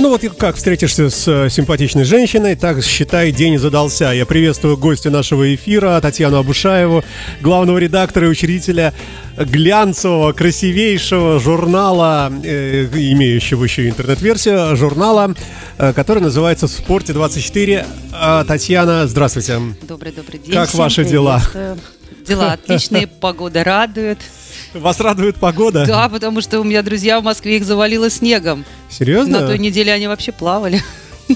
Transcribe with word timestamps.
Ну 0.00 0.08
вот 0.08 0.22
как 0.38 0.56
встретишься 0.56 1.10
с 1.10 1.28
э, 1.28 1.50
симпатичной 1.50 2.04
женщиной, 2.04 2.56
так 2.56 2.82
считай, 2.82 3.32
день 3.32 3.58
задался. 3.58 4.12
Я 4.12 4.24
приветствую 4.24 4.78
гостя 4.78 5.10
нашего 5.10 5.54
эфира 5.54 6.00
Татьяну 6.00 6.38
Абушаеву, 6.38 7.04
главного 7.42 7.76
редактора 7.76 8.26
и 8.26 8.30
учредителя 8.30 8.94
глянцевого, 9.36 10.32
красивейшего 10.32 11.38
журнала, 11.38 12.32
э, 12.42 12.86
имеющего 12.86 13.62
еще 13.62 13.90
интернет-версию, 13.90 14.74
журнала, 14.74 15.34
э, 15.76 15.92
который 15.92 16.22
называется 16.22 16.66
«В 16.66 16.70
спорте 16.70 17.12
24». 17.12 17.84
Э, 18.14 18.44
Татьяна, 18.48 19.06
здравствуйте. 19.06 19.60
Добрый-добрый 19.82 20.38
день. 20.38 20.54
Как 20.54 20.72
ваши 20.72 21.04
дела? 21.04 21.42
Э, 21.52 21.76
Дела 22.26 22.52
отличные, 22.52 23.06
погода 23.06 23.64
радует. 23.64 24.18
Вас 24.74 25.00
радует 25.00 25.36
погода? 25.36 25.84
Да, 25.86 26.08
потому 26.08 26.40
что 26.40 26.60
у 26.60 26.64
меня 26.64 26.82
друзья 26.82 27.20
в 27.20 27.24
Москве 27.24 27.56
их 27.56 27.64
завалило 27.64 28.08
снегом. 28.10 28.64
Серьезно? 28.88 29.40
На 29.40 29.46
той 29.46 29.58
неделе 29.58 29.92
они 29.92 30.06
вообще 30.06 30.32
плавали. 30.32 30.82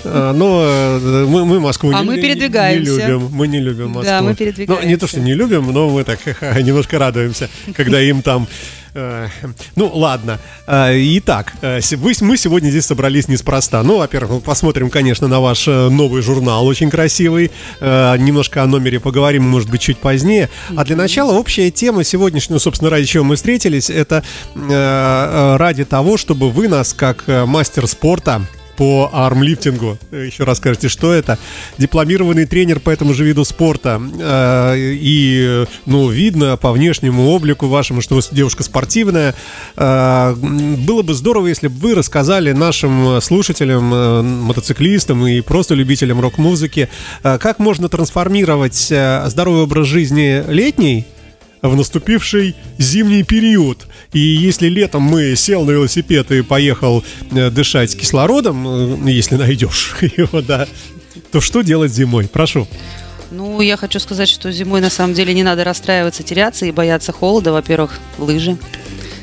А, 0.04 0.32
ну, 0.32 0.60
э, 0.60 1.24
мы, 1.26 1.44
мы 1.44 1.60
Москву 1.60 1.92
А 1.94 2.00
не, 2.00 2.04
мы 2.04 2.16
передвигаемся. 2.16 2.90
не 2.90 2.98
любим. 2.98 3.28
Мы 3.32 3.46
не 3.46 3.60
любим 3.60 3.90
Москву. 3.90 4.04
Да, 4.10 4.22
мы 4.22 4.30
Ну, 4.30 4.36
передвигаемся. 4.36 4.88
не 4.88 4.96
то, 4.96 5.06
что 5.06 5.20
не 5.20 5.34
любим, 5.34 5.70
но 5.72 5.88
мы 5.88 6.02
так 6.04 6.18
немножко 6.62 6.98
радуемся, 6.98 7.48
когда 7.74 8.00
им 8.00 8.22
там... 8.22 8.48
э, 8.94 9.28
Ну, 9.76 9.90
ладно. 9.94 10.38
Э, 10.66 10.92
Итак, 11.18 11.52
э, 11.62 11.80
мы 12.20 12.36
сегодня 12.36 12.70
здесь 12.70 12.86
собрались 12.86 13.28
неспроста. 13.28 13.82
Ну, 13.82 13.98
во-первых, 13.98 14.30
мы 14.32 14.40
посмотрим, 14.40 14.90
конечно, 14.90 15.28
на 15.28 15.40
ваш 15.40 15.66
новый 15.66 16.22
журнал, 16.22 16.66
очень 16.66 16.90
красивый. 16.90 17.50
Немножко 17.80 18.62
о 18.62 18.66
номере 18.66 19.00
поговорим, 19.00 19.44
может 19.44 19.70
быть, 19.70 19.80
чуть 19.80 19.98
позднее. 19.98 20.48
А 20.76 20.84
для 20.84 20.96
начала 20.96 21.32
общая 21.32 21.70
тема 21.70 22.04
сегодняшнего, 22.04 22.58
собственно, 22.58 22.90
ради 22.90 23.06
чего 23.06 23.24
мы 23.24 23.36
встретились, 23.36 23.90
это 23.90 24.22
ради 24.54 25.84
того, 25.84 26.16
чтобы 26.16 26.50
вы 26.50 26.68
нас, 26.68 26.92
как 26.92 27.24
мастер 27.26 27.86
спорта, 27.86 28.42
по 28.76 29.10
армлифтингу. 29.12 29.98
Еще 30.10 30.44
раз 30.44 30.58
скажите, 30.58 30.88
что 30.88 31.12
это? 31.12 31.38
Дипломированный 31.78 32.46
тренер 32.46 32.80
по 32.80 32.90
этому 32.90 33.14
же 33.14 33.24
виду 33.24 33.44
спорта. 33.44 34.00
Э, 34.18 34.74
И, 34.76 35.64
ну, 35.86 36.08
видно 36.08 36.56
по 36.56 36.72
внешнему 36.72 37.28
облику 37.28 37.66
вашему, 37.66 38.00
что 38.00 38.16
вы 38.16 38.22
девушка 38.32 38.62
спортивная. 38.62 39.34
Э, 39.76 40.34
Было 40.34 41.02
бы 41.02 41.14
здорово, 41.14 41.48
если 41.48 41.68
бы 41.68 41.74
вы 41.78 41.94
рассказали 41.94 42.52
нашим 42.52 43.20
слушателям, 43.20 43.92
э, 43.92 44.22
мотоциклистам 44.22 45.26
и 45.26 45.40
просто 45.40 45.74
любителям 45.74 46.20
рок-музыки, 46.20 46.88
как 47.22 47.58
можно 47.58 47.88
трансформировать 47.88 48.92
здоровый 49.26 49.62
образ 49.62 49.86
жизни 49.86 50.42
летний 50.48 51.06
в 51.68 51.76
наступивший 51.76 52.54
зимний 52.78 53.22
период. 53.22 53.86
И 54.12 54.18
если 54.18 54.68
летом 54.68 55.02
мы 55.02 55.34
сел 55.34 55.64
на 55.64 55.70
велосипед 55.70 56.30
и 56.30 56.42
поехал 56.42 57.02
э, 57.32 57.50
дышать 57.50 57.96
кислородом, 57.96 59.06
э, 59.06 59.10
если 59.10 59.36
найдешь 59.36 59.94
его, 60.00 60.42
да, 60.42 60.68
то 61.32 61.40
что 61.40 61.62
делать 61.62 61.92
зимой? 61.92 62.28
Прошу. 62.28 62.68
Ну, 63.30 63.60
я 63.60 63.76
хочу 63.76 63.98
сказать, 63.98 64.28
что 64.28 64.52
зимой 64.52 64.80
на 64.80 64.90
самом 64.90 65.14
деле 65.14 65.34
не 65.34 65.42
надо 65.42 65.64
расстраиваться, 65.64 66.22
теряться 66.22 66.66
и 66.66 66.70
бояться 66.70 67.12
холода. 67.12 67.52
Во-первых, 67.52 67.98
лыжи, 68.18 68.58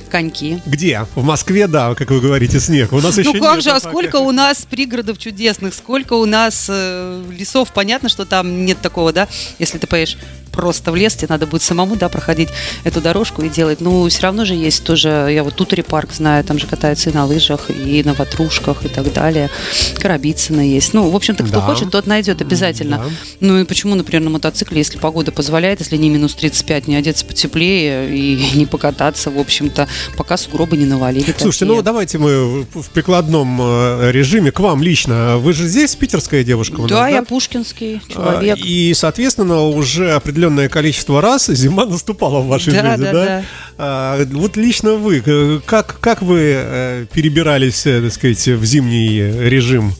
коньки. 0.09 0.59
Где? 0.66 1.06
В 1.16 1.23
Москве, 1.23 1.67
да, 1.67 1.95
как 1.95 2.09
вы 2.09 2.19
говорите, 2.19 2.59
снег. 2.59 2.92
У 2.92 3.00
нас 3.00 3.17
еще 3.17 3.34
Ну 3.34 3.39
как 3.39 3.62
же, 3.62 3.69
а 3.69 3.80
сколько 3.80 4.17
у 4.17 4.31
нас 4.31 4.66
пригородов 4.69 5.17
чудесных, 5.17 5.73
сколько 5.73 6.14
у 6.14 6.25
нас 6.25 6.67
э, 6.69 7.23
лесов, 7.31 7.72
понятно, 7.72 8.09
что 8.09 8.25
там 8.25 8.66
нет 8.66 8.80
такого, 8.81 9.14
да, 9.14 9.28
если 9.59 9.78
ты 9.78 9.88
поедешь 9.88 10.17
просто 10.52 10.92
в 10.92 10.96
лес, 10.96 11.16
тебе 11.16 11.28
надо 11.30 11.48
будет 11.48 11.62
самому, 11.62 11.96
да, 11.96 12.10
проходить 12.10 12.50
эту 12.84 13.02
дорожку 13.02 13.42
и 13.42 13.50
делать. 13.50 13.82
Ну, 13.82 14.08
все 14.10 14.22
равно 14.24 14.46
же 14.46 14.54
есть 14.54 14.84
тоже, 14.84 15.30
я 15.32 15.44
вот 15.44 15.56
Тутори 15.56 15.82
парк 15.82 16.10
знаю, 16.14 16.44
там 16.44 16.60
же 16.60 16.68
катаются 16.68 17.10
и 17.10 17.14
на 17.14 17.26
лыжах, 17.26 17.70
и 17.70 18.04
на 18.04 18.14
ватрушках, 18.14 18.86
и 18.86 18.90
так 18.90 19.12
далее. 19.14 19.50
Коробицыно 19.96 20.62
есть. 20.62 20.94
Ну, 20.94 21.10
в 21.10 21.16
общем-то, 21.16 21.44
кто 21.44 21.54
Да. 21.60 21.62
хочет, 21.62 21.92
тот 21.92 22.08
найдет 22.08 22.42
обязательно. 22.42 22.98
Да. 22.98 23.04
Ну 23.40 23.59
и 23.59 23.66
почему, 23.66 23.96
например, 23.96 24.22
на 24.24 24.30
мотоцикле, 24.30 24.80
если 24.80 24.98
погода 24.98 25.31
позволяет, 25.31 25.80
если 25.80 25.98
не 25.98 26.09
минус 26.09 26.34
35, 26.36 26.88
не 26.88 26.96
одеться 26.96 27.25
потеплее 27.25 28.09
и 28.16 28.52
не 28.56 28.66
покататься, 28.66 29.30
в 29.31 29.40
общем-то, 29.40 29.88
пока 30.18 30.38
сугробы 30.38 30.78
не 30.78 30.86
навалили. 30.86 31.24
Слушайте, 31.38 31.66
такие. 31.66 31.75
ну 31.78 31.81
давайте 31.81 32.18
мы 32.18 32.64
в 32.64 32.90
прикладном 32.94 33.59
э, 33.62 34.12
режиме 34.12 34.52
к 34.52 34.59
вам 34.59 34.81
лично. 34.84 35.38
Вы 35.38 35.54
же 35.54 35.68
здесь 35.68 35.96
питерская 35.96 36.44
девушка 36.44 36.80
у 36.81 36.88
Да, 36.88 37.02
нас, 37.02 37.12
я 37.12 37.24
пушкинский 37.24 38.02
человек. 38.08 38.58
А, 38.62 38.66
И, 38.66 38.94
соответственно, 38.94 39.62
уже 39.68 40.12
определенное 40.41 40.69
количество 40.69 41.22
раз 41.22 41.47
зима 41.47 41.85
наступала 41.85 42.40
в 42.40 42.47
вашей 42.47 42.74
Да, 42.74 42.91
жизни, 42.91 43.03
да, 43.06 43.12
да? 43.12 43.25
да. 43.25 43.44
А, 43.78 44.25
вот 44.31 44.57
лично 44.57 44.94
вы, 44.94 45.22
э, 45.24 45.59
как, 45.66 46.00
как 46.00 46.22
вы 46.24 46.53
э, 46.56 47.06
перебирались, 47.13 47.85
э, 47.85 48.02
так 48.02 48.12
сказать, 48.12 48.47
в 48.47 48.66
зимний 48.66 49.19
режим? 49.19 49.94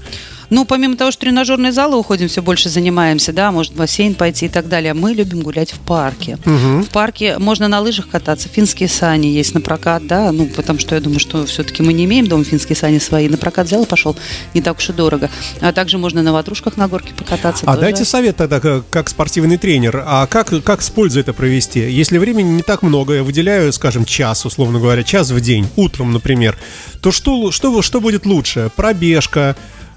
Ну, 0.51 0.66
помимо 0.66 0.97
того, 0.97 1.12
что 1.12 1.22
тренажерные 1.22 1.72
залы 1.72 1.97
уходим, 1.97 2.28
все 2.28 2.41
больше 2.41 2.67
занимаемся, 2.67 3.31
да, 3.31 3.53
может 3.53 3.72
в 3.72 3.78
бассейн 3.78 4.16
пойти 4.16 4.47
и 4.47 4.50
так 4.50 4.67
далее. 4.67 4.94
Мы 4.94 5.13
любим 5.13 5.39
гулять 5.39 5.72
в 5.72 5.79
парке. 5.79 6.38
В 6.45 6.88
парке 6.91 7.38
можно 7.39 7.69
на 7.69 7.79
лыжах 7.79 8.09
кататься, 8.09 8.50
финские 8.50 8.89
сани 8.89 9.28
есть 9.28 9.53
на 9.53 9.62
прокат, 9.62 10.06
да, 10.06 10.31
ну, 10.34 10.47
потому 10.47 10.78
что 10.78 10.94
я 10.95 11.01
думаю, 11.01 11.22
что 11.22 11.45
все-таки 11.45 11.81
мы 11.81 11.94
не 11.94 12.03
имеем 12.03 12.28
дома 12.28 12.44
финские 12.44 12.75
сани 12.75 13.00
свои. 13.00 13.29
На 13.29 13.38
прокат 13.38 13.67
взял 13.67 13.84
и 13.84 13.85
пошел, 13.85 14.17
не 14.53 14.62
так 14.62 14.78
уж 14.78 14.89
и 14.89 14.94
дорого. 14.94 15.29
А 15.62 15.72
также 15.72 15.97
можно 15.97 16.22
на 16.22 16.34
ватрушках 16.34 16.75
на 16.75 16.89
горке 16.89 17.13
покататься. 17.13 17.63
А 17.66 17.72
тоже. 17.72 17.81
дайте 17.81 18.03
совет 18.03 18.35
тогда, 18.35 18.59
как, 18.59 18.89
как 18.89 19.07
спортивный 19.07 19.57
тренер, 19.57 20.03
а 20.06 20.28
как, 20.28 20.51
как 20.66 20.81
с 20.81 20.89
пользой 20.89 21.22
это 21.22 21.31
провести? 21.31 21.79
Если 21.79 22.18
времени 22.18 22.50
не 22.50 22.62
так 22.62 22.81
много, 22.81 23.13
я 23.13 23.23
выделяю, 23.23 23.72
скажем, 23.72 24.03
час, 24.03 24.45
условно 24.45 24.79
говоря, 24.79 25.03
час 25.03 25.31
в 25.31 25.39
день, 25.39 25.69
утром, 25.78 26.12
например, 26.12 26.57
то 27.01 27.12
что, 27.12 27.51
что, 27.51 27.81
что 27.81 28.01
будет 28.01 28.25
лучше? 28.25 28.69
Пробежка, 28.75 29.56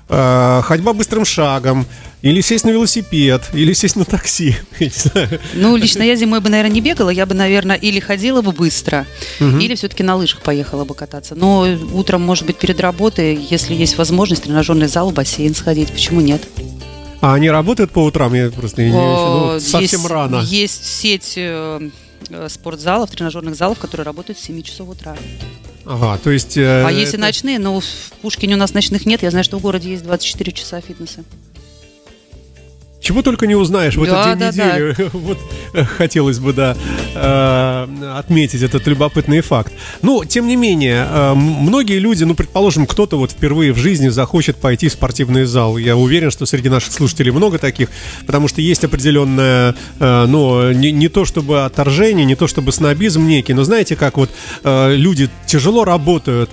э, 0.08 0.62
ходьба 0.64 0.92
быстрым 0.92 1.24
шагом, 1.24 1.86
или 2.22 2.40
сесть 2.40 2.64
на 2.64 2.70
велосипед, 2.70 3.42
или 3.52 3.72
сесть 3.74 3.96
на 3.96 4.04
такси? 4.04 4.56
Ну, 5.54 5.76
лично 5.76 6.02
я 6.02 6.16
зимой 6.16 6.40
бы, 6.40 6.48
наверное, 6.48 6.72
не 6.72 6.80
бегала, 6.80 7.10
я 7.10 7.26
бы, 7.26 7.34
наверное, 7.34 7.76
или 7.76 8.00
ходила 8.00 8.42
бы 8.42 8.52
быстро, 8.52 9.06
или 9.40 9.74
все-таки 9.74 10.02
на 10.02 10.16
лыжах 10.16 10.40
поехала 10.40 10.84
бы 10.84 10.94
кататься. 10.94 11.34
Но 11.34 11.66
утром, 11.92 12.22
может 12.22 12.46
быть, 12.46 12.56
перед 12.56 12.80
работой, 12.80 13.34
если 13.36 13.74
есть 13.74 13.98
возможность, 13.98 14.44
тренажерный 14.44 14.88
зал, 14.88 15.10
в 15.10 15.14
бассейн 15.14 15.54
сходить, 15.54 15.92
почему 15.92 16.20
нет? 16.20 16.42
А 17.20 17.34
они 17.34 17.48
работают 17.48 17.90
по 17.90 18.00
утрам? 18.00 18.34
Я 18.34 18.50
просто 18.50 18.82
не, 18.82 18.92
ну, 18.92 19.58
совсем 19.58 20.00
есть, 20.00 20.10
рано. 20.10 20.42
Есть 20.44 20.84
сеть 20.84 21.34
э, 21.36 21.88
э, 22.28 22.48
спортзалов, 22.50 23.10
тренажерных 23.10 23.54
залов, 23.54 23.78
которые 23.78 24.04
работают 24.04 24.38
с 24.38 24.42
7 24.42 24.60
часов 24.60 24.90
утра. 24.90 25.16
Ага, 25.86 26.18
то 26.22 26.30
есть... 26.30 26.56
э, 26.56 26.84
А 26.86 26.90
есть 26.90 27.12
и 27.12 27.16
это- 27.16 27.20
ночные, 27.26 27.58
но 27.58 27.80
в 27.80 27.84
Пушкине 28.22 28.54
у 28.54 28.58
нас 28.58 28.72
ночных 28.74 29.04
нет. 29.06 29.22
Я 29.22 29.30
знаю, 29.30 29.44
что 29.44 29.58
в 29.58 29.62
городе 29.62 29.90
есть 29.90 30.02
24 30.04 30.52
часа 30.52 30.80
фитнеса. 30.80 31.24
Чего 33.00 33.20
только 33.22 33.46
не 33.46 33.54
узнаешь 33.54 33.96
в 33.96 34.04
Да, 34.06 34.32
этот 34.32 34.38
день 34.38 34.38
да, 34.38 34.52
да. 34.52 34.78
недели. 34.78 35.10
Вот 35.12 35.36
э, 35.38 35.42
хотелось 35.98 36.38
бы, 36.38 36.52
да, 36.52 36.76
э, 37.14 37.86
отметить 38.16 38.62
этот 38.62 38.86
любопытный 38.86 39.40
факт. 39.40 39.72
Ну, 40.02 40.24
тем 40.24 40.46
не 40.46 40.56
менее, 40.56 41.06
э, 41.08 41.34
многие 41.34 41.98
люди, 41.98 42.24
ну, 42.24 42.34
предположим, 42.34 42.86
кто-то 42.86 43.18
вот 43.18 43.32
впервые 43.32 43.72
в 43.72 43.78
жизни 43.78 44.08
захочет 44.08 44.56
пойти 44.56 44.88
в 44.88 44.92
спортивный 44.92 45.44
зал. 45.44 45.76
Я 45.76 45.96
уверен, 45.96 46.30
что 46.30 46.46
среди 46.46 46.68
наших 46.68 46.92
слушателей 46.92 47.32
много 47.32 47.58
таких, 47.58 47.88
потому 48.26 48.48
что 48.48 48.60
есть 48.60 48.84
определенное, 48.84 49.74
э, 49.98 50.26
ну, 50.26 50.72
не, 50.72 50.92
не 50.92 51.08
то 51.08 51.24
чтобы 51.24 51.64
отторжение, 51.64 52.24
не 52.24 52.36
то 52.36 52.46
чтобы 52.46 52.72
снобизм 52.72 53.26
некий, 53.26 53.54
но 53.54 53.64
знаете, 53.64 53.96
как 53.96 54.16
вот 54.16 54.30
люди 54.64 55.28
тяжело 55.46 55.84
работают, 55.84 56.50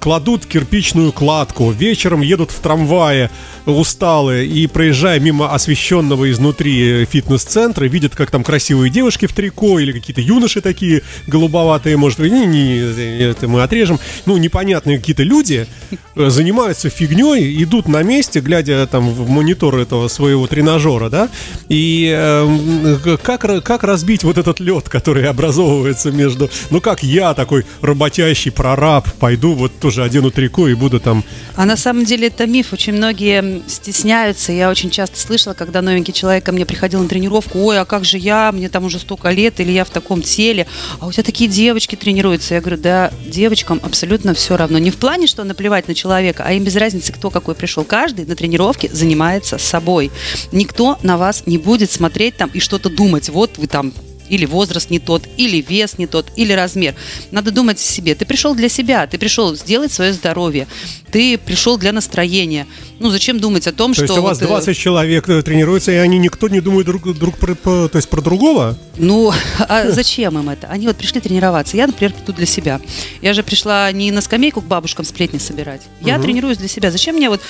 кладут 0.00 0.46
кирпичную 0.46 1.12
кладку, 1.12 1.70
вечером 1.70 2.20
едут 2.20 2.50
в 2.50 2.60
трамвае 2.60 3.30
усталые 3.66 4.46
и 4.46 4.66
проезжая 4.66 5.20
мимо 5.20 5.52
освещенного 5.52 6.30
изнутри 6.30 7.04
фитнес-центра, 7.04 7.84
видят, 7.86 8.14
как 8.14 8.30
там 8.30 8.44
красивые 8.58 8.90
девушки 8.90 9.26
в 9.26 9.32
трико 9.32 9.78
или 9.78 9.92
какие-то 9.92 10.20
юноши 10.20 10.60
такие 10.60 11.02
голубоватые, 11.28 11.96
может, 11.96 12.18
не, 12.18 12.44
не, 12.44 13.22
это 13.22 13.46
мы 13.46 13.62
отрежем, 13.62 14.00
ну, 14.26 14.36
непонятные 14.36 14.98
какие-то 14.98 15.22
люди 15.22 15.68
э, 16.16 16.28
занимаются 16.28 16.90
фигней, 16.90 17.62
идут 17.62 17.86
на 17.86 18.02
месте, 18.02 18.40
глядя 18.40 18.84
там 18.88 19.10
в 19.10 19.30
монитор 19.30 19.76
этого 19.78 20.08
своего 20.08 20.48
тренажера, 20.48 21.08
да, 21.08 21.28
и 21.68 22.12
э, 22.12 23.16
как, 23.22 23.62
как 23.62 23.84
разбить 23.84 24.24
вот 24.24 24.38
этот 24.38 24.58
лед, 24.58 24.88
который 24.88 25.28
образовывается 25.28 26.10
между, 26.10 26.50
ну, 26.70 26.80
как 26.80 27.04
я, 27.04 27.34
такой 27.34 27.64
работящий 27.80 28.50
прораб, 28.50 29.08
пойду 29.20 29.52
вот 29.52 29.78
тоже 29.78 30.02
одену 30.02 30.32
трико 30.32 30.66
и 30.66 30.74
буду 30.74 30.98
там 30.98 31.22
А 31.54 31.64
на 31.64 31.76
самом 31.76 32.04
деле 32.04 32.26
это 32.26 32.44
миф. 32.48 32.72
Очень 32.72 32.94
многие 32.94 33.62
стесняются. 33.68 34.50
Я 34.50 34.68
очень 34.68 34.90
часто 34.90 35.20
слышала, 35.20 35.54
когда 35.54 35.80
новенький 35.80 36.12
человек 36.12 36.44
ко 36.44 36.50
мне 36.50 36.66
приходил 36.66 37.00
на 37.00 37.08
тренировку, 37.08 37.60
ой, 37.60 37.78
а 37.78 37.84
как 37.84 38.04
же 38.04 38.18
я, 38.18 38.47
мне 38.52 38.68
там 38.68 38.84
уже 38.84 38.98
столько 38.98 39.30
лет, 39.30 39.60
или 39.60 39.72
я 39.72 39.84
в 39.84 39.90
таком 39.90 40.22
теле, 40.22 40.66
а 41.00 41.06
у 41.06 41.12
тебя 41.12 41.22
такие 41.22 41.48
девочки 41.48 41.96
тренируются. 41.96 42.54
Я 42.54 42.60
говорю, 42.60 42.80
да, 42.80 43.10
девочкам 43.26 43.80
абсолютно 43.82 44.34
все 44.34 44.56
равно. 44.56 44.78
Не 44.78 44.90
в 44.90 44.96
плане, 44.96 45.26
что 45.26 45.44
наплевать 45.44 45.88
на 45.88 45.94
человека, 45.94 46.44
а 46.46 46.52
им 46.52 46.64
без 46.64 46.76
разницы, 46.76 47.12
кто 47.12 47.30
какой 47.30 47.54
пришел. 47.54 47.84
Каждый 47.84 48.26
на 48.26 48.36
тренировке 48.36 48.88
занимается 48.92 49.58
собой. 49.58 50.10
Никто 50.52 50.98
на 51.02 51.16
вас 51.16 51.44
не 51.46 51.58
будет 51.58 51.90
смотреть 51.90 52.36
там 52.36 52.50
и 52.52 52.60
что-то 52.60 52.90
думать. 52.90 53.28
Вот 53.28 53.58
вы 53.58 53.66
там 53.66 53.92
или 54.28 54.44
возраст 54.44 54.90
не 54.90 54.98
тот, 54.98 55.22
или 55.36 55.64
вес 55.66 55.98
не 55.98 56.06
тот, 56.06 56.26
или 56.36 56.52
размер. 56.52 56.94
Надо 57.30 57.50
думать 57.50 57.78
о 57.78 57.82
себе. 57.82 58.14
Ты 58.14 58.24
пришел 58.24 58.54
для 58.54 58.68
себя, 58.68 59.06
ты 59.06 59.18
пришел 59.18 59.54
сделать 59.54 59.92
свое 59.92 60.12
здоровье, 60.12 60.66
ты 61.10 61.38
пришел 61.38 61.78
для 61.78 61.92
настроения. 61.92 62.66
Ну, 63.00 63.10
зачем 63.10 63.38
думать 63.38 63.66
о 63.66 63.72
том, 63.72 63.92
то 63.92 64.04
что... 64.04 64.06
То 64.06 64.12
есть 64.14 64.18
у 64.18 64.22
вас 64.22 64.40
вот, 64.40 64.48
20 64.48 64.68
э, 64.68 64.74
человек 64.74 65.28
э, 65.28 65.42
тренируются, 65.42 65.92
и 65.92 65.96
они 65.96 66.18
никто 66.18 66.48
не 66.48 66.60
думает 66.60 66.86
друг, 66.86 67.16
друг 67.16 67.36
про, 67.38 67.54
по, 67.54 67.88
то 67.88 67.96
есть 67.96 68.08
про 68.08 68.20
другого? 68.20 68.76
Ну, 68.96 69.32
а 69.60 69.90
зачем 69.90 70.36
им 70.38 70.50
это? 70.50 70.66
Они 70.66 70.86
вот 70.88 70.96
пришли 70.96 71.20
тренироваться. 71.20 71.76
Я, 71.76 71.86
например, 71.86 72.12
приду 72.12 72.32
для 72.32 72.46
себя. 72.46 72.80
Я 73.22 73.34
же 73.34 73.42
пришла 73.44 73.90
не 73.92 74.10
на 74.10 74.20
скамейку 74.20 74.60
к 74.60 74.64
бабушкам 74.64 75.04
сплетни 75.04 75.38
собирать. 75.38 75.82
Я 76.00 76.16
угу. 76.16 76.24
тренируюсь 76.24 76.58
для 76.58 76.68
себя. 76.68 76.90
Зачем 76.90 77.14
мне 77.14 77.30
вот 77.30 77.40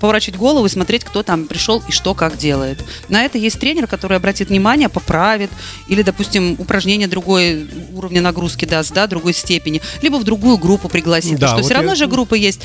поворачивать 0.00 0.38
голову 0.38 0.66
и 0.66 0.68
смотреть, 0.68 1.02
кто 1.02 1.24
там 1.24 1.46
пришел 1.46 1.82
и 1.88 1.90
что 1.92 2.14
как 2.14 2.38
делает? 2.38 2.78
На 3.08 3.24
это 3.24 3.38
есть 3.38 3.58
тренер, 3.58 3.88
который 3.88 4.16
обратит 4.16 4.50
внимание, 4.50 4.88
поправит, 4.88 5.50
или, 5.88 6.02
допустим, 6.02 6.21
упражнение 6.58 7.08
другой 7.08 7.66
уровня 7.94 8.20
нагрузки 8.20 8.64
даст, 8.64 8.92
да, 8.92 9.06
другой 9.06 9.34
степени, 9.34 9.80
либо 10.00 10.16
в 10.16 10.24
другую 10.24 10.58
группу 10.58 10.88
пригласит. 10.88 11.38
Да, 11.38 11.48
что 11.48 11.56
вот 11.56 11.64
все 11.64 11.74
я... 11.74 11.80
равно 11.80 11.94
же 11.94 12.06
группа 12.06 12.34
есть 12.34 12.60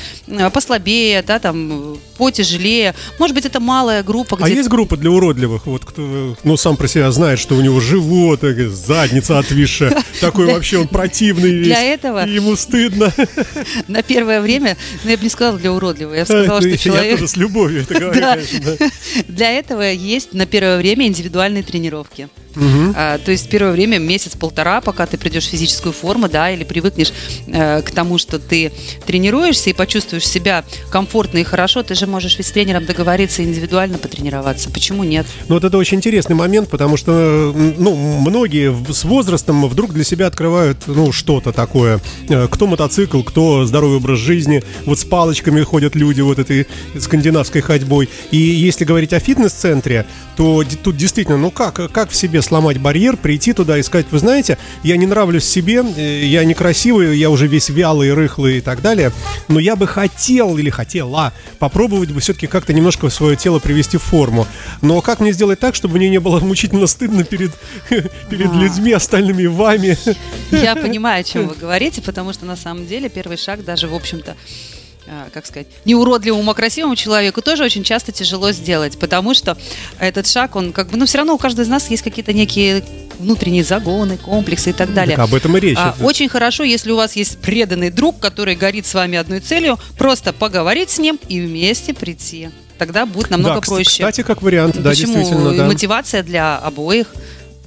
послабее, 0.52 1.22
да, 1.22 1.38
там, 1.38 1.98
потяжелее. 2.16 2.94
Может 3.18 3.34
быть, 3.34 3.46
это 3.46 3.60
малая 3.60 4.02
группа. 4.02 4.36
Где... 4.36 4.44
А 4.44 4.48
есть 4.48 4.68
группа 4.68 4.96
для 4.96 5.10
уродливых? 5.10 5.66
Вот 5.66 5.84
кто, 5.84 6.36
ну, 6.44 6.56
сам 6.56 6.76
про 6.76 6.88
себя 6.88 7.10
знает, 7.12 7.38
что 7.38 7.54
у 7.54 7.60
него 7.60 7.80
живот, 7.80 8.44
э, 8.44 8.68
задница 8.68 9.38
отвисшая. 9.38 10.02
Такой 10.20 10.46
вообще 10.46 10.78
он 10.78 10.88
противный 10.88 11.50
весь. 11.50 11.66
Для 11.66 11.82
этого... 11.82 12.26
Ему 12.26 12.56
стыдно. 12.56 13.12
На 13.88 14.02
первое 14.02 14.40
время, 14.40 14.76
ну, 15.04 15.10
я 15.10 15.16
бы 15.16 15.22
не 15.22 15.30
сказала 15.30 15.58
для 15.58 15.72
уродливого, 15.72 16.14
я 16.14 16.24
сказала, 16.24 16.60
что 16.60 16.76
человек... 16.76 17.12
Я 17.12 17.16
тоже 17.16 17.28
с 17.28 17.36
любовью 17.36 17.82
это 17.82 17.94
говорю. 18.00 18.42
Для 19.28 19.50
этого 19.50 19.82
есть 19.82 20.32
на 20.32 20.46
первое 20.46 20.78
время 20.78 21.06
индивидуальные 21.06 21.62
тренировки. 21.62 22.28
Угу. 22.58 22.94
А, 22.96 23.18
то 23.18 23.30
есть 23.30 23.48
первое 23.48 23.72
время, 23.72 23.98
месяц-полтора, 23.98 24.80
пока 24.80 25.06
ты 25.06 25.16
придешь 25.16 25.46
в 25.46 25.50
физическую 25.50 25.92
форму, 25.92 26.28
да, 26.28 26.50
или 26.50 26.64
привыкнешь 26.64 27.12
э, 27.46 27.82
к 27.82 27.90
тому, 27.92 28.18
что 28.18 28.38
ты 28.38 28.72
тренируешься 29.06 29.70
и 29.70 29.72
почувствуешь 29.72 30.26
себя 30.26 30.64
комфортно 30.90 31.38
и 31.38 31.44
хорошо, 31.44 31.82
ты 31.82 31.94
же 31.94 32.06
можешь 32.06 32.36
ведь 32.36 32.46
с 32.46 32.52
тренером 32.52 32.84
договориться 32.84 33.42
индивидуально 33.42 33.98
потренироваться. 33.98 34.70
Почему 34.70 35.04
нет? 35.04 35.26
Ну 35.48 35.54
вот 35.54 35.64
это 35.64 35.78
очень 35.78 35.98
интересный 35.98 36.34
момент, 36.34 36.68
потому 36.68 36.96
что 36.96 37.54
ну, 37.54 37.94
многие 37.94 38.74
с 38.92 39.04
возрастом 39.04 39.66
вдруг 39.68 39.92
для 39.92 40.04
себя 40.04 40.26
открывают 40.26 40.78
ну, 40.86 41.12
что-то 41.12 41.52
такое. 41.52 42.00
Э, 42.28 42.48
кто 42.50 42.66
мотоцикл, 42.66 43.22
кто 43.22 43.64
здоровый 43.66 43.98
образ 43.98 44.18
жизни. 44.18 44.62
Вот 44.84 44.98
с 44.98 45.04
палочками 45.04 45.62
ходят 45.62 45.94
люди 45.94 46.20
вот 46.20 46.38
этой 46.38 46.66
скандинавской 46.98 47.60
ходьбой. 47.60 48.08
И 48.30 48.36
если 48.36 48.84
говорить 48.84 49.12
о 49.12 49.20
фитнес-центре, 49.20 50.06
то 50.36 50.64
тут 50.82 50.96
действительно, 50.96 51.36
ну 51.36 51.50
как, 51.50 51.90
как 51.92 52.10
в 52.10 52.16
себе 52.16 52.42
сломать 52.48 52.78
барьер, 52.78 53.16
прийти 53.16 53.52
туда 53.52 53.78
и 53.78 53.82
сказать, 53.82 54.06
вы 54.10 54.18
знаете, 54.18 54.58
я 54.82 54.96
не 54.96 55.06
нравлюсь 55.06 55.44
себе, 55.44 55.84
э, 55.96 56.24
я 56.24 56.44
некрасивый, 56.44 57.16
я 57.18 57.30
уже 57.30 57.46
весь 57.46 57.68
вялый, 57.68 58.12
рыхлый 58.14 58.58
и 58.58 58.60
так 58.60 58.80
далее, 58.80 59.12
но 59.48 59.60
я 59.60 59.76
бы 59.76 59.86
хотел 59.86 60.56
или 60.56 60.70
хотела 60.70 61.32
попробовать 61.58 62.10
бы 62.10 62.20
все-таки 62.20 62.46
как-то 62.46 62.72
немножко 62.72 63.08
свое 63.10 63.36
тело 63.36 63.58
привести 63.58 63.98
в 63.98 64.02
форму. 64.02 64.46
Но 64.80 65.00
как 65.02 65.20
мне 65.20 65.32
сделать 65.32 65.60
так, 65.60 65.74
чтобы 65.74 65.98
мне 65.98 66.08
не 66.08 66.20
было 66.20 66.40
мучительно 66.40 66.86
стыдно 66.86 67.22
перед, 67.24 67.52
перед 67.90 68.52
людьми, 68.54 68.92
остальными 68.92 69.46
вами? 69.46 69.98
Я 70.50 70.74
понимаю, 70.74 71.20
о 71.20 71.24
чем 71.24 71.48
вы 71.48 71.54
говорите, 71.60 72.00
потому 72.00 72.32
что 72.32 72.46
на 72.46 72.56
самом 72.56 72.86
деле 72.86 73.08
первый 73.08 73.36
шаг 73.36 73.64
даже, 73.64 73.88
в 73.88 73.94
общем-то, 73.94 74.36
как 75.32 75.46
сказать, 75.46 75.66
неуродливому, 75.84 76.50
а 76.50 76.54
красивому 76.54 76.96
человеку 76.96 77.42
тоже 77.42 77.64
очень 77.64 77.84
часто 77.84 78.12
тяжело 78.12 78.52
сделать, 78.52 78.98
потому 78.98 79.34
что 79.34 79.56
этот 79.98 80.26
шаг, 80.26 80.56
он 80.56 80.72
как 80.72 80.88
бы, 80.88 80.96
ну, 80.96 81.06
все 81.06 81.18
равно 81.18 81.34
у 81.34 81.38
каждого 81.38 81.64
из 81.64 81.68
нас 81.68 81.90
есть 81.90 82.02
какие-то 82.02 82.32
некие 82.32 82.84
внутренние 83.18 83.64
загоны, 83.64 84.16
комплексы 84.16 84.70
и 84.70 84.72
так 84.72 84.94
далее. 84.94 85.16
Так 85.16 85.24
об 85.24 85.34
этом 85.34 85.56
и 85.56 85.60
речь. 85.60 85.78
А, 85.78 85.94
очень 86.00 86.28
хорошо, 86.28 86.62
если 86.62 86.92
у 86.92 86.96
вас 86.96 87.16
есть 87.16 87.38
преданный 87.38 87.90
друг, 87.90 88.18
который 88.18 88.54
горит 88.54 88.86
с 88.86 88.94
вами 88.94 89.18
одной 89.18 89.40
целью, 89.40 89.78
просто 89.96 90.32
поговорить 90.32 90.90
с 90.90 90.98
ним 90.98 91.18
и 91.28 91.40
вместе 91.40 91.94
прийти. 91.94 92.50
Тогда 92.78 93.06
будет 93.06 93.30
намного 93.30 93.56
да, 93.56 93.60
проще. 93.60 93.90
Кстати, 93.90 94.22
как 94.22 94.40
вариант, 94.40 94.74
Почему? 94.74 94.84
да, 94.84 94.94
действительно. 94.94 95.52
Да. 95.52 95.66
Мотивация 95.66 96.22
для 96.22 96.56
обоих. 96.58 97.08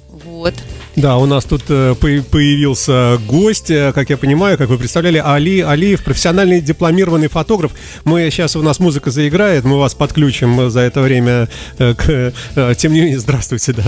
Вот. 0.09 0.53
Да, 0.95 1.17
у 1.17 1.25
нас 1.25 1.45
тут 1.45 1.63
э, 1.69 1.95
появился 1.95 3.17
гость, 3.25 3.71
э, 3.71 3.93
как 3.93 4.09
я 4.09 4.17
понимаю, 4.17 4.57
как 4.57 4.67
вы 4.67 4.77
представляли, 4.77 5.21
Али 5.23 5.61
Алиев, 5.61 6.03
профессиональный 6.03 6.59
дипломированный 6.59 7.29
фотограф. 7.29 7.71
Мы 8.03 8.29
сейчас 8.29 8.57
у 8.57 8.61
нас 8.61 8.79
музыка 8.79 9.09
заиграет, 9.09 9.63
мы 9.63 9.77
вас 9.77 9.93
подключим 9.93 10.69
за 10.69 10.81
это 10.81 11.01
время 11.01 11.47
э, 11.77 11.93
к... 11.93 12.33
Тем 12.75 12.93
не 12.93 13.01
менее, 13.01 13.19
здравствуйте, 13.19 13.73
да. 13.73 13.83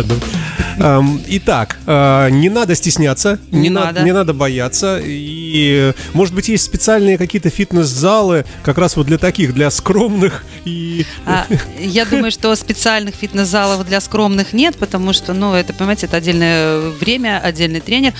да. 0.77 1.03
Итак, 1.27 1.77
не 1.85 2.50
надо 2.50 2.75
стесняться, 2.75 3.39
не, 3.51 3.63
не 3.63 3.69
надо. 3.69 4.01
не 4.01 4.13
надо 4.13 4.33
бояться. 4.33 5.00
И, 5.03 5.94
может 6.13 6.33
быть, 6.33 6.47
есть 6.47 6.63
специальные 6.63 7.17
какие-то 7.17 7.50
фитнес-залы, 7.50 8.45
как 8.63 8.77
раз 8.77 8.95
вот 8.95 9.07
для 9.07 9.17
таких, 9.17 9.53
для 9.53 9.69
скромных 9.71 10.45
и... 10.65 11.05
А, 11.25 11.45
я 11.79 12.05
думаю, 12.05 12.31
что 12.31 12.55
специальных 12.55 13.15
фитнес-залов 13.15 13.85
для 13.85 14.00
скромных 14.00 14.53
нет, 14.53 14.77
потому 14.77 15.13
что, 15.13 15.33
ну, 15.33 15.53
это, 15.53 15.73
понимаете, 15.73 16.05
это 16.05 16.17
отдельное 16.17 16.93
время, 16.94 17.40
отдельный 17.40 17.81
тренер 17.81 18.13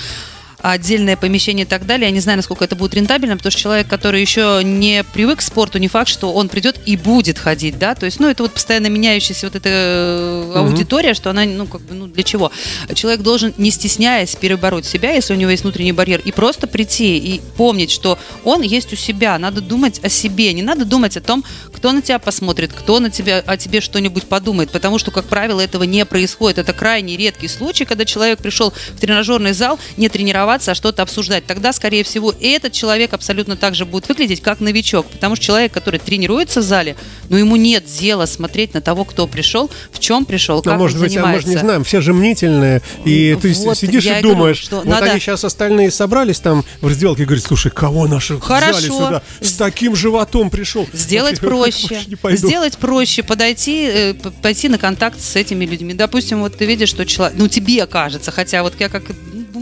отдельное 0.72 1.16
помещение 1.16 1.66
и 1.66 1.68
так 1.68 1.84
далее. 1.84 2.06
Я 2.06 2.10
не 2.10 2.20
знаю, 2.20 2.38
насколько 2.38 2.64
это 2.64 2.74
будет 2.74 2.94
рентабельно, 2.94 3.36
потому 3.36 3.50
что 3.50 3.60
человек, 3.60 3.86
который 3.86 4.20
еще 4.20 4.62
не 4.64 5.04
привык 5.04 5.40
к 5.40 5.42
спорту, 5.42 5.78
не 5.78 5.88
факт, 5.88 6.08
что 6.08 6.32
он 6.32 6.48
придет 6.48 6.80
и 6.86 6.96
будет 6.96 7.38
ходить, 7.38 7.78
да, 7.78 7.94
то 7.94 8.06
есть, 8.06 8.18
ну, 8.18 8.28
это 8.28 8.42
вот 8.42 8.52
постоянно 8.52 8.86
меняющаяся 8.86 9.46
вот 9.46 9.56
эта 9.56 9.68
э, 9.68 10.52
аудитория, 10.56 11.12
что 11.12 11.30
она, 11.30 11.44
ну, 11.44 11.66
как 11.66 11.82
бы, 11.82 11.94
ну, 11.94 12.06
для 12.06 12.22
чего? 12.22 12.50
Человек 12.94 13.20
должен, 13.20 13.52
не 13.58 13.70
стесняясь, 13.70 14.36
перебороть 14.36 14.86
себя, 14.86 15.12
если 15.12 15.34
у 15.34 15.36
него 15.36 15.50
есть 15.50 15.64
внутренний 15.64 15.92
барьер, 15.92 16.20
и 16.24 16.32
просто 16.32 16.66
прийти 16.66 17.18
и 17.18 17.42
помнить, 17.56 17.90
что 17.90 18.18
он 18.42 18.62
есть 18.62 18.92
у 18.92 18.96
себя, 18.96 19.38
надо 19.38 19.60
думать 19.60 20.00
о 20.02 20.08
себе, 20.08 20.52
не 20.54 20.62
надо 20.62 20.86
думать 20.86 21.16
о 21.18 21.20
том, 21.20 21.44
кто 21.74 21.92
на 21.92 22.00
тебя 22.00 22.18
посмотрит, 22.18 22.72
кто 22.72 23.00
на 23.00 23.10
тебя, 23.10 23.42
о 23.46 23.58
тебе 23.58 23.82
что-нибудь 23.82 24.24
подумает, 24.24 24.70
потому 24.70 24.98
что, 24.98 25.10
как 25.10 25.26
правило, 25.26 25.60
этого 25.60 25.82
не 25.82 26.06
происходит. 26.06 26.56
Это 26.56 26.72
крайне 26.72 27.18
редкий 27.18 27.48
случай, 27.48 27.84
когда 27.84 28.06
человек 28.06 28.38
пришел 28.38 28.70
в 28.70 28.98
тренажерный 28.98 29.52
зал, 29.52 29.78
не 29.98 30.08
тренироваться, 30.08 30.53
тренироваться, 30.54 30.72
а 30.72 30.74
что-то 30.74 31.02
обсуждать. 31.02 31.46
Тогда, 31.46 31.72
скорее 31.72 32.04
всего, 32.04 32.32
и 32.32 32.48
этот 32.48 32.72
человек 32.72 33.12
абсолютно 33.12 33.56
так 33.56 33.74
же 33.74 33.84
будет 33.84 34.08
выглядеть, 34.08 34.40
как 34.40 34.60
новичок. 34.60 35.06
Потому 35.06 35.36
что 35.36 35.44
человек, 35.44 35.72
который 35.72 36.00
тренируется 36.00 36.60
в 36.60 36.64
зале, 36.64 36.96
но 37.28 37.38
ему 37.38 37.56
нет 37.56 37.84
дела 37.86 38.26
смотреть 38.26 38.74
на 38.74 38.80
того, 38.80 39.04
кто 39.04 39.26
пришел, 39.26 39.70
в 39.90 39.98
чем 39.98 40.24
пришел, 40.24 40.62
как 40.62 40.74
а 40.74 40.76
может 40.76 40.98
быть, 40.98 41.12
занимается. 41.12 41.30
А 41.30 41.36
мы 41.36 41.42
же 41.42 41.48
не 41.48 41.56
знаем, 41.56 41.84
все 41.84 42.00
же 42.00 42.12
мнительные. 42.12 42.82
И 43.04 43.36
ты 43.40 43.52
вот, 43.54 43.76
сидишь 43.76 44.06
и 44.06 44.20
думаешь, 44.22 44.58
что 44.58 44.76
вот 44.76 44.86
надо... 44.86 45.10
они 45.10 45.20
сейчас 45.20 45.44
остальные 45.44 45.90
собрались 45.90 46.40
там 46.40 46.64
в 46.80 46.88
раздевалке 46.88 47.22
и 47.22 47.26
говорят, 47.26 47.44
слушай, 47.44 47.70
кого 47.70 48.06
наши 48.06 48.38
Хорошо. 48.40 48.78
взяли 48.78 48.92
сюда? 48.92 49.22
С 49.40 49.52
таким 49.52 49.96
животом 49.96 50.50
пришел. 50.50 50.86
Сделать 50.92 51.40
проще. 51.40 52.00
Сделать 52.30 52.78
проще, 52.78 53.22
подойти, 53.22 53.88
э, 53.90 54.14
пойти 54.42 54.68
на 54.68 54.78
контакт 54.78 55.20
с 55.20 55.36
этими 55.36 55.64
людьми. 55.64 55.94
Допустим, 55.94 56.40
вот 56.40 56.56
ты 56.56 56.66
видишь, 56.66 56.88
что 56.88 57.04
человек, 57.06 57.36
ну 57.38 57.48
тебе 57.48 57.86
кажется, 57.86 58.30
хотя 58.30 58.62
вот 58.62 58.74
я 58.78 58.88
как 58.88 59.04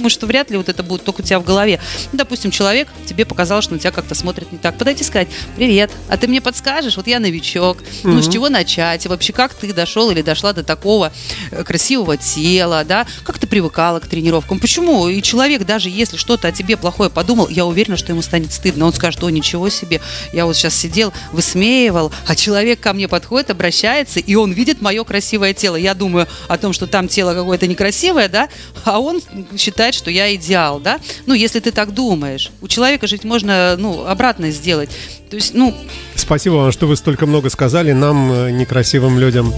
думаю, 0.03 0.11
что 0.11 0.27
вряд 0.27 0.51
ли 0.51 0.57
вот 0.57 0.69
это 0.73 0.83
будет 0.83 1.05
только 1.05 1.21
у 1.21 1.25
тебя 1.25 1.39
в 1.39 1.45
голове. 1.45 1.81
Ну, 2.13 2.19
допустим, 2.19 2.51
человек 2.51 2.89
тебе 3.07 3.25
показал, 3.25 3.63
что 3.63 3.75
на 3.75 3.79
тебя 3.79 3.91
как-то 3.91 4.15
смотрит 4.15 4.53
не 4.53 4.59
так. 4.59 4.77
Подойти 4.77 5.05
сказать, 5.05 5.29
привет, 5.57 5.91
а 6.09 6.17
ты 6.17 6.29
мне 6.29 6.41
подскажешь? 6.41 6.97
Вот 6.97 7.07
я 7.07 7.21
новичок. 7.21 7.79
Mm-hmm. 7.79 8.11
Ну, 8.11 8.23
с 8.23 8.29
чего 8.29 8.49
начать? 8.49 9.05
И 9.07 9.09
вообще, 9.09 9.33
как 9.33 9.55
ты 9.55 9.73
дошел 9.73 10.11
или 10.11 10.23
дошла 10.23 10.53
до 10.53 10.63
такого 10.63 11.13
э, 11.51 11.65
красивого 11.65 12.17
тела, 12.17 12.85
да? 12.85 13.07
Как 13.25 13.39
ты 13.39 13.47
привыкала 13.47 14.01
к 14.01 14.07
тренировкам? 14.07 14.59
Почему? 14.59 15.09
И 15.09 15.23
человек, 15.23 15.65
даже 15.65 15.89
если 15.89 16.17
что-то 16.17 16.49
о 16.49 16.53
тебе 16.53 16.77
плохое 16.77 17.11
подумал, 17.11 17.49
я 17.49 17.65
уверена, 17.67 17.97
что 17.97 18.13
ему 18.13 18.23
станет 18.23 18.53
стыдно. 18.53 18.87
Он 18.87 18.93
скажет, 18.93 19.23
о, 19.23 19.31
ничего 19.31 19.69
себе, 19.69 20.01
я 20.33 20.47
вот 20.47 20.57
сейчас 20.57 20.75
сидел, 20.75 21.13
высмеивал, 21.33 22.13
а 22.27 22.35
человек 22.35 22.81
ко 22.81 22.93
мне 22.93 23.09
подходит, 23.09 23.51
обращается, 23.51 24.21
и 24.21 24.35
он 24.35 24.53
видит 24.53 24.81
мое 24.81 25.05
красивое 25.05 25.55
тело. 25.55 25.77
Я 25.77 25.95
думаю 25.95 26.27
о 26.49 26.59
том, 26.59 26.73
что 26.73 26.87
там 26.87 27.09
тело 27.09 27.35
какое-то 27.35 27.67
некрасивое, 27.67 28.29
да, 28.29 28.49
а 28.85 28.99
он 29.01 29.21
считает, 29.57 29.95
что 29.95 30.11
я 30.11 30.35
идеал, 30.35 30.62
да? 30.81 31.01
Ну, 31.27 31.35
если 31.35 31.61
ты 31.61 31.73
так 31.73 31.93
думаешь. 31.93 32.51
У 32.61 32.69
человека 32.69 33.07
жить 33.07 33.25
можно, 33.25 33.77
ну, 33.79 34.07
обратно 34.07 34.51
сделать. 34.51 34.91
То 35.31 35.37
есть, 35.37 35.55
ну... 35.55 35.75
Спасибо 36.15 36.55
вам, 36.55 36.73
что 36.73 36.87
вы 36.87 36.97
столько 36.97 37.27
много 37.27 37.51
сказали 37.51 37.93
нам, 37.93 38.33
э, 38.33 38.51
некрасивым 38.51 39.19
людям. 39.19 39.53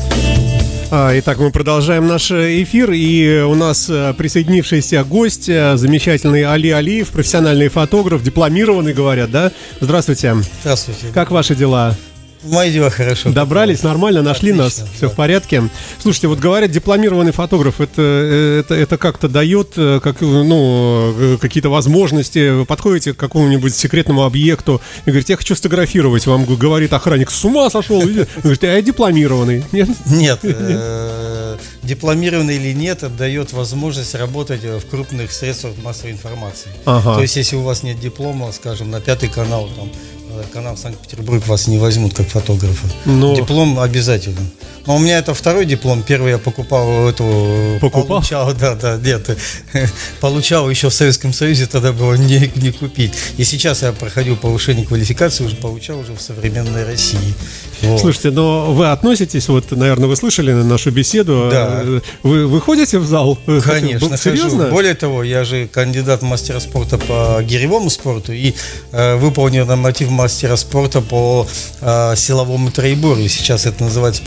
А, 0.90 1.18
итак, 1.18 1.38
мы 1.38 1.50
продолжаем 1.50 2.06
наш 2.06 2.30
э, 2.30 2.62
эфир, 2.62 2.92
и 2.92 3.42
у 3.42 3.54
нас 3.54 3.88
э, 3.90 4.14
присоединившийся 4.16 5.02
гость, 5.04 5.46
замечательный 5.46 6.44
Али 6.44 6.70
Алиев, 6.70 7.08
профессиональный 7.08 7.68
фотограф, 7.68 8.22
дипломированный, 8.22 8.94
говорят, 8.94 9.30
да? 9.30 9.52
Здравствуйте. 9.80 10.36
Здравствуйте. 10.62 11.06
Как 11.12 11.30
ваши 11.30 11.54
дела? 11.54 11.96
Мои 12.44 12.72
дела 12.72 12.90
хорошо. 12.90 13.30
Добрались, 13.30 13.82
нормально, 13.82 14.22
нашли 14.22 14.50
Отлично, 14.50 14.64
нас, 14.64 14.90
все 14.94 15.06
да. 15.06 15.08
в 15.08 15.14
порядке. 15.14 15.62
Слушайте, 16.00 16.28
вот 16.28 16.38
говорят, 16.38 16.70
дипломированный 16.70 17.32
фотограф, 17.32 17.80
это, 17.80 18.02
это, 18.02 18.74
это 18.74 18.98
как-то 18.98 19.28
дает 19.28 19.72
э, 19.76 20.00
как, 20.02 20.20
э, 20.20 20.24
ну, 20.24 21.14
э, 21.16 21.38
какие-то 21.40 21.70
возможности. 21.70 22.50
Вы 22.50 22.66
подходите 22.66 23.14
к 23.14 23.16
какому-нибудь 23.16 23.74
секретному 23.74 24.24
объекту 24.24 24.80
и 25.06 25.10
говорите, 25.10 25.32
я 25.32 25.36
хочу 25.36 25.54
сфотографировать. 25.54 26.26
Вам 26.26 26.44
говорит 26.44 26.92
охранник, 26.92 27.30
с 27.30 27.44
ума 27.44 27.70
сошел. 27.70 28.02
Говорите, 28.02 28.68
а 28.68 28.74
я 28.74 28.82
дипломированный. 28.82 29.64
Нет? 29.72 29.88
Нет, 30.06 30.40
дипломированный 31.82 32.56
или 32.56 32.72
нет, 32.72 32.98
это 32.98 33.08
дает 33.08 33.52
возможность 33.52 34.14
работать 34.14 34.62
в 34.62 34.86
крупных 34.88 35.32
средствах 35.32 35.74
массовой 35.82 36.12
информации. 36.12 36.70
То 36.84 37.20
есть, 37.20 37.36
если 37.36 37.56
у 37.56 37.62
вас 37.62 37.82
нет 37.82 37.98
диплома, 38.00 38.52
скажем, 38.52 38.90
на 38.90 39.00
пятый 39.00 39.28
канал, 39.28 39.68
там, 39.76 39.90
канал 40.52 40.76
Санкт-Петербург 40.76 41.46
вас 41.46 41.66
не 41.68 41.78
возьмут 41.78 42.14
как 42.14 42.26
фотографа. 42.28 42.86
Но- 43.04 43.34
Диплом 43.34 43.78
обязательно. 43.78 44.40
Но 44.86 44.96
у 44.96 44.98
меня 44.98 45.18
это 45.18 45.32
второй 45.34 45.64
диплом. 45.64 46.02
Первый 46.02 46.32
я 46.32 46.38
покупал 46.38 47.08
эту... 47.08 47.78
Покупал? 47.80 48.18
Получал, 48.18 48.52
да, 48.54 48.74
да, 48.74 48.96
нет. 48.96 49.36
Получал 50.20 50.68
еще 50.68 50.90
в 50.90 50.94
Советском 50.94 51.32
Союзе, 51.32 51.66
тогда 51.66 51.92
было 51.92 52.14
не, 52.18 52.50
не 52.56 52.70
купить. 52.70 53.12
И 53.38 53.44
сейчас 53.44 53.82
я 53.82 53.92
проходил 53.92 54.36
повышение 54.36 54.86
квалификации, 54.86 55.44
уже 55.44 55.56
получал 55.56 56.00
уже 56.00 56.14
в 56.14 56.20
современной 56.20 56.84
России. 56.84 57.34
Вот. 57.82 58.00
Слушайте, 58.00 58.30
но 58.30 58.72
вы 58.72 58.90
относитесь, 58.90 59.48
вот, 59.48 59.70
наверное, 59.70 60.08
вы 60.08 60.16
слышали 60.16 60.52
нашу 60.52 60.90
беседу. 60.90 61.48
Да. 61.50 61.80
Э, 61.82 62.00
Вы, 62.22 62.46
вы 62.46 62.60
ходите 62.60 62.98
в 62.98 63.06
зал? 63.06 63.38
Конечно, 63.46 64.16
Серьезно? 64.16 64.64
хожу. 64.64 64.72
Более 64.72 64.94
того, 64.94 65.22
я 65.22 65.44
же 65.44 65.66
кандидат 65.66 66.22
мастера 66.22 66.60
спорта 66.60 66.98
по 66.98 67.42
гиревому 67.42 67.90
спорту 67.90 68.32
и 68.32 68.54
э, 68.92 69.16
выполнил 69.16 69.66
норматив 69.66 70.10
мастера 70.10 70.56
спорта 70.56 71.00
по 71.00 71.46
э, 71.80 72.14
силовому 72.16 72.70
троеборью. 72.70 73.28
Сейчас 73.28 73.66
это 73.66 73.84
называется 73.84 74.22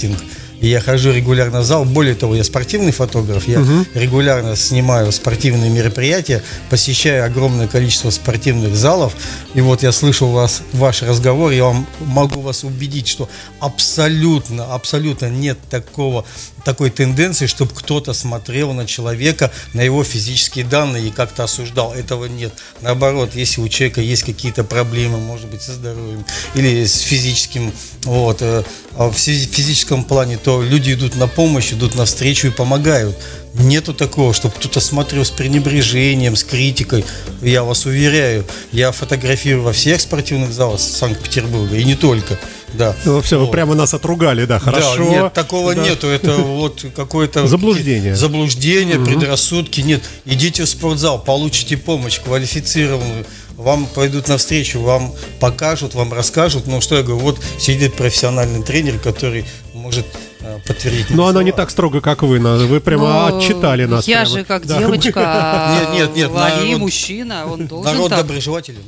пауэрлифтинг. 0.00 0.18
И 0.60 0.68
я 0.68 0.80
хожу 0.80 1.10
регулярно 1.10 1.60
в 1.60 1.64
зал. 1.64 1.86
Более 1.86 2.14
того, 2.14 2.34
я 2.34 2.44
спортивный 2.44 2.92
фотограф. 2.92 3.48
Я 3.48 3.60
регулярно 3.94 4.56
снимаю 4.56 5.10
спортивные 5.10 5.70
мероприятия, 5.70 6.42
посещаю 6.68 7.24
огромное 7.24 7.66
количество 7.66 8.10
спортивных 8.10 8.76
залов. 8.76 9.14
И 9.54 9.62
вот 9.62 9.82
я 9.82 9.90
слышал 9.90 10.28
вас, 10.30 10.62
ваш 10.74 11.02
разговор, 11.02 11.52
я 11.52 11.64
вам 11.64 11.86
могу 12.00 12.42
вас 12.42 12.62
убедить, 12.62 13.08
что 13.08 13.28
абсолютно, 13.58 14.74
абсолютно 14.74 15.30
нет 15.30 15.58
такого, 15.70 16.26
такой 16.64 16.90
тенденции, 16.90 17.46
чтобы 17.46 17.72
кто-то 17.74 18.12
смотрел 18.12 18.72
на 18.72 18.86
человека, 18.86 19.50
на 19.74 19.80
его 19.82 20.04
физические 20.04 20.64
данные 20.64 21.08
и 21.08 21.10
как-то 21.10 21.44
осуждал. 21.44 21.94
Этого 21.94 22.26
нет. 22.26 22.52
Наоборот, 22.80 23.34
если 23.34 23.60
у 23.60 23.68
человека 23.68 24.00
есть 24.00 24.24
какие-то 24.24 24.64
проблемы, 24.64 25.18
может 25.18 25.48
быть, 25.48 25.62
со 25.62 25.72
здоровьем 25.72 26.24
или 26.54 26.84
с 26.84 27.00
физическим, 27.00 27.72
вот, 28.04 28.42
э, 28.42 28.62
а 28.96 29.08
в 29.08 29.14
физи- 29.14 29.50
физическом 29.50 30.04
плане, 30.04 30.36
то 30.36 30.62
люди 30.62 30.92
идут 30.92 31.16
на 31.16 31.28
помощь, 31.28 31.72
идут 31.72 31.94
навстречу 31.94 32.48
и 32.48 32.50
помогают. 32.50 33.16
Нету 33.54 33.92
такого, 33.94 34.32
чтобы 34.32 34.54
кто-то 34.54 34.78
смотрел 34.80 35.24
с 35.24 35.30
пренебрежением, 35.30 36.36
с 36.36 36.44
критикой. 36.44 37.04
Я 37.42 37.64
вас 37.64 37.84
уверяю, 37.84 38.46
я 38.70 38.92
фотографирую 38.92 39.64
во 39.64 39.72
всех 39.72 40.00
спортивных 40.00 40.52
залах 40.52 40.78
Санкт-Петербурга 40.78 41.76
и 41.76 41.84
не 41.84 41.96
только. 41.96 42.38
Да. 42.74 42.94
Ну, 43.04 43.20
все, 43.20 43.38
вы 43.38 43.44
Вот. 43.46 43.52
прямо 43.52 43.74
нас 43.74 43.94
отругали, 43.94 44.44
да, 44.44 44.58
хорошо. 44.58 44.96
Да, 44.98 45.04
нет, 45.04 45.32
такого 45.32 45.74
Да. 45.74 45.82
нету. 45.82 46.06
Это 46.06 46.36
вот 46.36 46.84
какое-то 46.94 47.46
Заблуждение. 47.48 48.14
заблуждение, 48.14 48.98
предрассудки. 48.98 49.80
Нет, 49.80 50.02
идите 50.24 50.64
в 50.64 50.68
спортзал, 50.68 51.18
получите 51.22 51.76
помощь 51.76 52.20
квалифицированную. 52.20 53.26
Вам 53.56 53.86
пойдут 53.86 54.28
навстречу, 54.28 54.80
вам 54.80 55.12
покажут, 55.38 55.94
вам 55.94 56.12
расскажут. 56.12 56.66
Но 56.66 56.80
что 56.80 56.96
я 56.96 57.02
говорю, 57.02 57.18
вот 57.20 57.38
сидит 57.58 57.94
профессиональный 57.94 58.62
тренер, 58.62 58.98
который 58.98 59.44
может 59.74 60.06
э, 60.40 60.58
подтвердить. 60.66 61.10
Но 61.10 61.26
она 61.26 61.42
не 61.42 61.52
так 61.52 61.68
строго, 61.70 62.00
как 62.00 62.22
вы. 62.22 62.38
на- 62.40 62.56
Вы 62.56 62.80
прямо 62.80 63.28
Ну, 63.30 63.38
отчитали 63.38 63.84
нас. 63.84 64.08
Я 64.08 64.22
прямо. 64.22 64.38
же 64.38 64.44
как 64.44 64.64
Да. 64.66 64.78
девочка, 64.78 65.76
Нет, 65.80 65.92
нет, 65.92 66.16
нет, 66.16 66.30
Вали, 66.30 66.68
народ- 66.68 66.80
мужчина, 66.80 67.46
он 67.52 67.66
должен 67.66 67.92
Народ 67.92 68.08
так. 68.10 68.20
доброжелателен. 68.20 68.80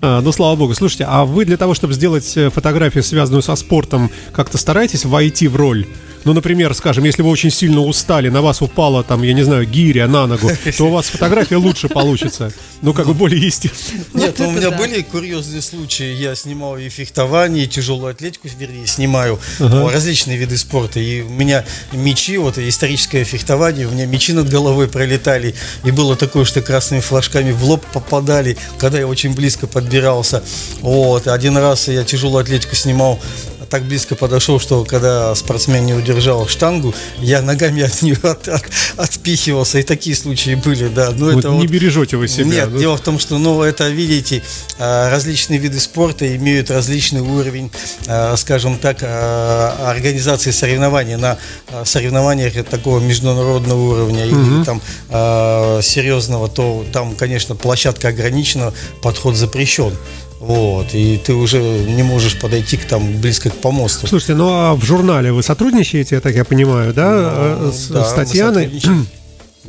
А, 0.00 0.20
ну, 0.20 0.32
слава 0.32 0.56
богу. 0.56 0.74
Слушайте, 0.74 1.04
а 1.08 1.24
вы 1.24 1.44
для 1.44 1.56
того, 1.56 1.74
чтобы 1.74 1.94
сделать 1.94 2.36
э, 2.36 2.50
фотографию, 2.50 3.02
связанную 3.02 3.42
со 3.42 3.56
спортом, 3.56 4.10
как-то 4.32 4.58
стараетесь 4.58 5.04
войти 5.04 5.48
в 5.48 5.56
роль? 5.56 5.86
Ну, 6.26 6.32
например, 6.32 6.74
скажем, 6.74 7.04
если 7.04 7.22
вы 7.22 7.30
очень 7.30 7.52
сильно 7.52 7.80
устали, 7.80 8.30
на 8.30 8.42
вас 8.42 8.60
упала, 8.60 9.04
там, 9.04 9.22
я 9.22 9.32
не 9.32 9.44
знаю, 9.44 9.64
гиря 9.64 10.08
на 10.08 10.26
ногу, 10.26 10.50
то 10.76 10.84
у 10.86 10.90
вас 10.90 11.06
фотография 11.06 11.54
лучше 11.54 11.88
получится. 11.88 12.52
Ну, 12.82 12.92
как 12.92 13.06
бы 13.06 13.14
более 13.14 13.40
естественно. 13.40 14.02
Нет, 14.12 14.34
ну, 14.40 14.48
у 14.48 14.50
меня 14.50 14.72
были 14.72 15.02
курьезные 15.02 15.62
случаи. 15.62 16.12
Я 16.12 16.34
снимал 16.34 16.78
и 16.78 16.88
фехтование, 16.88 17.66
и 17.66 17.68
тяжелую 17.68 18.10
атлетику, 18.10 18.48
вернее, 18.58 18.88
снимаю 18.88 19.38
различные 19.60 20.36
виды 20.36 20.58
спорта. 20.58 20.98
И 20.98 21.20
у 21.20 21.28
меня 21.28 21.64
мечи, 21.92 22.36
вот 22.38 22.58
историческое 22.58 23.22
фехтование, 23.22 23.86
у 23.86 23.92
меня 23.92 24.06
мечи 24.06 24.32
над 24.32 24.48
головой 24.48 24.88
пролетали. 24.88 25.54
И 25.84 25.92
было 25.92 26.16
такое, 26.16 26.44
что 26.44 26.60
красными 26.60 27.02
флажками 27.02 27.52
в 27.52 27.62
лоб 27.62 27.86
попадали, 27.92 28.58
когда 28.78 28.98
я 28.98 29.06
очень 29.06 29.32
близко 29.32 29.68
подбирался. 29.68 30.42
Вот. 30.80 31.28
Один 31.28 31.56
раз 31.56 31.86
я 31.86 32.02
тяжелую 32.02 32.42
атлетику 32.42 32.74
снимал 32.74 33.20
так 33.68 33.82
близко 33.84 34.14
подошел, 34.14 34.58
что 34.60 34.84
когда 34.84 35.34
спортсмен 35.34 35.84
не 35.86 35.94
удержал 35.94 36.46
штангу, 36.48 36.94
я 37.18 37.42
ногами 37.42 37.82
от 37.82 38.02
нее 38.02 38.16
от- 38.22 38.48
от- 38.48 38.64
отпихивался. 38.96 39.78
И 39.78 39.82
такие 39.82 40.14
случаи 40.16 40.54
были, 40.54 40.88
да. 40.88 41.10
Но 41.10 41.26
Вот 41.26 41.38
это 41.40 41.48
не 41.50 41.58
вот- 41.62 41.66
бережете 41.70 42.16
вы 42.16 42.28
себя. 42.28 42.44
нет, 42.44 42.68
ну. 42.70 42.78
дело 42.78 42.96
в 42.96 43.00
том, 43.00 43.18
что, 43.18 43.38
ну, 43.38 43.62
это, 43.62 43.88
видите, 43.88 44.42
а, 44.78 45.10
различные 45.10 45.58
виды 45.58 45.80
спорта 45.80 46.34
имеют 46.36 46.70
различный 46.70 47.20
уровень, 47.20 47.70
а, 48.06 48.36
скажем 48.36 48.78
так, 48.78 48.98
а, 49.02 49.90
организации 49.90 50.50
соревнований 50.50 51.16
на 51.16 51.38
соревнованиях 51.84 52.64
такого 52.66 53.00
международного 53.00 53.80
уровня 53.92 54.24
или 54.26 54.64
там 54.64 54.80
серьезного, 55.82 56.48
то 56.48 56.84
там, 56.92 57.14
конечно, 57.14 57.54
площадка 57.54 58.08
ограничена, 58.08 58.72
подход 59.02 59.36
запрещен. 59.36 59.92
Вот, 60.46 60.94
и 60.94 61.18
ты 61.18 61.34
уже 61.34 61.58
не 61.58 62.04
можешь 62.04 62.38
подойти 62.38 62.76
к 62.76 62.84
там 62.84 63.20
близко 63.20 63.50
к 63.50 63.54
помосту. 63.54 64.06
Слушайте, 64.06 64.34
ну 64.34 64.48
а 64.48 64.74
в 64.74 64.84
журнале 64.84 65.32
вы 65.32 65.42
сотрудничаете, 65.42 66.14
я 66.14 66.20
так 66.20 66.36
я 66.36 66.44
понимаю, 66.44 66.94
да, 66.94 67.32
э, 67.58 67.72
с, 67.72 67.88
Да, 67.88 68.04
с 68.04 68.12
Татьяной? 68.12 68.70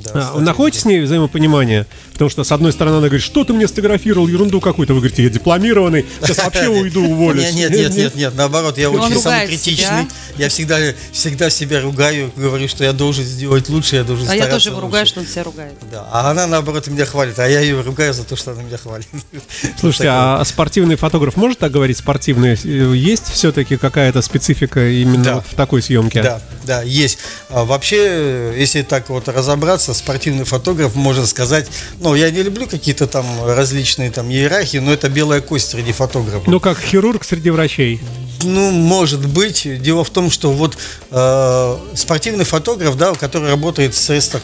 Да, 0.03 0.31
А, 0.33 0.39
находите 0.39 0.79
с 0.79 0.85
ней 0.85 1.01
взаимопонимание? 1.01 1.85
Потому 2.13 2.29
что, 2.29 2.43
с 2.43 2.51
одной 2.51 2.71
стороны, 2.71 2.97
она 2.97 3.07
говорит, 3.07 3.23
что 3.23 3.43
ты 3.43 3.53
мне 3.53 3.67
сфотографировал, 3.67 4.27
ерунду 4.27 4.59
какую-то. 4.59 4.93
Вы 4.93 5.01
говорите, 5.01 5.23
я 5.23 5.29
дипломированный, 5.29 6.05
сейчас 6.21 6.37
вообще 6.43 6.67
уйду, 6.67 7.03
уволюсь. 7.05 7.53
Нет, 7.53 7.69
нет, 7.69 7.71
нет, 7.71 7.95
нет, 7.95 8.15
нет, 8.15 8.33
наоборот, 8.35 8.77
я 8.77 8.89
очень 8.89 9.19
самокритичный. 9.19 10.07
Я 10.37 10.49
всегда, 10.49 10.77
всегда 11.11 11.49
себя 11.49 11.81
ругаю, 11.81 12.31
говорю, 12.35 12.67
что 12.67 12.83
я 12.83 12.93
должен 12.93 13.23
сделать 13.23 13.69
лучше, 13.69 13.95
я 13.97 14.03
должен 14.03 14.27
А 14.29 14.35
я 14.35 14.43
стараться 14.43 14.65
тоже 14.65 14.69
его 14.69 14.81
ругаю, 14.81 15.05
что 15.05 15.19
он 15.19 15.27
себя 15.27 15.43
ругает. 15.43 15.73
Да, 15.91 16.07
а 16.11 16.31
она 16.31 16.47
наоборот 16.47 16.87
меня 16.87 17.05
хвалит, 17.05 17.37
а 17.39 17.47
я 17.47 17.59
ее 17.61 17.81
ругаю 17.81 18.13
за 18.13 18.23
то, 18.23 18.35
что 18.35 18.51
она 18.51 18.63
меня 18.63 18.77
хвалит. 18.77 19.07
Слушайте, 19.79 20.09
а 20.11 20.43
спортивный 20.45 20.95
фотограф 20.95 21.35
может 21.35 21.59
так 21.59 21.71
говорить, 21.71 21.97
спортивный? 21.97 22.53
Э, 22.63 22.95
Есть 22.95 23.31
все-таки 23.31 23.77
какая-то 23.77 24.21
специфика 24.21 24.87
именно 24.89 25.41
в 25.41 25.53
такой 25.55 25.81
съемке? 25.81 26.21
Да, 26.23 26.41
да, 26.65 26.81
есть. 26.83 27.19
А 27.49 27.63
вообще, 27.63 27.97
э, 27.99 28.55
если 28.57 28.81
так 28.81 29.09
вот 29.09 29.27
разобраться, 29.27 29.86
спортивный 29.93 30.43
фотограф, 30.43 30.95
можно 30.95 31.25
сказать, 31.25 31.67
ну, 31.99 32.15
я 32.15 32.31
не 32.31 32.43
люблю 32.43 32.67
какие-то 32.67 33.07
там 33.07 33.25
различные 33.45 34.11
там 34.11 34.29
иерархии, 34.29 34.77
но 34.77 34.93
это 34.93 35.09
белая 35.09 35.41
кость 35.41 35.69
среди 35.69 35.91
фотографов. 35.91 36.47
Ну, 36.47 36.59
как 36.59 36.79
хирург 36.79 37.23
среди 37.23 37.49
врачей. 37.49 38.01
Ну, 38.43 38.71
может 38.71 39.27
быть. 39.27 39.67
Дело 39.81 40.03
в 40.03 40.09
том, 40.09 40.29
что 40.29 40.51
вот 40.51 40.77
э, 41.11 41.77
спортивный 41.95 42.45
фотограф, 42.45 42.95
да, 42.97 43.13
который 43.15 43.49
работает 43.49 43.93
в 43.93 43.97
средствах 43.97 44.43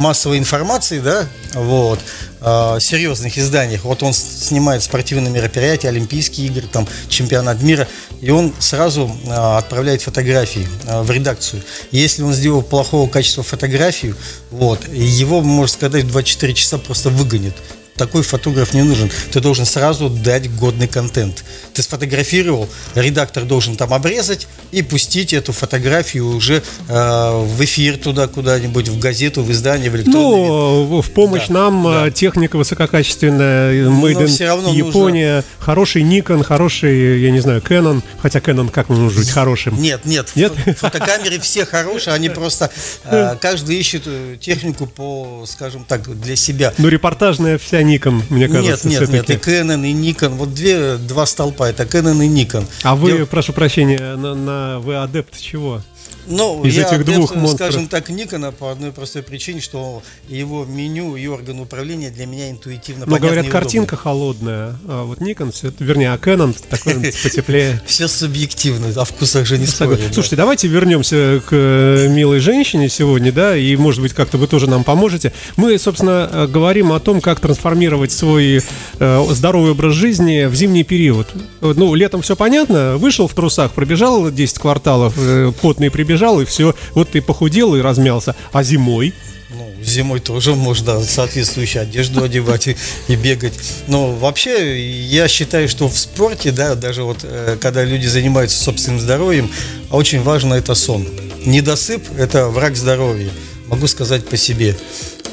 массовой 0.00 0.38
информации, 0.38 0.98
да, 0.98 1.28
вот, 1.54 2.00
э, 2.40 2.78
серьезных 2.80 3.36
изданиях. 3.38 3.84
Вот 3.84 4.02
он 4.02 4.12
снимает 4.12 4.82
спортивные 4.82 5.30
мероприятия, 5.30 5.88
Олимпийские 5.88 6.48
игры, 6.48 6.66
там, 6.66 6.88
чемпионат 7.08 7.62
мира, 7.62 7.86
и 8.20 8.30
он 8.30 8.52
сразу 8.58 9.10
э, 9.24 9.30
отправляет 9.30 10.02
фотографии 10.02 10.66
э, 10.86 11.02
в 11.02 11.10
редакцию. 11.10 11.62
Если 11.90 12.22
он 12.22 12.32
сделал 12.32 12.62
плохого 12.62 13.08
качества 13.08 13.42
фотографию, 13.42 14.16
вот, 14.50 14.88
его, 14.88 15.42
можно 15.42 15.72
сказать, 15.72 16.04
в 16.04 16.10
24 16.10 16.54
часа 16.54 16.78
просто 16.78 17.10
выгонят. 17.10 17.54
Такой 17.96 18.22
фотограф 18.22 18.72
не 18.74 18.82
нужен. 18.82 19.10
Ты 19.32 19.40
должен 19.40 19.66
сразу 19.66 20.08
дать 20.08 20.50
годный 20.54 20.88
контент. 20.88 21.44
Ты 21.74 21.82
сфотографировал, 21.82 22.68
редактор 22.94 23.44
должен 23.44 23.76
там 23.76 23.92
обрезать 23.92 24.46
и 24.72 24.82
пустить 24.82 25.32
эту 25.32 25.52
фотографию 25.52 26.26
уже 26.28 26.62
э, 26.88 27.30
в 27.44 27.64
эфир 27.64 27.98
туда 27.98 28.26
куда-нибудь, 28.26 28.88
в 28.88 28.98
газету, 28.98 29.42
в 29.42 29.50
издание, 29.52 29.90
в 29.90 29.96
электронный 29.96 30.40
вид. 30.40 30.48
Ну, 30.48 31.00
в 31.02 31.10
помощь 31.10 31.48
Да, 31.48 31.54
нам 31.54 31.84
да. 31.84 32.08
э, 32.08 32.10
техника 32.10 32.56
высококачественная, 32.56 33.72
э, 33.72 33.84
made 33.86 34.24
in 34.24 34.46
равно 34.46 34.72
Япония, 34.72 35.44
хороший 35.58 36.02
Nikon, 36.02 36.42
хороший, 36.42 37.20
я 37.20 37.30
не 37.30 37.40
знаю, 37.40 37.60
Canon, 37.60 38.02
хотя 38.20 38.38
Canon 38.38 38.70
как 38.70 38.88
может 38.88 39.18
быть 39.18 39.30
хорошим? 39.30 39.80
Нет, 39.80 40.04
нет, 40.04 40.30
Нет? 40.34 40.52
фо- 40.52 40.74
фотокамеры 40.78 41.38
все 41.40 41.64
хорошие, 41.64 42.14
они 42.14 42.28
просто, 42.28 42.70
э, 43.04 43.36
каждый 43.40 43.76
ищет 43.76 44.04
технику 44.40 44.86
по, 44.86 45.44
скажем 45.46 45.84
так, 45.84 46.02
для 46.20 46.36
себя. 46.36 46.72
Ну, 46.78 46.88
репортажная 46.88 47.58
вся 47.58 47.82
Nikon, 47.98 48.22
мне 48.30 48.48
кажется, 48.48 48.88
Нет, 48.88 49.00
нет, 49.08 49.28
нет, 49.28 49.30
и. 49.30 49.50
Canon, 49.50 49.86
и 49.88 49.92
Nikon, 49.94 50.30
вот 50.36 50.54
две, 50.54 50.96
два 50.96 51.26
столпа, 51.26 51.68
а 51.68 51.72
Canon 51.72 52.24
и 52.24 52.28
Nikon. 52.28 52.64
А 52.82 52.94
вы, 52.94 53.12
Дел- 53.12 53.26
прошу 53.26 53.52
прощения, 53.52 54.16
на, 54.16 54.34
на- 54.34 54.78
вы 54.80 54.96
адепт 54.96 55.38
чего? 55.40 55.82
Ну, 56.26 56.62
Из 56.64 56.76
я 56.76 56.82
этих 56.82 56.92
адепт, 57.00 57.10
двух 57.10 57.34
монстров. 57.34 57.70
скажем 57.72 57.88
так, 57.88 58.08
Никона 58.10 58.52
по 58.52 58.70
одной 58.70 58.92
простой 58.92 59.22
причине, 59.22 59.60
что 59.60 60.02
его 60.28 60.64
меню 60.64 61.16
и 61.16 61.26
орган 61.26 61.58
управления 61.60 62.10
для 62.10 62.26
меня 62.26 62.50
интуитивно 62.50 63.06
понятны 63.06 63.26
говорят, 63.26 63.48
картинка 63.48 63.96
холодная, 63.96 64.76
а 64.86 65.04
вот 65.06 65.18
всё- 65.52 65.72
вернее, 65.78 66.12
а 66.12 66.16
Canon 66.18 66.54
такой 66.68 66.94
потеплее. 67.22 67.80
Все 67.86 68.06
субъективно, 68.06 68.88
о 69.00 69.04
вкусах 69.04 69.46
же 69.46 69.58
не 69.58 69.66
спорим. 69.66 69.98
Слушайте, 70.12 70.36
давайте 70.36 70.68
вернемся 70.68 71.42
к 71.44 71.48
э, 71.52 72.08
милой 72.10 72.38
женщине 72.40 72.88
сегодня, 72.88 73.32
да, 73.32 73.56
и, 73.56 73.74
может 73.76 74.00
быть, 74.00 74.12
как-то 74.12 74.38
вы 74.38 74.46
тоже 74.46 74.68
нам 74.68 74.84
поможете. 74.84 75.32
Мы, 75.56 75.76
собственно, 75.78 76.28
э, 76.30 76.46
говорим 76.46 76.92
о 76.92 77.00
том, 77.00 77.20
как 77.20 77.40
трансформировать 77.40 77.69
свой 78.12 78.62
э, 78.98 79.26
здоровый 79.30 79.72
образ 79.72 79.94
жизни 79.94 80.46
в 80.46 80.54
зимний 80.54 80.84
период. 80.84 81.28
Ну, 81.60 81.94
летом 81.94 82.22
все 82.22 82.36
понятно, 82.36 82.96
вышел 82.96 83.28
в 83.28 83.34
трусах, 83.34 83.72
пробежал 83.72 84.30
10 84.30 84.58
кварталов, 84.58 85.14
э, 85.16 85.52
потный 85.60 85.90
прибежал, 85.90 86.40
и 86.40 86.44
все, 86.44 86.74
вот 86.94 87.10
ты 87.10 87.22
похудел 87.22 87.74
и 87.74 87.80
размялся. 87.80 88.34
А 88.52 88.62
зимой? 88.62 89.14
Ну, 89.52 89.68
зимой 89.82 90.20
тоже 90.20 90.54
можно 90.54 91.00
соответствующую 91.00 91.82
одежду 91.82 92.22
одевать 92.22 92.68
и, 92.68 92.76
и 93.08 93.16
бегать. 93.16 93.54
Но 93.88 94.12
вообще, 94.12 94.80
я 94.80 95.26
считаю, 95.26 95.68
что 95.68 95.88
в 95.88 95.98
спорте, 95.98 96.52
да, 96.52 96.76
даже 96.76 97.02
вот 97.02 97.18
э, 97.22 97.56
когда 97.60 97.84
люди 97.84 98.06
занимаются 98.06 98.62
собственным 98.62 99.00
здоровьем, 99.00 99.50
очень 99.90 100.22
важно 100.22 100.54
это 100.54 100.74
сон. 100.74 101.06
Недосып– 101.44 102.02
это 102.18 102.48
враг 102.48 102.76
здоровья, 102.76 103.30
могу 103.66 103.86
сказать 103.86 104.28
по 104.28 104.36
себе. 104.36 104.76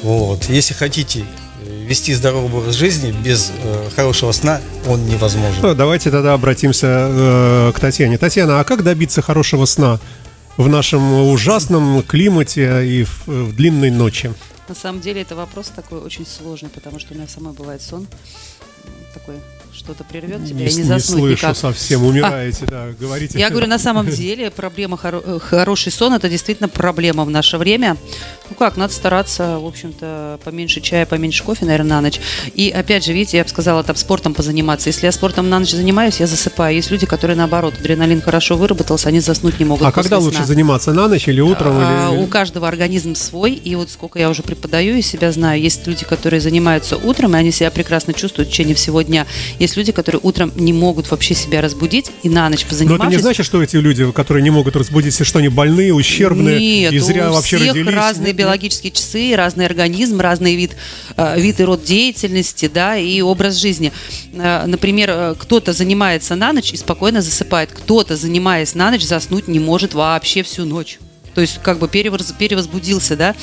Вот. 0.02 0.48
Если 0.48 0.74
хотите 0.74 1.24
вести 1.88 2.12
здоровый 2.12 2.50
образ 2.60 2.74
жизни 2.74 3.10
без 3.10 3.50
э, 3.50 3.88
хорошего 3.96 4.32
сна, 4.32 4.60
он 4.86 5.06
невозможен. 5.06 5.62
Ну, 5.62 5.74
давайте 5.74 6.10
тогда 6.10 6.34
обратимся 6.34 6.86
э, 6.86 7.72
к 7.74 7.80
Татьяне. 7.80 8.18
Татьяна, 8.18 8.60
а 8.60 8.64
как 8.64 8.84
добиться 8.84 9.22
хорошего 9.22 9.64
сна 9.64 9.98
в 10.58 10.68
нашем 10.68 11.30
ужасном 11.30 12.02
климате 12.02 12.86
и 12.86 13.04
в, 13.04 13.26
в 13.26 13.56
длинной 13.56 13.90
ночи? 13.90 14.32
На 14.68 14.74
самом 14.74 15.00
деле 15.00 15.22
это 15.22 15.34
вопрос 15.34 15.72
такой 15.74 16.00
очень 16.00 16.26
сложный, 16.26 16.68
потому 16.68 16.98
что 16.98 17.14
у 17.14 17.16
меня 17.16 17.26
самой 17.26 17.54
бывает 17.54 17.80
сон 17.80 18.06
такой, 19.14 19.34
что-то 19.72 20.02
прервет 20.02 20.44
тебя, 20.44 20.64
и 20.66 20.68
с- 20.70 20.76
не 20.76 20.82
заснуть 20.82 21.18
слышу 21.20 21.32
никак. 21.46 21.56
совсем, 21.56 22.04
умираете, 22.06 22.64
да, 22.66 22.88
говорите. 22.98 23.38
Я 23.38 23.50
говорю, 23.50 23.66
на 23.68 23.78
самом 23.78 24.08
деле 24.08 24.50
проблема 24.50 24.98
хоро- 25.00 25.22
э, 25.24 25.38
хороший 25.38 25.92
сон 25.92 26.14
это 26.14 26.28
действительно 26.28 26.68
проблема 26.68 27.24
в 27.24 27.30
наше 27.30 27.58
время. 27.58 27.96
Ну 28.50 28.56
как, 28.56 28.76
надо 28.78 28.92
стараться, 28.94 29.58
в 29.58 29.66
общем-то, 29.66 30.40
поменьше 30.42 30.80
чая, 30.80 31.04
поменьше 31.06 31.44
кофе, 31.44 31.66
наверное, 31.66 31.90
на 31.90 32.00
ночь. 32.00 32.18
И 32.54 32.70
опять 32.70 33.04
же, 33.04 33.12
видите, 33.12 33.36
я 33.36 33.44
бы 33.44 33.50
сказала, 33.50 33.84
там 33.84 33.94
спортом 33.94 34.32
позаниматься. 34.34 34.88
Если 34.88 35.04
я 35.06 35.12
спортом 35.12 35.48
на 35.50 35.58
ночь 35.60 35.70
занимаюсь, 35.70 36.18
я 36.18 36.26
засыпаю. 36.26 36.74
Есть 36.74 36.90
люди, 36.90 37.04
которые 37.06 37.36
наоборот, 37.36 37.74
адреналин 37.78 38.22
хорошо 38.22 38.56
выработался, 38.56 39.10
они 39.10 39.20
заснуть 39.20 39.58
не 39.60 39.66
могут. 39.66 39.86
А 39.86 39.92
когда 39.92 40.18
лучше 40.18 40.38
сна. 40.38 40.46
заниматься, 40.46 40.92
на 40.94 41.08
ночь 41.08 41.28
или 41.28 41.40
утром? 41.42 41.74
А, 41.76 42.10
или- 42.14 42.22
У 42.22 42.26
каждого 42.26 42.66
организм 42.66 43.14
свой, 43.14 43.52
и 43.52 43.74
вот 43.76 43.90
сколько 43.90 44.18
я 44.18 44.30
уже 44.30 44.42
преподаю 44.42 44.96
и 44.96 45.02
себя 45.02 45.30
знаю, 45.30 45.60
есть 45.60 45.86
люди, 45.86 46.04
которые 46.06 46.40
занимаются 46.40 46.96
утром, 46.96 47.36
и 47.36 47.38
они 47.38 47.52
себя 47.52 47.70
прекрасно 47.70 48.14
чувствуют 48.14 48.48
в 48.48 48.50
течение 48.52 48.74
всего 48.74 48.97
дня. 49.02 49.26
Есть 49.58 49.76
люди, 49.76 49.92
которые 49.92 50.20
утром 50.22 50.52
не 50.56 50.72
могут 50.72 51.10
вообще 51.10 51.34
себя 51.34 51.60
разбудить, 51.60 52.10
и 52.22 52.28
на 52.28 52.48
ночь 52.48 52.62
Но 52.64 52.68
позанимавшись... 52.70 53.06
это 53.06 53.16
не 53.16 53.22
значит, 53.22 53.46
что 53.46 53.62
эти 53.62 53.76
люди, 53.76 54.10
которые 54.12 54.42
не 54.42 54.50
могут 54.50 54.76
разбудиться, 54.76 55.24
что 55.24 55.38
они 55.38 55.48
больные, 55.48 55.92
ущербные 55.94 56.58
Нет, 56.58 56.92
и 56.92 56.98
зря 56.98 57.30
у 57.30 57.34
вообще 57.34 57.56
всех 57.56 57.68
родились? 57.70 57.94
разные 57.94 58.32
биологические 58.32 58.92
часы, 58.92 59.34
разный 59.36 59.66
организм, 59.66 60.20
разный 60.20 60.54
вид, 60.56 60.76
э, 61.16 61.40
вид 61.40 61.60
и 61.60 61.64
род 61.64 61.84
деятельности, 61.84 62.70
да, 62.72 62.96
и 62.96 63.20
образ 63.20 63.56
жизни. 63.56 63.92
Э, 64.34 64.64
Например, 64.66 65.10
э, 65.10 65.34
кто-то 65.38 65.72
занимается 65.72 66.34
на 66.36 66.52
ночь 66.52 66.72
и 66.72 66.76
спокойно 66.76 67.22
засыпает, 67.22 67.70
кто-то, 67.72 68.16
занимаясь 68.16 68.74
на 68.74 68.90
ночь, 68.90 69.02
заснуть 69.04 69.48
не 69.48 69.58
может 69.58 69.94
вообще 69.94 70.42
всю 70.42 70.64
ночь. 70.64 70.98
То 71.34 71.40
есть 71.40 71.60
как 71.62 71.78
бы 71.78 71.86
перевоз- 71.86 72.34
перевозбудился, 72.36 73.16
да, 73.16 73.34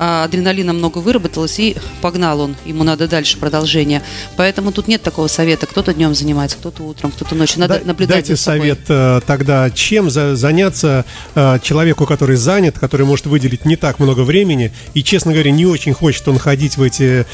адреналина 0.00 0.72
много 0.72 0.98
выработалось, 0.98 1.58
и 1.58 1.76
погнал 2.00 2.40
он, 2.40 2.56
ему 2.64 2.84
надо 2.84 3.06
дальше 3.06 3.36
продолжение. 3.38 4.02
Поэтому 4.36 4.72
тут 4.72 4.88
нет 4.88 5.02
такого 5.02 5.26
совета, 5.28 5.66
кто-то 5.66 5.92
днем 5.92 6.14
занимается, 6.14 6.56
кто-то 6.56 6.82
утром, 6.84 7.10
кто-то 7.12 7.34
ночью. 7.34 7.60
Надо 7.60 7.78
Да- 7.80 7.84
наблюдать 7.86 8.16
Дайте 8.26 8.36
совет 8.36 8.80
э, 8.88 9.20
тогда, 9.26 9.68
чем 9.70 10.08
за- 10.10 10.36
заняться 10.36 11.04
э, 11.34 11.58
человеку, 11.62 12.06
который 12.06 12.36
занят, 12.36 12.78
который 12.78 13.04
может 13.06 13.26
выделить 13.26 13.64
не 13.66 13.76
так 13.76 13.98
много 13.98 14.20
времени, 14.22 14.72
и, 14.94 15.02
честно 15.02 15.32
говоря, 15.32 15.50
не 15.50 15.66
очень 15.66 15.92
хочет 15.92 16.26
он 16.28 16.38
ходить 16.38 16.76
в 16.76 16.82
эти 16.82 17.26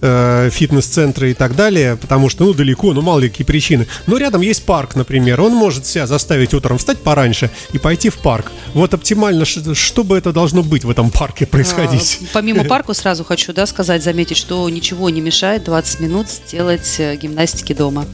э, 0.00 0.50
фитнес-центры 0.50 1.30
и 1.30 1.34
так 1.34 1.56
далее, 1.56 1.96
потому 1.96 2.28
что, 2.28 2.44
ну, 2.44 2.54
далеко, 2.54 2.92
ну, 2.92 3.02
мало 3.02 3.20
ли 3.20 3.28
какие 3.28 3.46
причины. 3.46 3.86
Но 4.06 4.16
рядом 4.16 4.40
есть 4.40 4.64
парк, 4.64 4.94
например, 4.94 5.40
он 5.40 5.54
может 5.54 5.86
себя 5.86 6.06
заставить 6.06 6.54
утром 6.54 6.78
встать 6.78 6.98
пораньше 6.98 7.50
и 7.72 7.78
пойти 7.78 8.10
в 8.10 8.18
парк. 8.18 8.52
Вот 8.74 8.94
оптимально, 8.94 9.44
что 9.44 10.04
бы 10.04 10.16
это 10.16 10.32
должно 10.32 10.62
быть 10.62 10.84
в 10.84 10.90
этом 10.90 11.10
парке 11.10 11.46
происходить? 11.46 12.18
А, 12.22 12.24
Помимо 12.32 12.64
парка 12.68 12.94
сразу 12.94 13.24
хочу 13.24 13.52
да, 13.52 13.66
сказать, 13.66 14.02
заметить, 14.02 14.36
что 14.36 14.68
ничего 14.68 15.10
не 15.10 15.20
мешает 15.20 15.64
20 15.64 16.00
минут 16.00 16.28
сделать 16.28 16.96
э, 16.98 17.16
гимнастики 17.16 17.72
дома. 17.72 18.06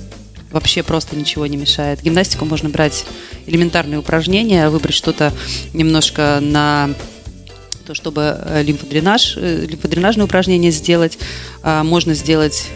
Вообще 0.50 0.82
просто 0.82 1.16
ничего 1.16 1.46
не 1.46 1.56
мешает. 1.56 2.02
Гимнастику 2.02 2.44
можно 2.44 2.68
брать 2.68 3.04
элементарные 3.46 4.00
упражнения, 4.00 4.68
выбрать 4.68 4.94
что-то 4.94 5.32
немножко 5.72 6.38
на 6.40 6.90
то, 7.90 7.94
чтобы 7.94 8.38
э, 8.40 8.62
лимфодренаж, 8.62 9.34
э, 9.36 9.66
лимфодренажные 9.66 10.24
упражнения 10.24 10.70
сделать. 10.70 11.18
А, 11.64 11.82
Можно 11.82 12.14
сделать 12.14 12.68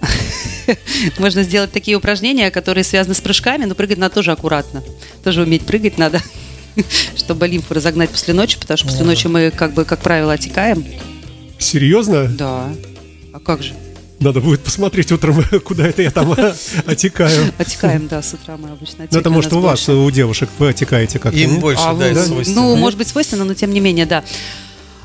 можно 1.18 1.42
сделать 1.42 1.70
такие 1.70 1.98
упражнения, 1.98 2.50
которые 2.50 2.82
связаны 2.82 3.14
с 3.14 3.20
прыжками, 3.20 3.66
но 3.66 3.74
прыгать 3.74 3.98
надо 3.98 4.14
тоже 4.14 4.32
аккуратно. 4.32 4.82
Тоже 5.22 5.42
уметь 5.42 5.66
прыгать 5.66 5.98
надо, 5.98 6.22
чтобы 7.14 7.46
лимфу 7.46 7.74
разогнать 7.74 8.08
после 8.08 8.32
ночи, 8.32 8.58
потому 8.58 8.78
что 8.78 8.86
после 8.86 9.04
ночи 9.04 9.26
мы, 9.26 9.50
как 9.50 9.74
бы, 9.74 9.84
как 9.84 10.00
правило, 10.00 10.32
отекаем. 10.32 10.82
Серьезно? 11.58 12.26
Да. 12.26 12.70
А 13.34 13.38
как 13.38 13.62
же? 13.62 13.74
Надо 14.20 14.40
будет 14.42 14.60
посмотреть 14.60 15.10
утром, 15.12 15.42
куда 15.64 15.86
это 15.86 16.02
я 16.02 16.10
там 16.10 16.36
отекаю. 16.86 17.52
Отекаем, 17.56 18.06
да, 18.06 18.20
с 18.22 18.34
утра 18.34 18.56
мы 18.58 18.68
обычно 18.68 18.96
Ну, 18.98 19.04
отекаем. 19.04 19.20
это 19.20 19.30
может 19.30 19.52
нас 19.52 19.58
у 19.58 19.60
вас, 19.60 19.88
у 19.88 20.10
девушек, 20.10 20.50
вы 20.58 20.68
отекаете 20.68 21.18
как-то. 21.18 21.38
Им 21.38 21.58
больше, 21.58 21.82
А 21.82 21.94
да, 21.94 22.14
свойственно. 22.24 22.60
Ну, 22.62 22.76
может 22.76 22.98
быть, 22.98 23.08
свойственно, 23.08 23.44
но 23.44 23.54
тем 23.54 23.72
не 23.72 23.80
менее, 23.80 24.04
да. 24.04 24.22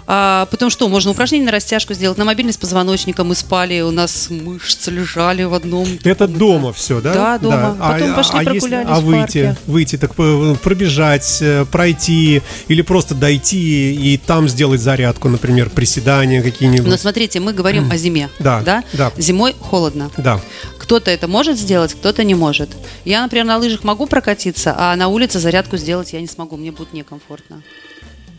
А, 0.08 0.48
потом 0.52 0.70
что, 0.70 0.88
можно 0.88 1.12
упражнение 1.12 1.46
на 1.46 1.52
растяжку 1.52 1.94
сделать, 1.94 2.18
на 2.18 2.26
мобильность 2.26 2.60
позвоночника 2.60 3.24
мы 3.24 3.36
спали, 3.36 3.82
у 3.82 3.92
нас 3.92 4.28
мышцы 4.30 4.92
лежали 4.92 5.44
в 5.44 5.54
одном. 5.54 5.88
Это 6.04 6.28
дома 6.28 6.74
все, 6.74 7.02
да? 7.02 7.14
Да, 7.14 7.38
дома. 7.40 7.76
Потом 7.80 8.14
пошли 8.14 8.40
если- 8.40 8.60
прогулялись 8.60 8.88
а 8.90 9.00
в 9.00 9.04
выйти, 9.06 9.44
парке. 9.46 9.58
выйти, 9.66 9.98
так 9.98 10.12
э, 10.18 10.56
пробежать, 10.62 11.38
э, 11.42 11.66
пройти 11.66 12.42
или 12.68 12.82
просто 12.82 13.16
дойти 13.16 13.94
и 13.96 14.18
там 14.18 14.48
сделать 14.48 14.82
зарядку, 14.82 15.30
например, 15.30 15.70
приседания 15.70 16.44
какие-нибудь. 16.44 16.90
Но 16.90 16.98
смотрите, 16.98 17.40
мы 17.40 17.54
говорим 17.54 17.90
о 17.92 17.98
зиме. 17.98 18.30
Да, 18.40 18.62
да. 18.62 19.12
Зимой 19.18 19.56
холодно. 19.60 20.12
Да. 20.18 20.40
Кто-то 20.78 21.10
это 21.10 21.28
может 21.28 21.58
сделать, 21.58 21.94
кто-то 21.94 22.24
не 22.24 22.36
может. 22.36 22.70
Я, 23.06 23.24
например, 23.24 23.46
на 23.46 23.58
лыжах 23.58 23.84
могу 23.84 24.06
прокатиться, 24.06 24.76
а 24.78 24.96
на 24.96 25.08
улице 25.08 25.40
зарядку 25.40 25.78
сделать 25.78 26.14
я 26.14 26.22
не 26.22 26.28
смогу, 26.28 26.58
мне 26.58 26.72
будет 26.72 26.94
некомфортно. 26.94 27.64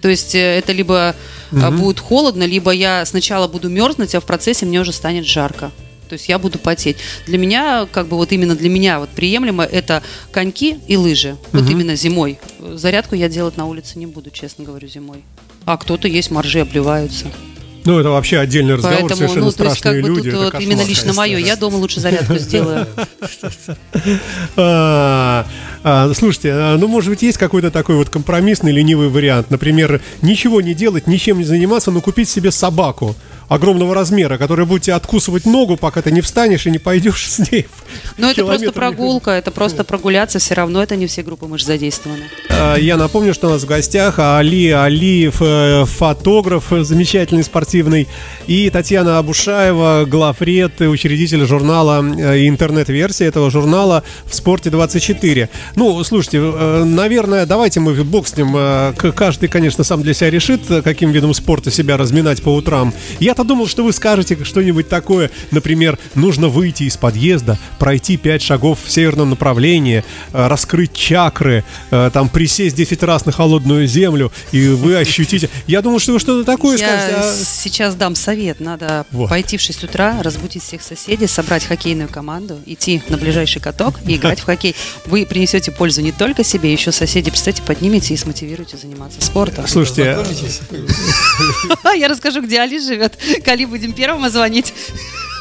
То 0.06 0.10
есть 0.10 0.36
э, 0.36 0.58
это 0.58 0.70
либо 0.70 1.16
э, 1.50 1.70
будет 1.72 1.98
холодно, 1.98 2.44
либо 2.44 2.70
я 2.70 3.04
сначала 3.04 3.48
буду 3.48 3.68
мерзнуть, 3.68 4.14
а 4.14 4.20
в 4.20 4.24
процессе 4.24 4.64
мне 4.64 4.80
уже 4.80 4.92
станет 4.92 5.26
жарко. 5.26 5.72
То 6.08 6.12
есть 6.12 6.28
я 6.28 6.38
буду 6.38 6.60
потеть. 6.60 6.98
Для 7.26 7.38
меня, 7.38 7.88
как 7.90 8.06
бы 8.06 8.16
вот 8.16 8.30
именно 8.30 8.54
для 8.54 8.68
меня 8.68 9.00
вот 9.00 9.08
приемлемо 9.08 9.64
это 9.64 10.04
коньки 10.30 10.78
и 10.86 10.96
лыжи. 10.96 11.36
Вот 11.50 11.68
именно 11.68 11.96
зимой. 11.96 12.38
Э, 12.60 12.76
Зарядку 12.76 13.16
я 13.16 13.28
делать 13.28 13.56
на 13.56 13.66
улице 13.66 13.98
не 13.98 14.06
буду, 14.06 14.30
честно 14.30 14.64
говорю, 14.64 14.86
зимой. 14.86 15.24
А 15.64 15.76
кто-то 15.76 16.06
есть, 16.06 16.30
моржи 16.30 16.60
обливаются. 16.60 17.26
Ну, 17.86 18.00
это 18.00 18.10
вообще 18.10 18.38
отдельный 18.38 18.74
разговор, 18.74 18.98
Поэтому, 18.98 19.16
совершенно 19.16 19.44
ну, 19.46 19.52
то 19.52 19.64
есть, 19.64 19.76
страшные 19.78 20.02
как 20.02 20.10
бы 20.10 20.16
люди. 20.16 20.22
тут 20.22 20.28
это 20.28 20.44
вот 20.44 20.52
кошмар, 20.52 20.62
именно 20.62 20.82
лично 20.82 21.12
мое. 21.12 21.38
Я 21.38 21.56
дома 21.56 21.76
лучше 21.76 22.00
зарядку 22.00 22.36
сделаю. 22.36 22.86
А, 24.56 25.46
а, 25.82 26.12
Слушайте, 26.14 26.50
а, 26.52 26.76
ну, 26.76 26.88
может 26.88 27.10
быть, 27.10 27.22
есть 27.22 27.38
какой-то 27.38 27.70
такой 27.70 27.96
вот 27.96 28.08
компромиссный 28.08 28.72
ленивый 28.72 29.08
вариант. 29.08 29.50
Например, 29.50 30.00
ничего 30.22 30.60
не 30.60 30.74
делать, 30.74 31.06
ничем 31.06 31.38
не 31.38 31.44
заниматься, 31.44 31.90
но 31.90 32.00
купить 32.00 32.28
себе 32.28 32.50
собаку 32.50 33.14
огромного 33.48 33.94
размера, 33.94 34.38
которая 34.38 34.66
будет 34.66 34.82
тебе 34.82 34.94
откусывать 34.94 35.46
ногу, 35.46 35.76
пока 35.76 36.02
ты 36.02 36.10
не 36.10 36.20
встанешь 36.20 36.66
и 36.66 36.70
не 36.70 36.78
пойдешь 36.78 37.28
с 37.28 37.50
ней. 37.50 37.66
Но 38.18 38.30
это 38.30 38.44
просто 38.44 38.72
прогулка, 38.72 39.30
это 39.30 39.50
просто 39.50 39.84
прогуляться, 39.84 40.38
все 40.38 40.54
равно 40.54 40.82
это 40.82 40.96
не 40.96 41.06
все 41.06 41.22
группы 41.22 41.46
мышц 41.46 41.66
задействованы. 41.66 42.24
А, 42.58 42.76
Я 42.76 42.96
напомню, 42.96 43.34
что 43.34 43.48
у 43.48 43.50
нас 43.50 43.64
в 43.64 43.66
гостях 43.66 44.18
Али 44.18 44.70
Алиев, 44.70 45.36
э, 45.40 45.84
фотограф 45.84 46.72
э, 46.72 46.84
замечательный 46.84 47.44
спортивный, 47.44 48.08
и 48.46 48.70
Татьяна 48.70 49.18
Абушаева, 49.18 50.06
главред, 50.06 50.80
э, 50.80 50.86
учредитель 50.86 51.44
журнала 51.44 52.02
э, 52.02 52.38
и 52.38 52.48
интернет-версии 52.48 53.26
этого 53.26 53.50
журнала 53.50 54.04
в 54.24 54.34
спорте 54.34 54.70
24. 54.70 55.50
Ну, 55.74 56.02
слушайте, 56.04 56.38
э, 56.38 56.84
наверное, 56.84 57.44
давайте 57.44 57.80
мы 57.80 57.92
бог 58.04 58.26
с 58.26 58.36
ним, 58.36 58.54
э, 58.56 58.94
каждый, 59.14 59.48
конечно, 59.48 59.84
сам 59.84 60.02
для 60.02 60.14
себя 60.14 60.30
решит, 60.30 60.70
э, 60.70 60.80
каким 60.80 61.12
видом 61.12 61.34
спорта 61.34 61.70
себя 61.70 61.98
разминать 61.98 62.42
по 62.42 62.54
утрам. 62.54 62.94
Я-то 63.20 63.44
думал, 63.44 63.66
что 63.66 63.84
вы 63.84 63.92
скажете 63.92 64.38
что-нибудь 64.44 64.88
такое, 64.88 65.30
например, 65.50 65.98
нужно 66.14 66.48
выйти 66.48 66.84
из 66.84 66.96
подъезда, 66.96 67.58
пройти 67.78 68.16
5 68.16 68.40
шагов 68.40 68.78
в 68.82 68.90
северном 68.90 69.30
направлении, 69.30 70.04
э, 70.32 70.46
раскрыть 70.48 70.94
чакры, 70.94 71.62
э, 71.90 72.10
там 72.12 72.30
присесть 72.46 72.76
10 72.76 73.02
раз 73.02 73.26
на 73.26 73.32
холодную 73.32 73.88
землю, 73.88 74.30
и 74.52 74.68
вы 74.68 74.96
ощутите... 74.96 75.50
Я 75.66 75.82
думал, 75.82 75.98
что 75.98 76.12
вы 76.12 76.20
что-то 76.20 76.44
такое 76.44 76.78
скажете. 76.78 77.10
Я 77.10 77.30
а- 77.30 77.34
сейчас 77.34 77.96
дам 77.96 78.14
совет. 78.14 78.60
Надо 78.60 79.04
Вот. 79.10 79.28
пойти 79.28 79.56
в 79.56 79.60
6 79.60 79.82
утра, 79.82 80.22
разбудить 80.22 80.62
всех 80.62 80.80
соседей, 80.82 81.26
собрать 81.26 81.64
хоккейную 81.64 82.08
команду, 82.08 82.60
идти 82.64 83.02
на 83.08 83.16
ближайший 83.16 83.60
каток 83.60 83.96
и 84.06 84.14
играть 84.14 84.38
в 84.38 84.44
хоккей. 84.44 84.76
Вы 85.06 85.26
принесете 85.26 85.72
пользу 85.72 86.02
не 86.02 86.12
только 86.12 86.44
себе, 86.44 86.72
еще 86.72 86.92
соседи, 86.92 87.32
представьте, 87.32 87.62
поднимете 87.62 88.14
и 88.14 88.16
смотивируете 88.16 88.76
заниматься 88.76 89.20
спортом. 89.20 89.66
Слушайте? 89.66 90.16
Я 91.96 92.06
расскажу, 92.06 92.42
где 92.42 92.60
Али 92.60 92.78
живет. 92.78 93.18
Кали 93.44 93.64
будем 93.64 93.92
первому 93.92 94.30
звонить. 94.30 94.72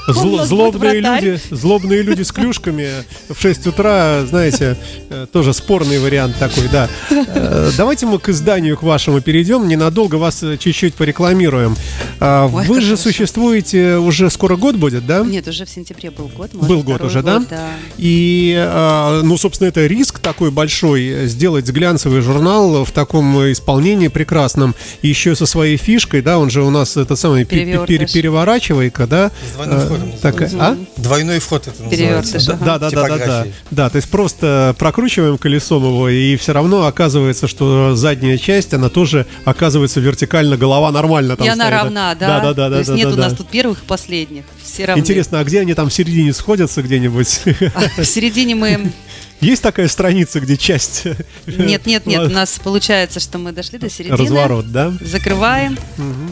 Зл- 0.08 0.46
злобные 0.46 1.00
люди, 1.00 1.40
злобные 1.52 2.02
люди 2.04 2.22
с 2.22 2.32
клюшками 2.32 2.90
в 3.30 3.40
6 3.42 3.68
утра, 3.68 4.24
знаете, 4.26 4.78
э, 5.10 5.26
тоже 5.32 5.54
спорный 5.54 6.00
вариант 6.00 6.38
такой, 6.38 6.68
да. 6.72 6.88
Э, 7.10 7.72
Давайте 7.76 8.06
мы 8.06 8.20
к 8.20 8.30
изданию 8.30 8.78
к 8.78 8.84
вашему 8.84 9.22
перейдем, 9.22 9.68
ненадолго 9.68 10.16
вас 10.16 10.44
э, 10.44 10.58
чуть-чуть 10.58 10.94
порекламируем. 10.94 11.76
А, 12.20 12.46
Ой, 12.46 12.66
Вы 12.68 12.82
же 12.82 12.88
хорошо. 12.96 13.04
существуете 13.04 13.96
уже 13.98 14.30
скоро 14.30 14.56
год 14.56 14.76
будет, 14.76 15.06
да? 15.08 15.24
Нет, 15.24 15.48
уже 15.48 15.66
в 15.66 15.70
сентябре 15.70 16.12
был 16.12 16.28
год. 16.28 16.54
может, 16.54 16.70
Был 16.70 16.84
год 16.84 17.02
уже, 17.02 17.24
да? 17.24 17.40
год, 17.40 17.48
да? 17.50 17.70
И, 17.98 18.56
а, 18.58 19.22
ну, 19.24 19.38
собственно, 19.38 19.68
это 19.70 19.86
риск 19.88 20.20
такой 20.20 20.52
большой, 20.52 21.26
сделать 21.28 21.68
глянцевый 21.70 22.22
журнал 22.22 22.86
в 22.86 22.92
таком 22.92 23.52
исполнении 23.52 24.08
прекрасном, 24.10 24.76
еще 25.02 25.36
со 25.36 25.46
своей 25.46 25.78
фишкой, 25.78 26.22
да, 26.22 26.38
он 26.38 26.50
же 26.52 26.62
у 26.64 26.70
нас 26.70 26.96
это 26.96 27.16
самый 27.16 27.46
переворачивайка, 27.46 29.08
да? 29.08 29.32
С 29.52 29.56
двойным 29.56 29.80
Э, 29.96 30.00
входом 30.00 30.20
такая- 30.22 30.52
а? 30.60 30.78
Двойной 30.98 31.40
вход 31.40 31.68
это 31.68 31.90
Перевертыш, 31.90 32.34
называется. 32.34 32.54
ага. 32.54 32.66
Да, 32.66 32.80
да, 32.80 32.90
да, 32.90 33.08
да, 33.08 33.26
да. 33.26 33.48
Да, 33.72 33.90
то 33.90 33.96
есть 33.98 34.10
просто 34.10 34.76
прокручиваем 34.78 35.38
колесом 35.38 35.84
его, 35.84 36.10
и 36.10 36.36
все 36.38 36.54
равно 36.54 36.86
оказывается, 36.88 37.48
что 37.48 37.96
задняя 37.96 38.38
часть, 38.38 38.74
она 38.74 38.90
тоже 38.90 39.26
оказывается 39.46 40.00
вертикально, 40.00 40.58
голова 40.58 40.92
нормально 40.92 41.36
там 41.36 41.46
И 41.46 41.50
она 41.50 41.66
стоит. 41.66 41.82
равна, 41.82 42.16
да? 42.16 42.28
Да, 42.28 42.40
да, 42.42 42.54
да, 42.54 42.66
То 42.66 42.70
да. 42.72 42.78
есть 42.80 42.90
да, 42.90 42.96
нет 42.96 43.08
да, 43.10 43.14
у 43.14 43.18
нас 43.18 43.32
да. 43.32 43.38
тут 43.38 43.48
первых 43.50 43.84
и 43.84 43.86
последних. 43.86 44.44
Все 44.64 44.86
равны. 44.86 45.00
Интересно, 45.00 45.40
а 45.40 45.44
где 45.44 45.62
они 45.62 45.74
там 45.74 45.90
в 45.90 45.94
середине 45.94 46.34
сходятся 46.34 46.82
где-нибудь? 46.82 47.42
А, 47.76 47.84
В 48.02 48.06
середине 48.06 48.56
мы... 48.56 48.92
Есть 49.42 49.62
такая 49.62 49.88
страница, 49.90 50.40
где 50.40 50.58
часть... 50.58 51.04
Нет, 51.46 51.86
нет, 51.86 52.06
нет. 52.06 52.22
У 52.24 52.30
нас 52.34 52.60
получается, 52.64 53.20
что 53.20 53.38
мы 53.38 53.52
дошли 53.52 53.78
до 53.78 53.90
середины. 53.90 54.18
Разворот, 54.18 54.72
да? 54.72 54.94
Закрываем, 55.02 55.78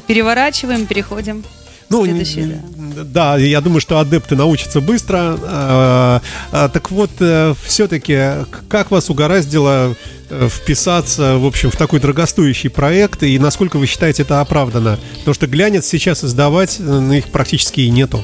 переворачиваем, 0.08 0.86
переходим. 0.86 1.43
Ну, 1.93 2.06
Следующий, 2.06 2.41
н- 2.41 2.60
да, 3.12 3.38
я 3.38 3.62
думаю, 3.62 3.79
что 3.82 3.99
адепты 3.99 4.36
научатся 4.36 4.82
быстро. 4.82 5.38
А, 5.43 6.21
а, 6.51 6.69
Так 6.69 6.91
вот, 6.91 7.12
все-таки, 7.65 8.45
как 8.69 8.91
вас 8.91 9.10
угораздило 9.10 9.95
э, 10.29 10.49
вписаться, 10.49 11.38
в 11.38 11.45
общем, 11.45 11.69
в 11.69 11.75
такой 11.75 11.99
дорогостоящий 11.99 12.69
проект, 12.69 13.23
и 13.23 13.38
насколько 13.39 13.77
вы 13.77 13.86
считаете 13.88 14.23
это 14.23 14.41
оправданно? 14.41 14.97
Потому 15.19 15.36
что 15.36 15.47
глянец 15.47 15.86
сейчас 15.86 16.23
издавать, 16.23 16.77
э, 16.79 17.17
их 17.17 17.25
практически 17.32 17.82
и 17.82 17.89
нету. 17.89 18.23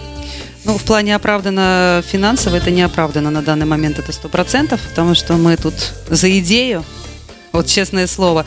Ну, 0.66 0.78
в 0.78 0.84
плане 0.84 1.16
оправдано 1.16 2.04
финансово, 2.12 2.56
это 2.58 2.70
не 2.72 2.82
оправдано 2.82 3.30
на 3.32 3.42
данный 3.42 3.66
момент, 3.66 3.98
это 4.00 4.12
сто 4.12 4.28
процентов, 4.30 4.82
потому 4.90 5.16
что 5.16 5.34
мы 5.34 5.56
тут 5.58 5.74
за 6.10 6.38
идею, 6.40 6.84
вот 7.54 7.68
честное 7.68 8.08
слово, 8.08 8.46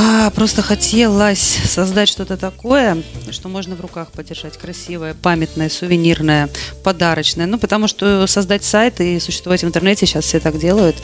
а, 0.00 0.30
просто 0.30 0.62
хотелось 0.62 1.58
создать 1.64 2.08
что-то 2.08 2.36
такое, 2.36 3.02
что 3.32 3.48
можно 3.48 3.74
в 3.74 3.80
руках 3.80 4.12
подержать, 4.12 4.56
красивое, 4.56 5.14
памятное, 5.14 5.68
сувенирное, 5.68 6.48
подарочное. 6.84 7.46
Ну, 7.46 7.58
потому 7.58 7.88
что 7.88 8.28
создать 8.28 8.62
сайт 8.62 9.00
и 9.00 9.18
существовать 9.18 9.64
в 9.64 9.66
интернете 9.66 10.06
сейчас 10.06 10.26
все 10.26 10.38
так 10.38 10.56
делают. 10.56 10.94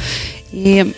И 0.53 0.95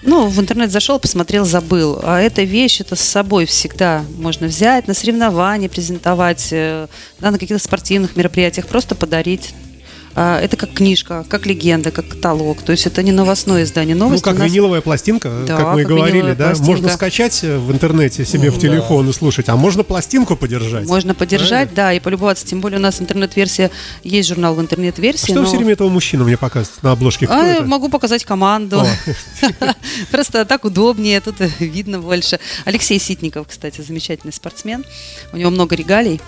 ну, 0.00 0.28
в 0.28 0.40
интернет 0.40 0.70
зашел, 0.70 0.98
посмотрел, 0.98 1.44
забыл. 1.44 2.00
А 2.02 2.18
эта 2.18 2.44
вещь, 2.44 2.80
это 2.80 2.96
с 2.96 3.00
собой 3.00 3.44
всегда 3.44 4.06
можно 4.16 4.46
взять, 4.46 4.88
на 4.88 4.94
соревнования 4.94 5.68
презентовать, 5.68 6.48
э, 6.52 6.86
да, 7.20 7.30
на 7.30 7.38
каких-то 7.38 7.62
спортивных 7.62 8.16
мероприятиях, 8.16 8.66
просто 8.66 8.94
подарить. 8.94 9.52
А, 10.20 10.40
Это 10.40 10.56
как 10.56 10.72
книжка, 10.72 11.24
как 11.28 11.46
легенда, 11.46 11.92
как 11.92 12.08
каталог. 12.08 12.60
То 12.62 12.72
есть 12.72 12.86
это 12.88 13.04
не 13.04 13.12
новостное 13.12 13.62
издание. 13.62 13.94
Ну, 13.94 14.06
Новости 14.06 14.24
как 14.24 14.34
у 14.34 14.38
нас- 14.38 14.48
виниловая 14.50 14.80
пластинка, 14.80 15.30
Да, 15.46 15.56
как 15.56 15.74
мы 15.74 15.82
и 15.82 15.84
как 15.84 15.92
говорили, 15.92 16.32
да? 16.32 16.46
пластинка. 16.46 16.70
Можно 16.72 16.88
скачать 16.88 17.44
э, 17.44 17.56
в 17.56 17.70
интернете 17.70 18.24
себе 18.24 18.50
в 18.50 18.54
Ну, 18.54 18.60
телефон 18.60 19.08
и 19.08 19.12
слушать, 19.12 19.48
а 19.48 19.54
можно 19.56 19.84
пластинку 19.84 20.34
подержать. 20.34 20.86
Можно 20.88 21.14
подержать, 21.14 21.72
да, 21.72 21.92
и 21.92 22.00
полюбоваться. 22.00 22.44
Тем 22.44 22.60
более 22.60 22.80
у 22.80 22.82
нас 22.82 23.00
интернет-версия, 23.00 23.70
есть 24.02 24.28
журнал 24.28 24.56
в 24.56 24.58
А 24.58 24.62
интернет-версии. 24.62 25.26
что 25.30 25.34
но- 25.42 25.46
все 25.46 25.56
время 25.56 25.74
этого 25.74 25.88
мужчину 25.88 26.24
мне 26.24 26.36
показывают 26.36 26.82
на 26.82 26.90
обложке? 26.92 27.26
Кто 27.26 27.34
А, 27.36 27.44
это? 27.46 27.64
могу 27.66 27.88
показать 27.88 28.24
команду. 28.24 28.84
Просто 30.10 30.44
так 30.44 30.64
удобнее, 30.64 31.20
тут 31.20 31.36
видно 31.60 32.00
больше. 32.00 32.40
Алексей 32.64 32.98
Ситников, 32.98 33.46
кстати, 33.48 33.82
замечательный 33.82 34.32
спортсмен. 34.32 34.84
У 35.32 35.36
него 35.36 35.50
много 35.50 35.76
регалий. 35.76 36.20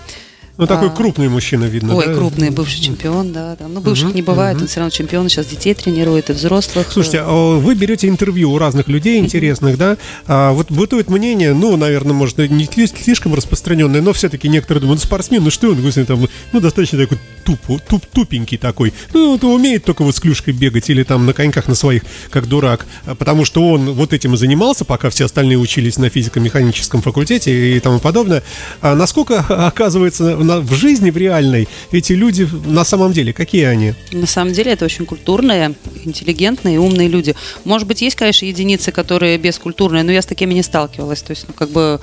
Ну, 0.61 0.67
такой 0.67 0.89
А. 0.89 0.91
крупный 0.91 1.27
мужчина, 1.27 1.65
видно. 1.65 1.95
Ой, 1.95 2.05
да? 2.05 2.13
крупный 2.13 2.51
бывший 2.51 2.81
чемпион, 2.81 3.33
да. 3.33 3.55
да. 3.59 3.67
Ну, 3.67 3.81
бывших 3.81 4.13
не 4.13 4.21
бывает, 4.21 4.61
он 4.61 4.67
все 4.67 4.79
равно 4.79 4.91
чемпион, 4.91 5.27
сейчас 5.27 5.47
детей 5.47 5.73
тренирует 5.73 6.29
и 6.29 6.33
взрослых. 6.33 6.85
Слушайте, 6.91 7.21
а 7.25 7.57
вы 7.57 7.73
берете 7.73 8.07
интервью 8.07 8.51
у 8.51 8.59
разных 8.59 8.87
людей 8.87 9.17
интересных, 9.17 9.79
да? 9.79 9.97
А 10.27 10.51
вот 10.51 10.69
бытует 10.69 11.09
мнение, 11.09 11.55
ну, 11.55 11.75
наверное, 11.77 12.13
может, 12.13 12.37
не 12.37 12.65
сли- 12.65 12.85
слишком 12.85 13.33
распространенное, 13.33 14.03
но 14.03 14.13
все-таки 14.13 14.47
некоторые 14.49 14.81
думают, 14.81 15.01
ну, 15.01 15.03
спортсмен, 15.07 15.43
ну 15.43 15.49
что 15.49 15.69
он, 15.69 16.05
там, 16.05 16.27
ну, 16.53 16.59
достаточно 16.59 16.99
такой 16.99 17.17
туп, 17.43 17.59
туп, 17.87 18.05
тупенький 18.05 18.57
такой. 18.57 18.93
Ну, 19.13 19.31
вот 19.31 19.43
умеет 19.43 19.83
только 19.85 20.03
вот 20.03 20.15
с 20.15 20.19
клюшкой 20.19 20.53
бегать 20.53 20.89
или 20.89 21.03
там 21.03 21.25
на 21.25 21.33
коньках 21.33 21.67
на 21.67 21.75
своих, 21.75 22.03
как 22.29 22.47
дурак. 22.47 22.85
А 23.05 23.15
Потому 23.15 23.45
что 23.45 23.67
он 23.67 23.91
вот 23.91 24.13
этим 24.13 24.33
и 24.33 24.37
занимался, 24.37 24.85
пока 24.85 25.09
все 25.09 25.25
остальные 25.25 25.57
учились 25.57 25.97
на 25.97 26.09
физико-механическом 26.09 27.01
факультете 27.01 27.77
и 27.77 27.79
тому 27.79 27.99
подобное. 27.99 28.43
А 28.81 28.95
насколько, 28.95 29.39
оказывается, 29.67 30.35
в 30.37 30.73
жизни, 30.75 31.11
в 31.11 31.17
реальной, 31.17 31.67
эти 31.91 32.13
люди 32.13 32.47
на 32.65 32.83
самом 32.83 33.13
деле, 33.13 33.33
какие 33.33 33.65
они? 33.65 33.93
На 34.11 34.27
самом 34.27 34.53
деле 34.53 34.71
это 34.71 34.85
очень 34.85 35.05
культурные, 35.05 35.75
интеллигентные, 36.03 36.79
умные 36.79 37.07
люди. 37.07 37.35
Может 37.65 37.87
быть, 37.87 38.01
есть, 38.01 38.15
конечно, 38.15 38.45
единицы, 38.45 38.91
которые 38.91 39.37
бескультурные, 39.37 40.03
но 40.03 40.11
я 40.11 40.21
с 40.21 40.25
такими 40.25 40.53
не 40.53 40.63
сталкивалась. 40.63 41.21
То 41.21 41.31
есть, 41.31 41.45
ну, 41.47 41.53
как 41.53 41.69
бы, 41.69 41.99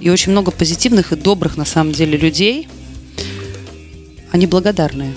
и 0.00 0.10
очень 0.10 0.32
много 0.32 0.50
позитивных 0.50 1.12
и 1.12 1.16
добрых, 1.16 1.56
на 1.56 1.64
самом 1.64 1.92
деле, 1.92 2.16
людей. 2.16 2.68
Они 4.30 4.46
благодарные. 4.46 5.14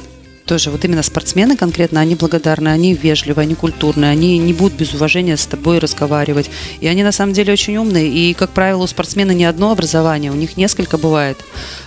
Тоже 0.52 0.70
вот 0.70 0.84
именно 0.84 1.02
спортсмены 1.02 1.56
конкретно, 1.56 2.02
они 2.02 2.16
благодарны, 2.16 2.68
они 2.68 2.94
вежливые, 2.94 3.44
они 3.44 3.56
культурные, 3.56 4.12
они 4.12 4.38
не 4.38 4.52
будут 4.52 4.78
без 4.78 4.94
уважения 4.94 5.38
с 5.38 5.46
тобой 5.46 5.80
разговаривать. 5.80 6.50
И 6.82 6.88
они 6.88 7.04
на 7.04 7.14
самом 7.14 7.32
деле 7.32 7.54
очень 7.54 7.78
умные. 7.78 8.10
И, 8.10 8.34
как 8.34 8.50
правило, 8.50 8.84
у 8.84 8.88
спортсмена 8.88 9.32
не 9.32 9.46
одно 9.46 9.72
образование, 9.72 10.30
у 10.30 10.36
них 10.36 10.58
несколько 10.58 10.98
бывает 10.98 11.38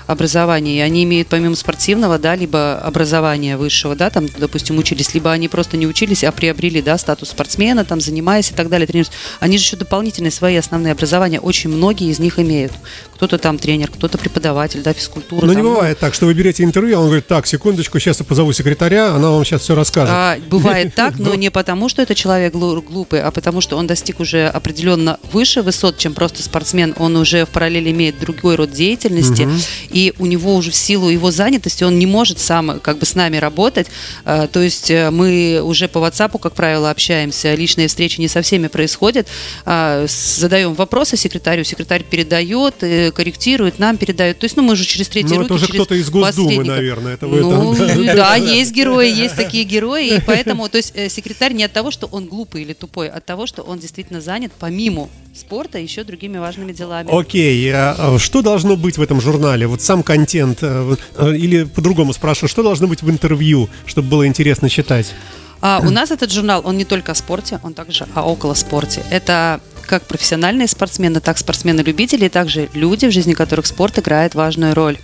образований. 0.07 0.79
И 0.79 0.81
они 0.81 1.05
имеют 1.05 1.29
помимо 1.29 1.57
спортивного, 1.57 2.19
да, 2.19 2.35
либо 2.37 2.79
образования 2.79 3.57
высшего, 3.59 3.97
да, 3.97 4.09
там, 4.11 4.27
допустим, 4.39 4.79
учились, 4.79 5.15
либо 5.15 5.31
они 5.31 5.49
просто 5.49 5.77
не 5.77 5.87
учились, 5.87 6.25
а 6.25 6.33
приобрели, 6.33 6.81
да, 6.83 6.97
статус 6.99 7.31
спортсмена, 7.31 7.85
там, 7.85 8.01
занимаясь 8.01 8.51
и 8.51 8.55
так 8.55 8.69
далее, 8.71 8.87
тренируются. 8.87 9.13
Они 9.41 9.59
же 9.59 9.65
еще 9.65 9.77
дополнительные 9.77 10.31
свои 10.31 10.57
основные 10.57 10.93
образования, 10.93 11.41
очень 11.41 11.71
многие 11.71 12.11
из 12.11 12.19
них 12.19 12.39
имеют. 12.39 12.73
Кто-то 13.15 13.39
там 13.39 13.59
тренер, 13.59 13.91
кто-то 13.91 14.19
преподаватель, 14.19 14.83
да, 14.83 14.93
физкультура. 14.93 15.43
Но 15.43 15.53
Ну, 15.53 15.59
не 15.59 15.63
там, 15.63 15.75
бывает 15.75 15.99
так, 15.99 16.15
что 16.15 16.27
вы 16.27 16.35
берете 16.35 16.65
интервью, 16.65 16.97
а 16.97 17.01
он 17.01 17.07
говорит, 17.07 17.27
так, 17.27 17.47
секундочку, 17.47 17.99
сейчас 17.99 18.21
я 18.21 18.25
позову 18.25 18.54
секретаря, 18.55 19.15
она 19.15 19.31
вам 19.31 19.45
сейчас 19.45 19.63
все 19.63 19.75
расскажет. 19.75 20.15
А, 20.15 20.37
бывает 20.49 20.95
так, 20.97 21.19
но 21.19 21.35
не 21.35 21.51
потому, 21.51 21.89
что 21.89 22.01
это 22.03 22.15
человек 22.15 22.53
глу- 22.55 22.81
глупый, 22.83 23.21
а 23.23 23.31
потому, 23.31 23.61
что 23.61 23.77
он 23.77 23.87
достиг 23.87 24.21
уже 24.21 24.47
определенно 24.47 25.19
выше 25.33 25.63
высот, 25.63 25.99
чем 25.99 26.15
просто 26.15 26.43
спортсмен. 26.43 26.95
Он 26.99 27.17
уже 27.17 27.45
в 27.45 27.51
параллели 27.51 27.91
имеет 27.91 28.19
другой 28.19 28.57
род 28.57 28.71
деятельности, 28.73 29.49
и 29.91 30.13
у 30.19 30.27
него 30.27 30.55
уже 30.55 30.71
в 30.71 30.75
силу 30.75 31.09
его 31.09 31.31
занятости 31.31 31.85
он 31.85 31.99
не 31.99 32.07
может 32.07 32.39
сам 32.39 32.81
как 32.81 32.99
бы 32.99 33.07
с 33.07 33.15
нами 33.15 33.37
работать. 33.37 33.89
А, 34.25 34.47
То 34.47 34.61
есть 34.63 34.91
э, 34.91 35.11
мы 35.11 35.61
уже 35.63 35.89
по 35.89 35.99
WhatsApp, 35.99 36.39
как 36.41 36.55
правило, 36.55 36.91
общаемся, 36.91 37.55
личные 37.55 37.89
встречи 37.89 38.21
не 38.21 38.29
со 38.29 38.41
всеми 38.43 38.69
происходят. 38.69 39.27
А, 39.67 40.07
Задаем 40.09 40.75
вопросы 40.75 41.17
секретарю, 41.17 41.65
секретарь 41.65 42.03
передает, 42.05 42.75
э, 42.83 43.11
корректирует, 43.11 43.79
нам 43.79 43.97
передает. 43.97 44.39
То 44.39 44.45
есть, 44.45 44.57
ну, 44.57 44.63
мы 44.63 44.73
уже 44.73 44.85
через 44.85 45.09
третьи 45.09 45.31
Ну, 45.35 45.41
руки, 45.41 45.47
это 45.47 45.55
уже 45.55 45.67
кто-то 45.69 45.95
из 45.95 46.11
Госдумы, 46.11 46.65
наверное, 46.65 47.15
это 47.15 47.27
вы 47.27 47.41
Ну, 47.41 47.75
там- 47.75 48.07
да, 48.07 48.39
есть 48.45 48.73
герои, 48.73 49.09
есть 49.09 49.37
такие 49.37 49.65
герои, 49.65 50.17
и 50.17 50.21
поэтому, 50.21 50.69
то 50.69 50.79
есть 50.79 50.93
э, 50.95 51.09
секретарь 51.09 51.53
не 51.53 51.65
от 51.65 51.73
того, 51.73 51.91
что 51.91 52.07
он 52.07 52.27
глупый 52.27 52.63
или 52.63 52.73
тупой, 52.73 53.09
а 53.09 53.17
от 53.17 53.27
того, 53.27 53.47
что 53.47 53.63
он 53.63 53.79
действительно 53.79 54.21
занят 54.21 54.53
помимо 54.59 55.09
спорта 55.35 55.79
еще 55.79 56.05
другими 56.05 56.39
важными 56.39 56.73
делами. 56.73 57.09
Окей, 57.11 57.71
а, 57.73 58.17
что 58.19 58.43
должно 58.43 58.77
быть 58.77 58.99
в 58.99 59.03
этом 59.03 59.21
журнале? 59.21 59.67
Вот 59.67 59.81
сам 59.83 60.03
контент, 60.03 60.59
э, 60.63 60.97
э, 61.17 61.37
или 61.37 61.65
по-другому 61.65 62.13
спрашиваю, 62.13 62.49
что 62.49 62.63
должно 62.63 62.87
быть 62.87 63.03
в 63.03 63.11
интервью, 63.11 63.69
чтобы 63.87 64.09
было 64.09 64.27
интересно 64.27 64.69
читать? 64.69 65.15
А 65.61 65.81
у 65.81 65.91
нас 65.91 66.11
этот 66.11 66.31
журнал, 66.31 66.61
он 66.65 66.77
не 66.77 66.85
только 66.85 67.13
о 67.13 67.15
спорте, 67.15 67.59
он 67.63 67.73
также 67.73 68.07
о 68.15 68.23
около 68.23 68.53
спорте. 68.53 69.03
Это 69.11 69.61
как 69.87 70.03
профессиональные 70.03 70.69
спортсмены, 70.69 71.21
так 71.21 71.39
спортсмены-любители, 71.39 72.27
и 72.27 72.29
также 72.29 72.69
люди, 72.75 73.07
в 73.07 73.13
жизни 73.13 73.33
которых 73.33 73.67
спорт 73.67 73.99
играет 73.99 74.35
важную 74.35 74.75
роль. 74.75 74.99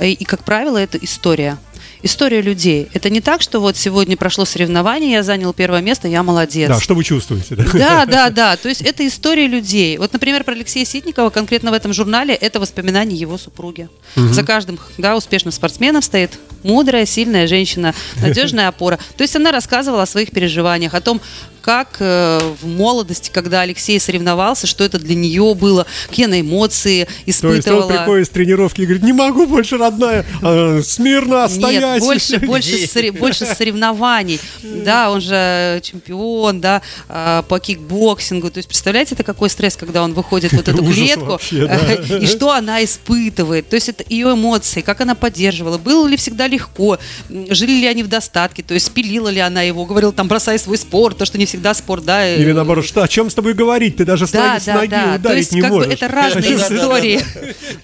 И, 0.00 0.12
и 0.12 0.24
как 0.24 0.42
правило, 0.44 0.78
это 0.78 0.96
история 0.98 1.58
история 2.02 2.40
людей. 2.40 2.88
Это 2.92 3.10
не 3.10 3.20
так, 3.20 3.42
что 3.42 3.60
вот 3.60 3.76
сегодня 3.76 4.16
прошло 4.16 4.44
соревнование, 4.44 5.12
я 5.12 5.22
занял 5.22 5.52
первое 5.52 5.80
место, 5.80 6.08
я 6.08 6.22
молодец. 6.22 6.68
Да, 6.68 6.80
что 6.80 6.94
вы 6.94 7.04
чувствуете? 7.04 7.56
Да, 7.56 7.64
да, 7.72 8.06
да. 8.06 8.30
да. 8.30 8.56
То 8.56 8.68
есть 8.68 8.82
это 8.82 9.06
история 9.06 9.46
людей. 9.46 9.98
Вот, 9.98 10.12
например, 10.12 10.44
про 10.44 10.54
Алексея 10.54 10.84
Ситникова 10.84 11.30
конкретно 11.30 11.70
в 11.70 11.74
этом 11.74 11.92
журнале 11.92 12.34
это 12.34 12.60
воспоминания 12.60 13.16
его 13.16 13.38
супруги. 13.38 13.88
Угу. 14.16 14.32
За 14.32 14.42
каждым 14.42 14.78
да, 14.98 15.16
успешным 15.16 15.52
спортсменом 15.52 16.02
стоит 16.02 16.38
мудрая, 16.62 17.06
сильная 17.06 17.46
женщина, 17.46 17.94
надежная 18.16 18.68
опора. 18.68 18.98
То 19.16 19.22
есть 19.22 19.36
она 19.36 19.52
рассказывала 19.52 20.02
о 20.02 20.06
своих 20.06 20.30
переживаниях, 20.30 20.94
о 20.94 21.00
том, 21.00 21.20
как 21.60 21.96
э, 22.00 22.40
в 22.60 22.66
молодости, 22.66 23.30
когда 23.32 23.60
Алексей 23.60 23.98
соревновался, 24.00 24.66
что 24.66 24.84
это 24.84 24.98
для 24.98 25.14
нее 25.14 25.54
было, 25.54 25.86
какие 26.08 26.26
она 26.26 26.40
эмоции 26.40 27.06
испытывала. 27.26 27.62
То 27.62 27.68
есть 27.68 27.68
он 27.68 27.88
приходит 27.88 28.26
с 28.26 28.30
тренировки 28.30 28.80
и 28.82 28.84
говорит, 28.84 29.02
не 29.02 29.12
могу 29.12 29.46
больше, 29.46 29.76
родная, 29.76 30.24
а, 30.42 30.80
смирно 30.82 31.48
стоять. 31.48 31.80
Нет, 31.80 32.00
больше, 32.00 32.38
больше, 32.46 33.12
больше 33.12 33.46
соревнований. 33.46 34.40
Да, 34.62 35.10
он 35.10 35.20
же 35.20 35.80
чемпион, 35.82 36.60
да, 36.60 36.82
а, 37.08 37.42
по 37.42 37.58
кикбоксингу. 37.60 38.50
То 38.50 38.58
есть, 38.58 38.68
представляете, 38.68 39.14
это 39.14 39.24
какой 39.24 39.50
стресс, 39.50 39.76
когда 39.76 40.02
он 40.02 40.14
выходит 40.14 40.52
вот 40.52 40.68
эту 40.68 40.84
клетку, 40.84 41.40
и 41.50 42.26
что 42.26 42.52
она 42.52 42.82
испытывает. 42.84 43.68
То 43.68 43.76
есть, 43.76 43.88
это 43.88 44.04
ее 44.08 44.32
эмоции, 44.32 44.80
как 44.80 45.00
она 45.00 45.14
поддерживала, 45.14 45.78
было 45.78 46.06
ли 46.06 46.16
всегда 46.16 46.46
легко, 46.46 46.98
жили 47.28 47.72
ли 47.72 47.86
они 47.86 48.02
в 48.02 48.08
достатке, 48.08 48.62
то 48.62 48.74
есть, 48.74 48.86
спилила 48.86 49.28
ли 49.28 49.40
она 49.40 49.62
его, 49.62 49.84
говорила 49.84 50.12
там, 50.12 50.28
бросай 50.28 50.58
свой 50.58 50.78
спорт, 50.78 51.18
то, 51.18 51.24
что 51.24 51.38
не 51.38 51.46
всегда 51.50 51.74
спорт, 51.74 52.04
да. 52.04 52.28
Или 52.28 52.52
наоборот, 52.52 52.86
что, 52.86 53.02
о 53.02 53.08
чем 53.08 53.28
с 53.28 53.34
тобой 53.34 53.54
говорить? 53.54 53.96
Ты 53.96 54.04
даже 54.04 54.26
да, 54.28 54.58
с, 54.60 54.64
да, 54.64 54.74
ноги 54.74 54.90
да. 54.90 55.14
ударить 55.16 55.22
то 55.22 55.34
есть, 55.34 55.52
не 55.52 55.60
как 55.60 55.70
можешь. 55.70 55.88
Бы 55.88 55.94
это 55.94 56.08
разные 56.08 56.54
истории. 56.54 57.20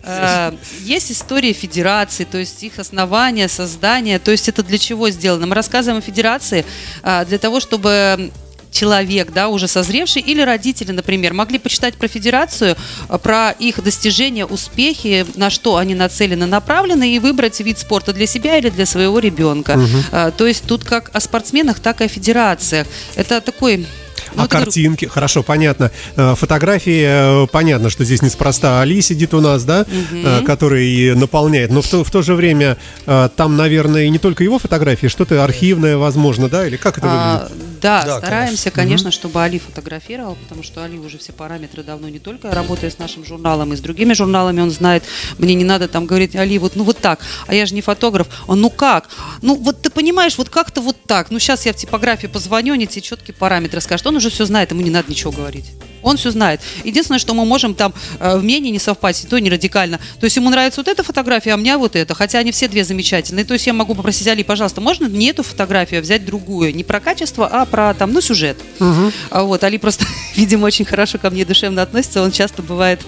А, 0.05 0.55
есть 0.83 1.11
история 1.11 1.53
федерации, 1.53 2.25
то 2.25 2.39
есть 2.39 2.63
их 2.63 2.79
основания, 2.79 3.49
создание. 3.49 4.19
То 4.19 4.31
есть 4.31 4.49
это 4.49 4.63
для 4.63 4.79
чего 4.79 5.11
сделано? 5.11 5.47
Мы 5.47 5.55
рассказываем 5.55 5.99
о 5.99 6.03
федерации 6.03 6.65
а, 7.03 7.25
для 7.25 7.39
того, 7.39 7.61
чтобы 7.61 8.31
человек, 8.77 9.33
да, 9.33 9.49
уже 9.49 9.69
созревший, 9.69 10.23
или 10.23 10.43
родители, 10.43 10.93
например, 10.93 11.33
могли 11.33 11.59
почитать 11.59 11.95
про 11.95 12.09
федерацию, 12.09 12.77
а, 13.09 13.19
про 13.19 13.51
их 13.51 13.83
достижения, 13.83 14.45
успехи, 14.45 15.27
на 15.35 15.51
что 15.51 15.77
они 15.77 15.95
нацелены, 15.95 16.47
направлены, 16.47 17.15
и 17.15 17.19
выбрать 17.19 17.61
вид 17.61 17.79
спорта 17.79 18.13
для 18.13 18.27
себя 18.27 18.59
или 18.59 18.69
для 18.69 18.87
своего 18.87 19.19
ребенка. 19.19 19.79
Угу. 19.79 20.33
То 20.37 20.47
есть 20.47 20.65
тут 20.67 20.85
как 20.85 21.11
о 21.13 21.21
спортсменах, 21.21 21.81
так 21.81 22.01
и 22.01 22.05
о 22.05 22.09
федерациях. 22.09 22.87
Это 23.17 23.41
такой 23.41 23.87
ну, 24.35 24.45
а 24.45 24.49
картинки, 24.49 25.05
друг... 25.05 25.15
хорошо, 25.15 25.43
понятно. 25.43 25.91
Э, 26.17 26.35
фотографии, 26.35 27.45
э, 27.45 27.47
понятно, 27.51 27.91
что 27.91 28.05
здесь 28.05 28.23
неспроста 28.23 28.81
Али 28.81 29.01
сидит 29.01 29.35
у 29.35 29.41
нас, 29.41 29.65
да, 29.65 29.83
угу. 29.83 30.45
который 30.45 31.15
наполняет. 31.15 31.71
Но 31.71 31.83
в 31.83 31.89
то, 31.89 32.05
в 32.05 32.11
то 32.11 32.23
же 32.23 32.35
время 32.35 32.77
там, 33.05 33.57
наверное, 33.57 34.05
и 34.05 34.11
не 34.11 34.19
только 34.19 34.45
его 34.45 34.59
фотографии, 34.59 35.07
что-то 35.07 35.45
архивное, 35.45 35.97
возможно, 35.97 36.49
да, 36.49 36.67
или 36.67 36.77
как 36.77 36.99
это 36.99 37.07
а, 37.11 37.39
выглядит? 37.49 37.81
Да, 37.81 38.05
да 38.05 38.19
стараемся, 38.19 38.71
конечно, 38.71 38.73
конечно 38.73 39.09
угу. 39.09 39.15
чтобы 39.15 39.43
Али 39.43 39.59
фотографировал, 39.59 40.37
потому 40.37 40.63
что 40.63 40.83
Али 40.85 40.99
уже 40.99 41.19
все 41.19 41.33
параметры 41.33 41.83
давно 41.83 42.09
не 42.09 42.19
только 42.19 42.51
работая 42.51 42.91
с 42.91 42.99
нашим 42.99 43.25
журналом, 43.25 43.73
и 43.73 43.77
с 43.77 43.81
другими 43.81 44.13
журналами 44.13 44.61
он 44.61 44.71
знает. 44.71 45.05
Мне 45.39 45.55
не 45.55 45.65
надо 45.65 45.89
там 45.89 46.07
говорить, 46.07 46.35
Али, 46.37 46.59
вот 46.59 46.77
ну 46.77 46.85
вот 46.85 46.99
так, 46.99 47.21
а 47.47 47.55
я 47.55 47.67
же 47.67 47.75
не 47.75 47.83
фотограф. 47.83 48.29
Он, 48.47 48.61
ну 48.61 48.71
как? 48.71 49.09
Ну 49.43 49.55
вот 49.57 49.83
ты 49.83 49.91
понимаешь, 49.91 50.39
вот 50.39 50.49
как-то 50.49 50.81
вот 50.81 50.97
так. 51.07 51.31
Ну 51.31 51.39
сейчас 51.39 51.67
я 51.67 51.73
в 51.73 51.77
типографию 51.77 52.31
позвоню, 52.31 52.75
они 52.75 52.87
тебе 52.87 53.03
четкие 53.03 53.35
параметры 53.35 53.81
скажут. 53.81 54.07
Он 54.07 54.16
уже 54.17 54.31
все 54.31 54.45
знает, 54.45 54.71
ему 54.71 54.83
не 54.83 54.91
надо 54.91 55.11
ничего 55.11 55.33
говорить. 55.33 55.67
Он 56.03 56.17
все 56.17 56.31
знает. 56.31 56.61
Единственное, 56.85 57.19
что 57.19 57.35
мы 57.35 57.45
можем 57.45 57.75
там 57.75 57.93
э, 58.21 58.39
в 58.39 58.45
мнении 58.45 58.71
не 58.71 58.79
совпасть, 58.79 59.29
то 59.29 59.41
не 59.41 59.51
радикально. 59.51 59.99
То 60.21 60.25
есть 60.25 60.37
ему 60.37 60.51
нравится 60.51 60.81
вот 60.81 60.87
эта 60.87 61.03
фотография, 61.03 61.53
а 61.53 61.57
мне 61.57 61.77
вот 61.77 61.97
эта. 61.97 62.15
Хотя 62.15 62.39
они 62.39 62.53
все 62.53 62.69
две 62.69 62.85
замечательные. 62.85 63.45
То 63.45 63.55
есть 63.55 63.67
я 63.67 63.73
могу 63.73 63.97
попросить 63.97 64.29
Али, 64.29 64.45
пожалуйста, 64.45 64.81
можно 64.81 65.07
не 65.07 65.27
эту 65.27 65.43
фотографию, 65.43 65.99
а 65.99 66.03
взять 66.03 66.25
другую. 66.25 66.73
Не 66.77 66.85
про 66.85 67.01
качество, 67.01 67.49
а 67.49 67.65
про 67.67 67.93
там, 67.93 68.13
ну, 68.13 68.21
сюжет. 68.21 68.57
Угу. 68.79 69.13
А 69.31 69.43
вот 69.43 69.65
Али 69.65 69.79
просто, 69.79 70.07
видимо, 70.37 70.67
очень 70.67 70.85
хорошо 70.85 71.19
ко 71.19 71.29
мне 71.29 71.45
душевно 71.45 71.83
относится. 71.83 72.23
Он 72.23 72.31
часто 72.31 72.63
бывает 72.63 73.01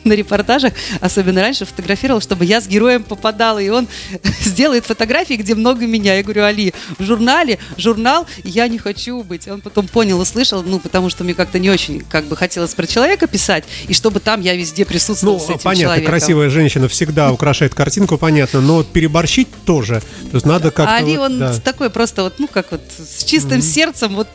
на 0.04 0.12
репортажах, 0.12 0.72
особенно 1.00 1.40
раньше, 1.40 1.64
фотографировал, 1.64 2.20
чтобы 2.20 2.44
я 2.44 2.60
с 2.60 2.66
героем 2.66 3.02
попадала, 3.02 3.58
и 3.58 3.68
он 3.68 3.88
сделает 4.40 4.86
фотографии, 4.86 5.34
где 5.34 5.54
много 5.54 5.86
меня. 5.86 6.14
Я 6.16 6.22
говорю, 6.22 6.44
Али, 6.44 6.74
в 6.98 7.04
журнале, 7.04 7.58
журнал, 7.76 8.26
я 8.44 8.68
не 8.68 8.78
хочу 8.78 9.22
быть. 9.22 9.48
Он 9.48 9.60
потом 9.60 9.88
понял, 9.88 10.20
услышал, 10.20 10.62
ну, 10.62 10.78
потому 10.78 11.10
что 11.10 11.24
мне 11.24 11.34
как-то 11.34 11.58
не 11.58 11.70
очень, 11.70 12.00
как 12.00 12.24
бы, 12.26 12.36
хотелось 12.36 12.74
про 12.74 12.86
человека 12.86 13.26
писать, 13.26 13.64
и 13.88 13.94
чтобы 13.94 14.20
там 14.20 14.40
я 14.40 14.54
везде 14.54 14.84
присутствовал 14.84 15.38
ну, 15.38 15.44
с 15.44 15.50
этим 15.50 15.60
понятно, 15.60 15.82
человеком. 15.82 16.06
красивая 16.06 16.50
женщина 16.50 16.88
всегда 16.88 17.32
украшает 17.32 17.74
картинку, 17.74 18.18
понятно, 18.18 18.60
но 18.60 18.82
переборщить 18.82 19.48
тоже. 19.64 20.02
То 20.30 20.36
есть 20.36 20.46
надо 20.46 20.70
как-то... 20.70 20.94
А 20.94 20.98
Али, 20.98 21.16
вот, 21.16 21.30
он 21.30 21.38
да. 21.38 21.54
такой 21.60 21.90
просто 21.90 22.22
вот, 22.22 22.38
ну, 22.38 22.48
как 22.48 22.72
вот, 22.72 22.82
с 22.98 23.24
чистым 23.24 23.58
mm-hmm. 23.58 23.72
сердцем, 23.72 24.14
вот 24.14 24.28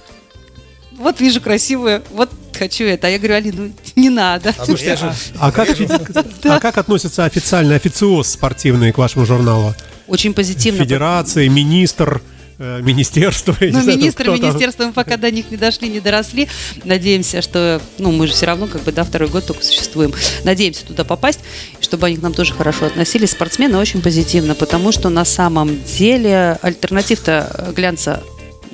вот 0.97 1.19
вижу 1.19 1.41
красивую, 1.41 2.03
вот 2.11 2.29
хочу 2.55 2.83
это. 2.85 3.07
А 3.07 3.09
я 3.09 3.17
говорю, 3.17 3.35
Алина, 3.35 3.61
ну 3.61 3.71
не 3.95 4.09
надо. 4.09 4.53
А, 4.57 4.65
Слушайте, 4.65 4.97
а, 5.01 5.13
а, 5.39 5.51
как, 5.51 5.69
а 6.43 6.59
как 6.59 6.77
относится 6.77 7.25
официальный 7.25 7.75
официоз 7.75 8.29
спортивный 8.29 8.91
к 8.91 8.97
вашему 8.97 9.25
журналу? 9.25 9.75
Очень 10.07 10.33
позитивно. 10.33 10.83
Федерация, 10.83 11.49
министр 11.49 12.21
э, 12.59 12.81
министерство. 12.81 13.55
Ну, 13.59 13.83
министр, 13.83 14.29
министерство, 14.29 14.85
мы 14.85 14.93
пока 14.93 15.17
до 15.17 15.31
них 15.31 15.51
не 15.51 15.57
дошли, 15.57 15.89
не 15.89 15.99
доросли. 15.99 16.47
Надеемся, 16.83 17.41
что, 17.41 17.81
ну, 17.97 18.11
мы 18.11 18.27
же 18.27 18.33
все 18.33 18.45
равно, 18.45 18.67
как 18.67 18.83
бы, 18.83 18.91
да, 18.91 19.03
второй 19.03 19.29
год 19.29 19.45
только 19.45 19.63
существуем. 19.63 20.13
Надеемся 20.43 20.85
туда 20.85 21.03
попасть, 21.03 21.39
чтобы 21.81 22.07
они 22.07 22.17
к 22.17 22.21
нам 22.21 22.33
тоже 22.33 22.53
хорошо 22.53 22.85
относились. 22.85 23.31
Спортсмены 23.31 23.77
очень 23.77 24.01
позитивно, 24.01 24.55
потому 24.55 24.91
что 24.91 25.09
на 25.09 25.25
самом 25.25 25.83
деле 25.83 26.59
альтернатив-то 26.61 27.73
глянца 27.75 28.23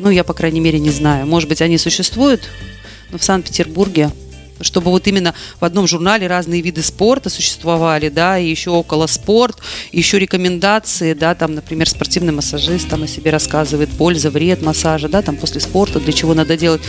ну, 0.01 0.09
я, 0.09 0.23
по 0.23 0.33
крайней 0.33 0.59
мере, 0.59 0.79
не 0.79 0.89
знаю. 0.89 1.25
Может 1.27 1.47
быть, 1.47 1.61
они 1.61 1.77
существуют, 1.77 2.49
в 3.11 3.23
Санкт-Петербурге 3.23 4.11
чтобы 4.63 4.91
вот 4.91 5.07
именно 5.07 5.33
в 5.59 5.65
одном 5.65 5.87
журнале 5.87 6.27
разные 6.27 6.61
виды 6.61 6.83
спорта 6.83 7.29
существовали, 7.29 8.09
да, 8.09 8.37
и 8.37 8.47
еще 8.47 8.69
около 8.69 9.07
спорт, 9.07 9.57
еще 9.91 10.19
рекомендации, 10.19 11.13
да, 11.13 11.35
там, 11.35 11.55
например, 11.55 11.89
спортивный 11.89 12.31
массажист 12.31 12.87
там 12.89 13.03
о 13.03 13.07
себе 13.07 13.31
рассказывает, 13.31 13.89
польза, 13.89 14.29
вред 14.29 14.61
массажа, 14.61 15.09
да, 15.09 15.21
там 15.21 15.35
после 15.35 15.61
спорта, 15.61 15.99
для 15.99 16.13
чего 16.13 16.35
надо 16.35 16.57
делать. 16.57 16.81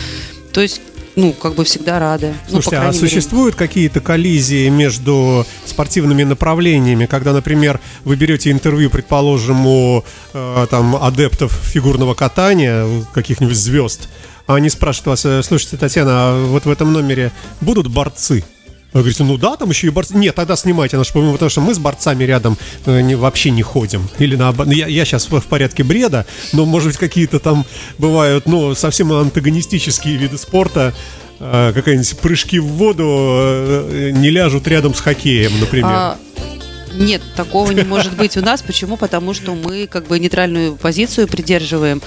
То 0.51 0.61
есть 0.61 0.81
ну, 1.15 1.31
как 1.31 1.53
бы 1.53 1.63
всегда 1.63 1.99
рады. 1.99 2.33
Ну, 2.49 2.61
Слушайте, 2.61 2.79
ну, 2.79 2.89
а 2.89 2.93
существуют 2.93 3.55
какие-то 3.55 4.01
коллизии 4.01 4.67
между 4.69 5.45
спортивными 5.63 6.23
направлениями, 6.23 7.05
когда, 7.05 7.33
например, 7.33 7.79
вы 8.03 8.15
берете 8.15 8.49
интервью, 8.49 8.89
предположим, 8.89 9.65
у 9.67 10.03
э, 10.33 10.67
там, 10.71 10.95
адептов 10.95 11.51
фигурного 11.51 12.15
катания, 12.15 12.87
каких-нибудь 13.13 13.55
звезд, 13.55 14.09
они 14.47 14.69
спрашивают 14.69 15.07
вас, 15.07 15.25
«Э, 15.25 15.43
слушайте, 15.43 15.77
Татьяна, 15.77 16.11
а 16.11 16.45
вот 16.45 16.65
в 16.65 16.69
этом 16.69 16.93
номере 16.93 17.31
будут 17.61 17.87
борцы? 17.87 18.43
Вы 18.93 18.99
говорите, 18.99 19.23
ну 19.23 19.37
да, 19.37 19.55
там 19.55 19.69
еще 19.69 19.87
и 19.87 19.89
борцы. 19.89 20.15
Нет, 20.15 20.35
тогда 20.35 20.55
снимайте 20.55 20.97
наш 20.97 21.11
потому 21.11 21.49
что 21.49 21.61
мы 21.61 21.73
с 21.73 21.79
борцами 21.79 22.23
рядом 22.25 22.57
э, 22.85 23.01
не, 23.01 23.15
вообще 23.15 23.49
не 23.49 23.63
ходим. 23.63 24.07
Или 24.19 24.35
на 24.35 24.51
ну, 24.51 24.71
я, 24.71 24.87
я 24.87 25.03
сейчас 25.03 25.29
в, 25.29 25.39
в 25.39 25.45
порядке 25.45 25.83
бреда, 25.83 26.27
но 26.53 26.65
может 26.65 26.89
быть 26.89 26.97
какие-то 26.97 27.39
там 27.39 27.65
бывают, 27.97 28.45
ну, 28.45 28.75
совсем 28.75 29.11
антагонистические 29.11 30.17
виды 30.17 30.37
спорта. 30.37 30.93
Э, 31.39 31.71
какие-нибудь 31.73 32.19
прыжки 32.19 32.59
в 32.59 32.67
воду 32.67 33.03
э, 33.07 34.11
не 34.13 34.29
ляжут 34.29 34.67
рядом 34.67 34.93
с 34.93 34.99
хоккеем, 34.99 35.59
например. 35.59 35.91
А... 35.91 36.17
Нет, 36.93 37.23
такого 37.35 37.71
не 37.71 37.83
может 37.83 38.15
быть 38.15 38.37
у 38.37 38.41
нас. 38.41 38.61
Почему? 38.61 38.97
Потому 38.97 39.33
что 39.33 39.55
мы 39.55 39.87
как 39.87 40.07
бы 40.07 40.19
нейтральную 40.19 40.75
позицию 40.75 41.27
придерживаем, 41.27 42.03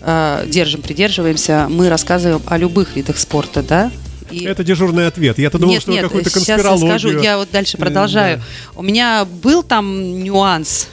э, 0.00 0.44
держим, 0.46 0.82
придерживаемся. 0.82 1.66
Мы 1.68 1.88
рассказываем 1.88 2.42
о 2.46 2.56
любых 2.58 2.96
видах 2.96 3.18
спорта, 3.18 3.62
да, 3.62 3.90
и... 4.30 4.44
Это 4.44 4.62
дежурный 4.62 5.06
ответ. 5.06 5.38
Я-то 5.38 5.58
думал, 5.58 5.74
нет, 5.74 5.82
что 5.82 5.96
какой-то 5.96 6.30
конспирологию. 6.30 6.78
Сейчас 6.78 7.04
я 7.04 7.10
скажу, 7.10 7.22
я 7.22 7.38
вот 7.38 7.48
дальше 7.50 7.78
продолжаю. 7.78 8.38
Да. 8.38 8.44
У 8.76 8.82
меня 8.82 9.24
был 9.24 9.62
там 9.62 10.22
нюанс 10.22 10.88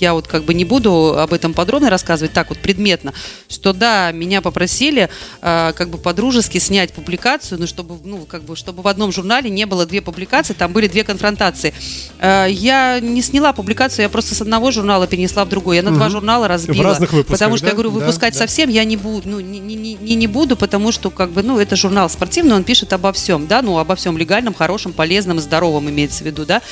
я 0.00 0.14
вот 0.14 0.26
как 0.26 0.44
бы 0.44 0.54
не 0.54 0.64
буду 0.64 1.18
об 1.18 1.32
этом 1.32 1.54
подробно 1.54 1.90
рассказывать, 1.90 2.32
так 2.32 2.50
вот 2.50 2.58
предметно, 2.58 3.12
что 3.48 3.72
да, 3.72 4.12
меня 4.12 4.40
попросили 4.40 5.08
э, 5.42 5.72
как 5.74 5.88
бы 5.90 5.98
по-дружески 5.98 6.58
снять 6.58 6.92
публикацию, 6.92 7.60
ну 7.60 7.66
чтобы, 7.66 7.96
ну 8.04 8.26
как 8.26 8.42
бы, 8.44 8.56
чтобы 8.56 8.82
в 8.82 8.88
одном 8.88 9.12
журнале 9.12 9.50
не 9.50 9.66
было 9.66 9.86
две 9.86 10.00
публикации, 10.00 10.54
там 10.54 10.72
были 10.72 10.86
две 10.86 11.04
конфронтации. 11.04 11.74
Э, 12.18 12.46
я 12.48 13.00
не 13.00 13.22
сняла 13.22 13.52
публикацию, 13.52 14.04
я 14.04 14.08
просто 14.08 14.34
с 14.34 14.40
одного 14.40 14.70
журнала 14.70 15.06
перенесла 15.06 15.44
в 15.44 15.48
другой, 15.48 15.76
я 15.76 15.82
на 15.82 15.90
угу. 15.90 15.98
два 15.98 16.08
журнала 16.08 16.48
разбила. 16.48 16.82
В 16.82 16.86
разных 16.86 17.12
выпусках, 17.12 17.38
Потому 17.38 17.56
что 17.56 17.66
да? 17.66 17.70
я 17.70 17.74
говорю, 17.74 17.90
выпускать 17.90 18.34
да, 18.34 18.38
совсем 18.38 18.68
я 18.68 18.84
не 18.84 18.96
буду, 18.96 19.28
ну 19.28 19.40
не, 19.40 19.58
не, 19.58 19.74
не, 19.74 20.14
не 20.14 20.26
буду, 20.26 20.56
потому 20.56 20.92
что 20.92 21.10
как 21.10 21.30
бы, 21.30 21.42
ну 21.42 21.58
это 21.58 21.76
журнал 21.76 22.08
спортивный, 22.08 22.54
он 22.54 22.64
пишет 22.64 22.92
обо 22.92 23.12
всем, 23.12 23.46
да, 23.46 23.62
ну 23.62 23.78
обо 23.78 23.96
всем 23.96 24.16
легальном, 24.16 24.54
хорошем, 24.54 24.92
полезном, 24.92 25.40
здоровом 25.40 25.88
имеется 25.90 26.22
в 26.22 26.26
виду, 26.26 26.44
да. 26.44 26.62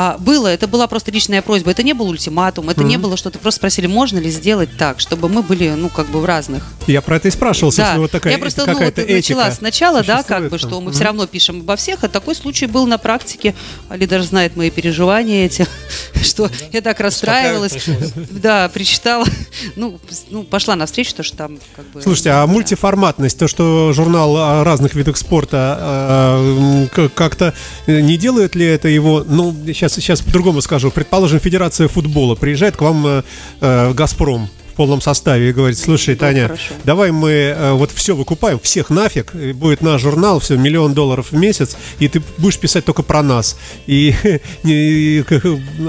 А, 0.00 0.16
было, 0.16 0.46
это 0.46 0.68
была 0.68 0.86
просто 0.86 1.10
личная 1.10 1.42
просьба, 1.42 1.72
это 1.72 1.82
не 1.82 1.92
был 1.92 2.06
ультиматум, 2.08 2.70
это 2.70 2.82
Мгм. 2.82 2.88
не 2.88 2.98
было 2.98 3.16
что-то, 3.16 3.40
просто 3.40 3.58
спросили, 3.58 3.88
можно 3.88 4.18
ли 4.18 4.30
сделать 4.30 4.68
так, 4.78 5.00
чтобы 5.00 5.28
мы 5.28 5.42
были, 5.42 5.70
ну, 5.70 5.88
как 5.88 6.06
бы 6.06 6.20
в 6.20 6.24
разных. 6.24 6.62
Я 6.88 7.02
про 7.02 7.16
это 7.16 7.28
и 7.28 7.30
спрашивал, 7.30 7.70
собственно, 7.72 7.94
Да, 7.94 8.00
вот 8.00 8.10
такая 8.10 8.32
я 8.32 8.38
просто 8.38 8.64
ну, 8.66 8.78
вот 8.78 8.96
начала 8.96 9.50
сначала, 9.50 10.02
да, 10.02 10.22
как 10.22 10.44
бы, 10.44 10.50
там. 10.50 10.58
что 10.58 10.80
мы 10.80 10.86
Мгм. 10.86 10.92
все 10.92 11.04
равно 11.04 11.26
пишем 11.26 11.60
обо 11.60 11.76
всех, 11.76 12.04
а 12.04 12.08
такой 12.08 12.34
случай 12.34 12.66
был 12.66 12.86
на 12.86 12.98
практике. 12.98 13.54
Али 13.88 14.06
даже 14.06 14.24
знает 14.24 14.56
мои 14.56 14.70
переживания 14.70 15.46
эти, 15.46 15.66
что 16.22 16.50
я 16.72 16.80
так 16.80 17.00
расстраивалась, 17.00 17.86
да, 18.30 18.68
причитала, 18.68 19.24
ну, 19.76 19.98
ну, 20.30 20.44
пошла 20.44 20.76
навстречу, 20.76 21.14
то, 21.14 21.22
что 21.22 21.36
там 21.36 21.58
как 21.76 21.86
бы... 21.90 22.02
Слушайте, 22.02 22.30
а 22.30 22.46
да. 22.46 22.46
мультиформатность, 22.46 23.38
то, 23.38 23.48
что 23.48 23.92
журнал 23.92 24.36
о 24.36 24.64
разных 24.64 24.94
видах 24.94 25.16
спорта 25.16 26.88
к- 26.94 27.08
как-то 27.14 27.54
э, 27.86 28.00
не 28.00 28.16
делает 28.16 28.54
ли 28.54 28.66
это 28.66 28.88
его, 28.88 29.24
ну, 29.26 29.54
сейчас, 29.66 29.94
сейчас 29.94 30.20
по-другому 30.20 30.60
скажу, 30.60 30.90
предположим, 30.90 31.40
Федерация 31.40 31.88
футбола 31.88 32.34
приезжает 32.34 32.76
к 32.76 32.80
вам 32.82 33.06
э, 33.06 33.22
э, 33.60 33.92
Газпром 33.92 34.48
полном 34.78 35.00
составе 35.02 35.50
и 35.50 35.52
говорит, 35.52 35.76
слушай, 35.76 36.14
Ну, 36.14 36.20
Таня, 36.20 36.42
хорошо. 36.44 36.72
давай 36.84 37.10
мы 37.10 37.30
э, 37.30 37.72
вот 37.72 37.90
все 37.90 38.14
выкупаем, 38.16 38.58
всех 38.60 38.88
нафиг, 38.90 39.34
будет 39.54 39.82
наш 39.82 40.00
журнал, 40.00 40.38
все, 40.40 40.56
миллион 40.56 40.94
долларов 40.94 41.32
в 41.32 41.36
месяц, 41.36 41.76
и 41.98 42.08
ты 42.08 42.22
будешь 42.38 42.58
писать 42.58 42.84
только 42.84 43.02
про 43.02 43.22
нас. 43.22 43.58
И, 43.86 44.14
и- 44.64 45.24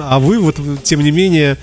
а 0.01 0.19
вы 0.19 0.39
вот, 0.39 0.57
тем 0.83 1.01
не 1.01 1.11
менее, 1.11 1.57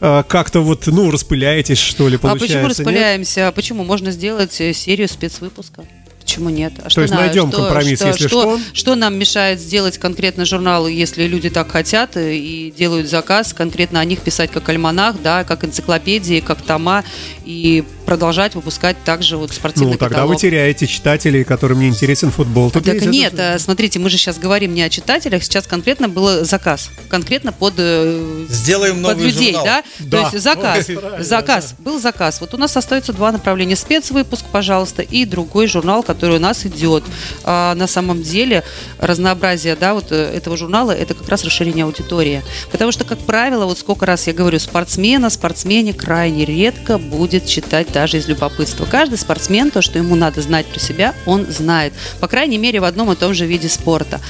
э, 0.00 0.22
как-то 0.28 0.60
вот, 0.60 0.86
ну, 0.88 1.10
распыляетесь, 1.10 1.78
что 1.78 2.08
ли, 2.08 2.16
А 2.16 2.18
получается, 2.18 2.44
почему 2.58 2.68
нет? 2.68 2.78
распыляемся? 2.78 3.48
А 3.48 3.52
Почему? 3.52 3.84
Можно 3.84 4.10
сделать 4.10 4.60
э, 4.60 4.72
серию 4.72 5.08
спецвыпуска. 5.08 5.84
Почему 6.28 6.50
нет? 6.50 6.74
А 6.84 6.90
То 6.90 7.00
есть 7.00 7.14
на- 7.14 7.20
найдем 7.20 7.50
компромисс, 7.50 8.02
если 8.02 8.28
что. 8.28 8.60
Что 8.74 8.94
нам 8.96 9.18
мешает 9.18 9.58
сделать 9.60 9.96
конкретно 9.96 10.44
журнал, 10.44 10.86
если 10.86 11.26
люди 11.26 11.48
так 11.48 11.70
хотят 11.70 12.18
и 12.18 12.70
делают 12.76 13.08
заказ, 13.08 13.54
конкретно 13.54 13.98
о 13.98 14.04
них 14.04 14.20
писать 14.20 14.50
как 14.50 14.68
альманах, 14.68 15.16
да, 15.22 15.44
как 15.44 15.64
энциклопедии, 15.64 16.40
как 16.40 16.60
тома, 16.60 17.02
и 17.46 17.82
продолжать 18.08 18.54
выпускать 18.54 18.96
также 19.04 19.36
вот 19.36 19.52
спортивный 19.52 19.92
Ну, 19.92 19.98
тогда 19.98 20.14
каталог. 20.16 20.34
вы 20.36 20.40
теряете 20.40 20.86
читателей, 20.86 21.44
которым 21.44 21.78
не 21.80 21.88
интересен 21.88 22.30
футбол. 22.30 22.70
Тут 22.70 22.86
Так 22.86 23.02
нет, 23.02 23.34
это- 23.34 23.58
смотрите, 23.58 23.98
мы 23.98 24.08
же 24.08 24.16
сейчас 24.16 24.38
говорим 24.38 24.72
не 24.72 24.80
о 24.80 24.88
читателях, 24.88 25.44
сейчас 25.44 25.66
конкретно 25.66 26.08
был 26.08 26.42
заказ, 26.42 26.88
конкретно 27.10 27.52
под, 27.52 27.74
э, 27.76 28.46
Сделаем 28.48 29.02
под 29.02 29.02
новый 29.02 29.26
людей, 29.26 29.52
журнал. 29.52 29.64
да? 29.66 29.82
Да. 29.98 30.16
То 30.16 30.22
есть 30.30 30.42
заказ, 30.42 30.88
Ой, 30.88 30.96
правильно, 31.00 31.22
заказ, 31.22 31.74
был 31.78 32.00
заказ. 32.00 32.40
Вот 32.40 32.54
у 32.54 32.56
нас 32.56 32.74
остается 32.78 33.12
два 33.12 33.30
направления: 33.30 33.76
спецвыпуск, 33.76 34.46
пожалуйста, 34.50 35.02
и 35.02 35.26
другой 35.26 35.66
журнал, 35.66 36.02
который 36.02 36.36
у 36.36 36.40
нас 36.40 36.64
идет. 36.64 37.04
А 37.44 37.74
на 37.74 37.86
самом 37.86 38.22
деле 38.22 38.64
разнообразие, 38.98 39.76
да, 39.76 39.92
вот 39.92 40.12
э, 40.12 40.14
этого 40.34 40.56
журнала, 40.56 40.92
это 40.92 41.12
как 41.12 41.28
раз 41.28 41.44
расширение 41.44 41.84
аудитории, 41.84 42.42
потому 42.72 42.90
что, 42.90 43.04
как 43.04 43.18
правило, 43.18 43.66
вот 43.66 43.78
сколько 43.78 44.06
раз 44.06 44.26
я 44.28 44.32
говорю, 44.32 44.58
спортсмена, 44.58 45.28
спортсмене 45.28 45.92
крайне 45.92 46.46
редко 46.46 46.96
будет 46.96 47.46
читать 47.46 47.92
даже 47.98 48.18
из 48.18 48.28
любопытства. 48.28 48.86
Каждый 48.86 49.18
спортсмен 49.18 49.72
то, 49.72 49.82
что 49.82 49.98
ему 49.98 50.14
надо 50.14 50.40
знать 50.40 50.66
про 50.66 50.78
себя, 50.78 51.16
он 51.26 51.46
знает, 51.46 51.92
по 52.20 52.28
крайней 52.28 52.56
мере 52.56 52.78
в 52.78 52.84
одном 52.84 53.10
и 53.10 53.16
том 53.16 53.34
же 53.34 53.44
виде 53.44 53.68
спорта. 53.68 54.20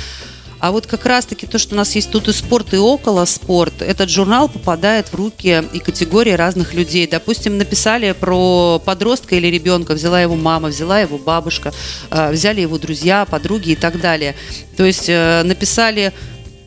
А 0.59 0.73
вот 0.73 0.87
как 0.87 1.05
раз-таки 1.05 1.47
то, 1.47 1.59
что 1.59 1.75
у 1.75 1.77
нас 1.77 1.95
есть 1.95 2.11
тут 2.11 2.29
и 2.29 2.33
спорт, 2.33 2.73
и 2.73 2.79
около 2.79 3.27
спорт, 3.27 3.83
этот 3.83 4.09
журнал 4.09 4.49
попадает 4.49 5.09
в 5.09 5.15
руки 5.15 5.63
и 5.75 5.81
категории 5.81 6.33
разных 6.33 6.73
людей. 6.73 7.07
Допустим, 7.07 7.59
написали 7.59 8.13
про 8.13 8.81
подростка 8.83 9.35
или 9.35 9.49
ребенка, 9.49 9.93
взяла 9.93 10.23
его 10.23 10.35
мама, 10.35 10.69
взяла 10.69 11.01
его 11.01 11.19
бабушка, 11.19 11.75
э, 12.11 12.33
взяли 12.33 12.63
его 12.63 12.79
друзья, 12.79 13.27
подруги 13.27 13.73
и 13.73 13.77
так 13.77 14.01
далее. 14.01 14.35
То 14.79 14.85
есть 14.87 15.11
э, 15.11 15.43
написали 15.45 16.15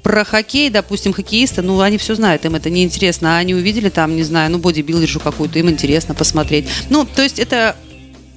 про 0.04 0.24
хоккей, 0.26 0.70
допустим, 0.70 1.14
хоккеисты, 1.14 1.62
ну, 1.62 1.80
они 1.82 1.98
все 1.98 2.16
знают, 2.16 2.46
им 2.46 2.56
это 2.56 2.70
неинтересно, 2.70 3.38
а 3.38 3.40
они 3.40 3.54
увидели 3.54 3.90
там, 3.90 4.16
не 4.16 4.24
знаю, 4.24 4.52
ну, 4.52 4.58
бодибилдершу 4.58 5.20
какую-то, 5.20 5.60
им 5.60 5.70
интересно 5.70 6.16
посмотреть. 6.16 6.68
Ну, 6.90 7.06
то 7.06 7.22
есть 7.22 7.40
это 7.40 7.76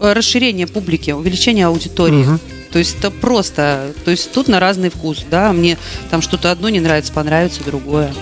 э, 0.00 0.12
расширение 0.12 0.66
публики, 0.66 1.10
увеличение 1.10 1.66
аудитории. 1.66 2.24
Мгм. 2.24 2.40
То 2.72 2.78
есть 2.78 2.98
это 2.98 3.10
просто, 3.10 3.94
то 4.04 4.10
есть 4.10 4.32
тут 4.32 4.48
на 4.48 4.58
разный 4.58 4.90
вкус, 4.90 5.24
да, 5.30 5.52
мне 5.52 5.78
там 6.10 6.20
что-то 6.20 6.50
одно 6.50 6.68
не 6.68 6.80
нравится, 6.80 7.12
понравится 7.12 7.62
другое. 7.64 8.12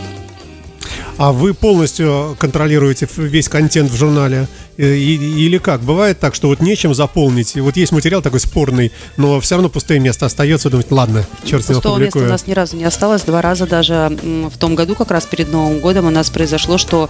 А 1.23 1.31
вы 1.31 1.55
полностью 1.55 2.37
контролируете 2.37 3.09
весь 3.17 3.49
контент 3.49 3.93
в 3.93 3.97
журнале? 3.97 4.49
Э, 4.77 4.97
Или 4.97 5.59
как? 5.59 5.81
Бывает 5.81 6.19
так, 6.19 6.35
что 6.35 6.49
вот 6.49 6.59
нечем 6.59 6.95
заполнить, 6.95 7.55
вот 7.55 7.77
есть 7.77 7.93
материал 7.93 8.23
такой 8.23 8.41
спорный, 8.41 8.91
но 9.17 9.41
все 9.41 9.55
равно 9.55 9.69
пустое 9.69 10.01
место 10.01 10.27
остается, 10.27 10.69
думаете, 10.69 10.93
ладно, 10.93 11.25
черт 11.45 11.65
с 11.65 11.69
ним 11.69 11.77
Пустого 11.77 11.99
места 11.99 12.19
у 12.19 12.23
нас 12.23 12.49
ни 12.49 12.53
разу 12.55 12.77
не 12.77 12.83
осталось. 12.83 13.23
Два 13.23 13.41
раза 13.41 13.69
даже 13.69 14.19
в 14.21 14.59
том 14.59 14.75
году, 14.75 14.97
как 14.97 15.13
раз 15.13 15.25
перед 15.27 15.53
Новым 15.53 15.79
годом, 15.79 16.07
у 16.07 16.11
нас 16.11 16.29
произошло, 16.29 16.77
что 16.77 17.09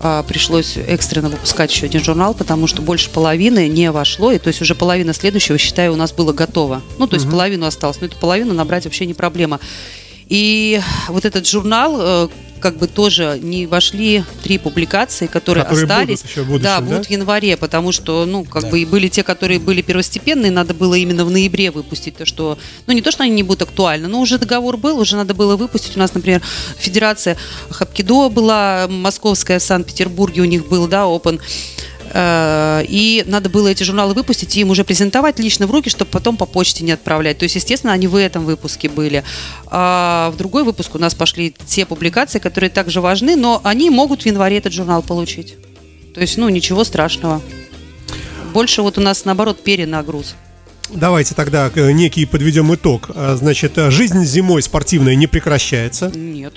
а, 0.00 0.24
пришлось 0.24 0.76
экстренно 0.76 1.28
выпускать 1.28 1.72
еще 1.72 1.86
один 1.86 2.02
журнал, 2.02 2.34
потому 2.34 2.66
что 2.66 2.82
больше 2.82 3.10
половины 3.10 3.68
не 3.68 3.92
вошло, 3.92 4.32
и 4.32 4.38
то 4.38 4.48
есть 4.48 4.60
уже 4.60 4.74
половина 4.74 5.14
следующего, 5.14 5.56
считаю, 5.56 5.92
у 5.92 5.96
нас 5.96 6.10
было 6.10 6.32
готово. 6.32 6.82
Ну, 6.98 7.06
то 7.06 7.14
есть 7.14 7.30
половину 7.30 7.64
осталось, 7.66 7.98
но 8.00 8.08
эту 8.08 8.16
половину 8.16 8.54
набрать 8.54 8.86
вообще 8.86 9.06
не 9.06 9.14
проблема. 9.14 9.60
И 10.28 10.80
вот 11.08 11.24
этот 11.24 11.46
журнал, 11.46 11.96
э, 12.00 12.28
как 12.62 12.76
бы 12.78 12.86
тоже 12.86 13.38
не 13.42 13.66
вошли 13.66 14.24
три 14.42 14.56
публикации, 14.58 15.26
которые, 15.26 15.64
Которые 15.64 15.84
остались. 15.84 16.20
будут 16.20 16.30
еще 16.30 16.42
в 16.42 16.46
будущем, 16.46 16.62
да, 16.64 16.80
да? 16.80 16.86
будут 16.86 17.06
в 17.06 17.10
январе, 17.10 17.56
потому 17.56 17.92
что, 17.92 18.24
ну, 18.24 18.44
как 18.44 18.62
Да. 18.62 18.68
бы 18.70 18.80
и 18.80 18.84
были 18.86 19.08
те, 19.08 19.22
которые 19.22 19.58
были 19.58 19.82
первостепенные, 19.82 20.50
надо 20.50 20.72
было 20.72 20.94
именно 20.94 21.24
в 21.24 21.30
ноябре 21.30 21.70
выпустить 21.70 22.16
то, 22.16 22.24
что, 22.24 22.56
ну, 22.86 22.94
не 22.94 23.02
то, 23.02 23.10
что 23.10 23.24
они 23.24 23.32
не 23.32 23.42
будут 23.42 23.62
актуальны, 23.68 24.08
но 24.08 24.20
уже 24.20 24.38
договор 24.38 24.76
был, 24.76 24.98
уже 24.98 25.16
надо 25.16 25.34
было 25.34 25.56
выпустить. 25.56 25.96
У 25.96 25.98
нас, 25.98 26.14
например, 26.14 26.40
Федерация 26.78 27.36
Хапкидо 27.70 28.28
была, 28.28 28.86
московская 28.88 29.58
в 29.58 29.62
Санкт-Петербурге 29.62 30.42
у 30.42 30.44
них 30.46 30.68
был, 30.68 30.86
да, 30.86 31.02
Open. 31.02 31.40
Э, 32.12 32.84
И 32.88 33.24
надо 33.26 33.48
было 33.48 33.68
эти 33.68 33.82
журналы 33.82 34.14
выпустить 34.14 34.56
и 34.56 34.60
им 34.60 34.70
уже 34.70 34.84
презентовать 34.84 35.38
лично 35.38 35.66
в 35.66 35.70
руки, 35.70 35.88
чтобы 35.88 36.10
потом 36.10 36.36
по 36.36 36.46
почте 36.46 36.84
не 36.84 36.92
отправлять. 36.92 37.38
То 37.38 37.44
есть, 37.44 37.54
естественно, 37.56 37.92
они 37.92 38.06
в 38.06 38.16
этом 38.16 38.44
выпуске 38.44 38.88
были. 38.88 39.24
А 39.66 40.30
в 40.30 40.36
другой 40.36 40.64
выпуск 40.64 40.94
у 40.94 40.98
нас 40.98 41.14
пошли 41.14 41.54
те 41.66 41.86
публикации, 41.86 42.38
которые 42.38 42.70
также 42.70 43.00
важны, 43.00 43.36
но 43.36 43.60
они 43.64 43.90
могут 43.90 44.22
в 44.22 44.26
январе 44.26 44.58
этот 44.58 44.72
журнал 44.72 45.02
получить. 45.02 45.54
То 46.14 46.20
есть, 46.20 46.36
ну, 46.36 46.48
ничего 46.48 46.84
страшного. 46.84 47.40
Больше 48.52 48.82
вот 48.82 48.98
у 48.98 49.00
нас, 49.00 49.24
наоборот, 49.24 49.62
перенагруз. 49.62 50.34
Давайте 50.90 51.34
тогда 51.34 51.70
э, 51.74 51.92
некий 51.92 52.26
подведем 52.26 52.74
итог. 52.74 53.10
А, 53.14 53.36
Значит, 53.36 53.78
э, 53.78 53.90
жизнь 53.90 54.22
зимой 54.24 54.62
спортивная 54.62 55.14
не 55.14 55.26
прекращается. 55.26 56.12
Нет. 56.14 56.54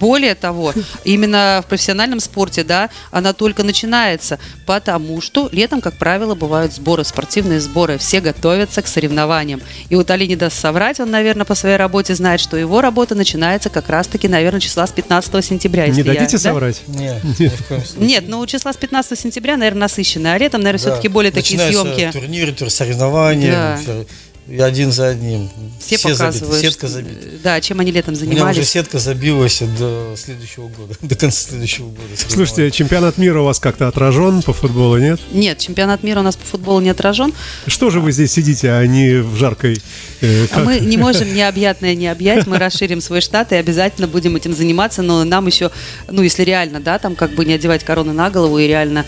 Более 0.00 0.34
того, 0.34 0.72
именно 1.04 1.62
в 1.64 1.68
профессиональном 1.68 2.20
спорте, 2.20 2.64
да, 2.64 2.88
она 3.10 3.32
только 3.34 3.62
начинается, 3.62 4.38
потому 4.66 5.20
что 5.20 5.48
летом, 5.52 5.80
как 5.80 5.94
правило, 5.98 6.34
бывают 6.34 6.72
сборы, 6.72 7.04
спортивные 7.04 7.60
сборы, 7.60 7.98
все 7.98 8.20
готовятся 8.20 8.80
к 8.82 8.86
соревнованиям. 8.86 9.60
И 9.90 9.94
вот 9.96 10.10
Али 10.10 10.26
не 10.26 10.36
даст 10.36 10.58
соврать, 10.58 11.00
он, 11.00 11.10
наверное, 11.10 11.44
по 11.44 11.54
своей 11.54 11.76
работе 11.76 12.14
знает, 12.14 12.40
что 12.40 12.56
его 12.56 12.80
работа 12.80 13.14
начинается 13.14 13.68
как 13.68 13.88
раз-таки, 13.90 14.26
наверное, 14.26 14.60
числа 14.60 14.86
с 14.86 14.92
15 14.92 15.44
сентября. 15.44 15.86
Не 15.86 15.90
если 15.98 16.08
я- 16.12 16.14
дадите 16.14 16.36
да? 16.38 16.42
соврать? 16.42 16.80
Нет, 16.86 17.22
случае. 17.68 17.84
Нет, 17.96 18.24
ну 18.26 18.46
числа 18.46 18.72
с 18.72 18.76
15 18.78 19.18
сентября, 19.18 19.56
наверное, 19.56 19.80
насыщенные, 19.80 20.34
а 20.34 20.38
летом, 20.38 20.62
наверное, 20.62 20.82
Да. 20.84 20.90
все-таки 20.92 21.08
более 21.08 21.30
такие 21.30 21.58
Начинаются 21.58 21.94
съемки. 21.94 22.18
турниры, 22.18 22.52
тур 22.52 22.70
соревнования, 22.70 23.52
Да. 23.86 24.04
И 24.50 24.58
один 24.60 24.90
за 24.92 25.08
одним. 25.08 25.48
Все, 25.78 25.96
забиты, 25.96 26.18
показывают. 26.18 26.60
Сетка 26.60 26.86
что- 26.86 26.96
забита. 26.96 27.26
Да, 27.42 27.60
чем 27.60 27.80
они 27.80 27.92
летом 27.92 28.14
У 28.14 28.16
меня 28.16 28.26
уже 28.26 28.34
занимались. 28.36 28.68
сетка 28.68 28.98
забилась 28.98 29.62
до 29.78 30.14
следующего 30.16 30.68
года, 30.68 30.94
до 31.02 31.14
конца 31.14 31.48
следующего 31.48 31.86
года. 31.86 32.08
Слушайте, 32.28 32.70
чемпионат 32.70 33.16
мира 33.18 33.40
у 33.40 33.44
вас 33.44 33.58
как-то 33.60 33.86
отражен 33.88 34.42
по 34.42 34.52
футболу, 34.52 34.98
нет? 34.98 35.20
Нет, 35.32 35.58
чемпионат 35.58 36.02
мира 36.02 36.20
у 36.20 36.22
нас 36.22 36.36
по 36.36 36.44
футболу 36.44 36.80
не 36.80 36.90
отражен. 36.90 37.32
Что 37.66 37.90
же 37.90 38.00
вы 38.00 38.12
здесь 38.12 38.32
сидите, 38.32 38.70
а 38.72 38.84
не 38.86 39.22
в 39.22 39.36
жаркой... 39.36 39.80
э, 40.20 40.44
А 40.50 40.54
как- 40.56 40.64
мы 40.64 40.80
не 40.80 40.96
можем 40.96 41.32
необъятное 41.34 41.94
не 41.94 42.08
объять, 42.08 42.46
мы 42.46 42.58
расширим 42.58 43.00
свой 43.00 43.20
штат 43.20 43.52
и 43.52 43.56
обязательно 43.56 44.06
будем 44.08 44.36
этим 44.36 44.54
заниматься, 44.54 45.02
но 45.02 45.24
нам 45.24 45.46
еще, 45.46 45.70
ну, 46.10 46.22
если 46.22 46.42
реально, 46.42 46.80
да, 46.80 46.98
там 46.98 47.14
как 47.14 47.34
бы 47.34 47.44
не 47.44 47.54
одевать 47.54 47.84
короны 47.84 48.12
на 48.12 48.30
голову 48.30 48.58
и 48.58 48.66
реально 48.66 49.04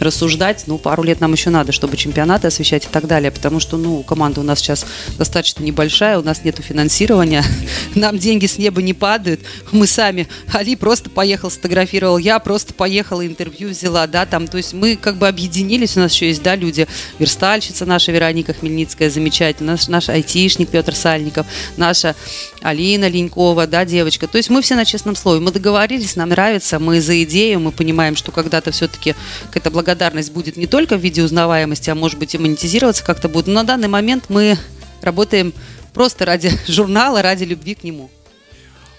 рассуждать, 0.00 0.64
ну, 0.66 0.78
пару 0.78 1.02
лет 1.02 1.20
нам 1.20 1.32
еще 1.32 1.50
надо, 1.50 1.72
чтобы 1.72 1.96
чемпионаты 1.96 2.48
освещать 2.48 2.84
и 2.84 2.88
так 2.88 3.06
далее, 3.06 3.30
потому 3.30 3.60
что, 3.60 3.76
ну, 3.76 4.02
команда 4.02 4.40
у 4.40 4.44
нас 4.44 4.58
сейчас 4.58 4.86
достаточно 5.18 5.62
небольшая, 5.62 6.18
у 6.18 6.22
нас 6.22 6.44
нету 6.44 6.62
финансирования, 6.62 7.44
нам 7.94 8.18
деньги 8.18 8.46
с 8.46 8.58
неба 8.58 8.82
не 8.82 8.94
падают, 8.94 9.40
мы 9.72 9.86
сами, 9.86 10.28
Али 10.52 10.76
просто 10.76 11.10
поехал, 11.10 11.50
сфотографировал, 11.50 12.18
я 12.18 12.38
просто 12.38 12.74
поехала, 12.74 13.26
интервью 13.26 13.70
взяла, 13.70 14.06
да, 14.06 14.26
там, 14.26 14.46
то 14.46 14.58
есть 14.58 14.74
мы 14.74 14.96
как 14.96 15.16
бы 15.16 15.28
объединились, 15.28 15.96
у 15.96 16.00
нас 16.00 16.12
еще 16.12 16.28
есть, 16.28 16.42
да, 16.42 16.54
люди, 16.54 16.86
верстальщица 17.18 17.86
наша 17.86 18.12
Вероника 18.12 18.52
Хмельницкая, 18.52 19.10
замечательно, 19.10 19.72
наш, 19.72 19.88
наш 19.88 20.08
айтишник 20.08 20.68
Петр 20.68 20.94
Сальников, 20.94 21.46
наша 21.76 22.14
Алина 22.60 23.08
Ленькова, 23.08 23.66
да, 23.66 23.84
девочка, 23.84 24.26
то 24.26 24.36
есть 24.36 24.50
мы 24.50 24.60
все 24.62 24.74
на 24.74 24.84
честном 24.84 25.16
слове, 25.16 25.40
мы 25.40 25.50
договорились, 25.52 26.16
нам 26.16 26.28
нравится, 26.28 26.78
мы 26.78 27.00
за 27.00 27.22
идею, 27.24 27.60
мы 27.60 27.72
понимаем, 27.72 28.14
что 28.14 28.30
когда-то 28.30 28.72
все-таки 28.72 29.14
какая-то 29.46 29.70
благодарность 29.70 29.85
будет 30.30 30.56
не 30.56 30.66
только 30.66 30.96
в 30.96 31.00
виде 31.00 31.22
узнаваемости, 31.22 31.90
а 31.90 31.94
может 31.94 32.18
быть 32.18 32.34
и 32.34 32.38
монетизироваться 32.38 33.04
как-то 33.04 33.28
будет, 33.28 33.46
но 33.46 33.54
на 33.54 33.64
данный 33.64 33.88
момент 33.88 34.24
мы 34.28 34.58
работаем 35.00 35.54
просто 35.94 36.24
ради 36.24 36.50
журнала, 36.66 37.22
ради 37.22 37.44
любви 37.44 37.74
к 37.74 37.84
нему. 37.84 38.10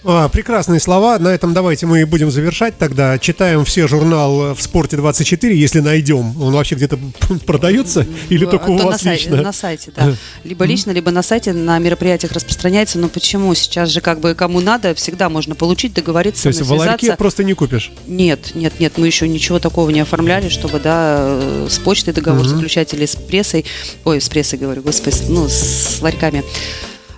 А, 0.04 0.28
прекрасные 0.28 0.78
слова. 0.80 1.18
На 1.18 1.28
этом 1.28 1.52
давайте 1.52 1.86
мы 1.86 2.02
и 2.02 2.04
будем 2.04 2.30
завершать 2.30 2.78
тогда. 2.78 3.18
Читаем 3.18 3.64
все 3.64 3.88
журнал 3.88 4.54
в 4.54 4.62
спорте 4.62 4.96
24, 4.96 5.56
если 5.58 5.80
найдем. 5.80 6.40
Он 6.40 6.52
вообще 6.52 6.76
где-то 6.76 6.98
продается 7.46 8.06
или 8.28 8.44
В- 8.44 8.50
только 8.50 8.70
у 8.70 8.78
вас 8.78 9.02
на, 9.02 9.10
сай- 9.10 9.16
лично? 9.16 9.42
на 9.42 9.52
сайте, 9.52 9.92
да. 9.94 10.14
Либо 10.44 10.64
лично, 10.64 10.92
либо 10.92 11.10
на 11.10 11.22
сайте, 11.22 11.52
на 11.52 11.78
мероприятиях 11.78 12.32
распространяется. 12.32 12.98
Но 12.98 13.08
почему? 13.08 13.52
Сейчас 13.54 13.88
же 13.90 14.00
как 14.00 14.20
бы 14.20 14.34
кому 14.34 14.60
надо, 14.60 14.94
всегда 14.94 15.28
можно 15.28 15.54
получить, 15.56 15.94
договориться, 15.94 16.44
То 16.44 16.48
есть 16.50 16.62
в 16.62 16.72
ларьке 16.72 17.16
просто 17.16 17.42
не 17.42 17.54
купишь. 17.54 17.90
Нет, 18.06 18.54
нет, 18.54 18.78
нет, 18.78 18.94
мы 18.98 19.06
еще 19.06 19.26
ничего 19.26 19.58
такого 19.58 19.90
не 19.90 20.00
оформляли, 20.00 20.48
чтобы, 20.48 20.78
да, 20.78 21.16
э, 21.20 21.66
с 21.68 21.78
почтой 21.78 22.14
договор 22.14 22.46
заключать 22.46 22.94
или 22.94 23.04
с 23.04 23.16
прессой, 23.16 23.64
ой, 24.04 24.20
с 24.20 24.28
прессой 24.28 24.58
говорю, 24.58 24.82
господи, 24.82 25.16
ну, 25.28 25.48
с 25.48 25.98
ларьками. 26.00 26.44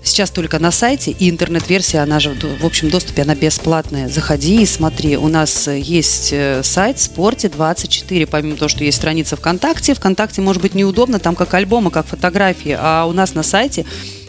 Сейчас 0.03 0.31
только 0.31 0.59
на 0.59 0.71
сайте, 0.71 1.11
и 1.11 1.29
интернет-версия, 1.29 1.99
она 1.99 2.21
же 2.21 2.35
в 2.61 2.65
общем 2.65 2.89
доступе, 2.89 3.23
она 3.23 3.35
бесплатная. 3.35 4.09
Заходи 4.09 4.63
и 4.63 4.67
смотри. 4.67 5.17
У 5.17 5.29
нас 5.29 5.69
э, 5.69 5.79
есть 5.79 6.31
э, 6.33 6.63
сайт 6.65 6.99
Спорте 6.99 7.51
24, 7.51 8.27
помимо 8.27 8.57
того, 8.57 8.69
что 8.69 8.83
есть 8.83 8.97
страница 8.97 9.37
ВКонтакте. 9.37 9.95
ВКонтакте 9.95 10.41
может 10.41 10.63
быть 10.63 10.75
неудобно, 10.75 11.19
там 11.19 11.37
как 11.37 11.53
альбомы, 11.53 11.91
как 11.91 12.07
фотографии, 12.07 12.77
а 12.79 13.05
у 13.05 13.13
нас 13.13 13.35
на 13.35 13.43
сайте 13.43 13.85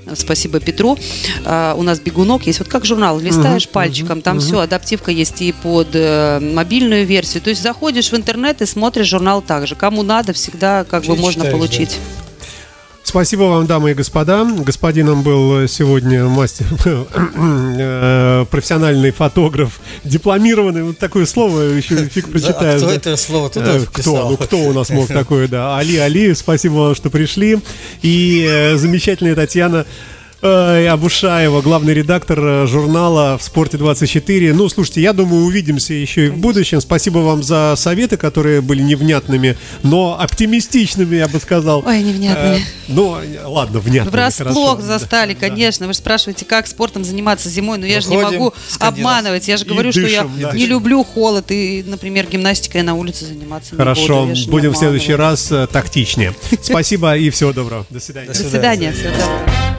э, 0.05 0.13
Спасибо 0.15 0.59
Петру. 0.59 0.97
а, 1.45 1.73
у 1.77 1.83
нас 1.83 2.01
бегунок 2.01 2.45
есть. 2.47 2.59
Вот 2.59 2.67
как 2.67 2.83
журнал, 2.83 3.19
листаешь 3.19 3.69
пальчиком, 3.69 4.21
там 4.21 4.39
все, 4.39 4.59
адаптивка 4.59 5.11
есть 5.11 5.41
и 5.41 5.53
под 5.53 5.89
э, 5.93 6.39
мобильную 6.41 7.05
версию. 7.05 7.43
То 7.43 7.49
есть 7.49 7.61
заходишь 7.61 8.11
в 8.11 8.15
интернет 8.15 8.61
и 8.61 8.65
смотришь 8.65 9.07
журнал 9.07 9.41
также. 9.41 9.75
Кому 9.75 10.03
надо, 10.03 10.33
всегда 10.33 10.83
как 10.83 11.05
бы 11.05 11.15
можно 11.15 11.43
Перечитаешь, 11.43 11.51
получить. 11.51 11.99
Спасибо 13.11 13.41
вам, 13.43 13.67
дамы 13.67 13.91
и 13.91 13.93
господа. 13.93 14.45
Господином 14.45 15.21
был 15.21 15.67
сегодня 15.67 16.27
мастер, 16.27 16.65
э, 16.85 18.45
профессиональный 18.49 19.11
фотограф, 19.11 19.81
дипломированный. 20.05 20.83
Вот 20.83 20.97
такое 20.97 21.25
слово 21.25 21.59
еще 21.73 22.05
фиг 22.09 22.27
Да, 22.27 22.31
прочитаешь. 22.31 22.81
а 22.81 22.85
кто 22.85 22.89
это 22.93 23.17
слово 23.17 23.47
Э, 23.47 23.49
туда 23.49 23.73
Кто? 23.79 23.85
вписал? 23.85 24.29
Ну 24.29 24.37
кто 24.37 24.57
у 24.59 24.71
нас 24.71 24.89
мог 24.91 25.09
такое, 25.09 25.49
да? 25.49 25.77
Али, 25.77 25.97
Али, 25.97 26.33
спасибо 26.33 26.75
вам, 26.75 26.95
что 26.95 27.09
пришли. 27.09 27.59
И 28.01 28.47
э, 28.49 28.77
замечательная 28.77 29.35
Татьяна 29.35 29.85
э, 29.85 29.85
Абушаева, 30.47 31.61
главный 31.61 31.93
редактор 31.93 32.39
э, 32.39 32.67
журнала 32.67 33.37
в 33.37 33.43
спорте 33.43 33.77
24. 33.77 34.53
Ну, 34.53 34.69
слушайте, 34.69 35.01
я 35.01 35.13
думаю, 35.13 35.45
увидимся 35.45 35.93
еще 35.93 36.27
и 36.27 36.29
в 36.29 36.37
будущем. 36.37 36.81
Спасибо 36.81 37.19
вам 37.19 37.43
за 37.43 37.75
советы, 37.77 38.17
которые 38.17 38.61
были 38.61 38.81
невнятными, 38.81 39.57
но 39.83 40.19
оптимистичными, 40.19 41.15
я 41.15 41.27
бы 41.27 41.39
сказал. 41.39 41.83
Ой, 41.85 42.01
невнятными. 42.01 42.55
Э, 42.57 42.59
ну, 42.87 43.17
ладно, 43.45 43.79
внятными. 43.79 44.11
Врасплох 44.11 44.79
хорошо. 44.79 44.81
застали, 44.81 45.33
Да, 45.33 45.39
да. 45.41 45.47
конечно. 45.49 45.87
Вы 45.87 45.93
же 45.93 45.99
спрашиваете, 45.99 46.45
как 46.45 46.67
спортом 46.67 47.03
заниматься 47.03 47.49
зимой, 47.49 47.77
но 47.77 47.85
я 47.85 48.01
же 48.01 48.09
не 48.09 48.17
Выходим 48.17 48.39
могу 48.39 48.53
обманывать. 48.79 49.47
Я 49.47 49.57
же 49.57 49.65
И 49.65 49.67
говорю, 49.67 49.91
что 49.91 50.01
я 50.01 50.23
дышим, 50.23 50.41
да. 50.41 50.51
не 50.53 50.65
люблю 50.65 51.03
холод. 51.03 51.51
И, 51.51 51.83
например, 51.85 52.27
гимнастикой 52.27 52.81
на 52.81 52.95
улице 52.95 53.25
заниматься 53.25 53.75
не 53.75 53.77
Хорошо, 53.77 54.25
буду. 54.25 54.51
Будем 54.51 54.71
в 54.71 54.77
следующий 54.77 55.13
раз 55.13 55.51
э, 55.51 55.67
тактичнее. 55.71 56.33
Спасибо 56.61 57.15
и 57.15 57.29
всего 57.29 57.53
доброго. 57.53 57.85
До 57.89 57.99
свидания. 57.99 58.27
До 58.27 58.43
До 58.43 58.49
свидания. 58.49 58.91
Всего 58.91 59.09
доброго. 59.11 59.70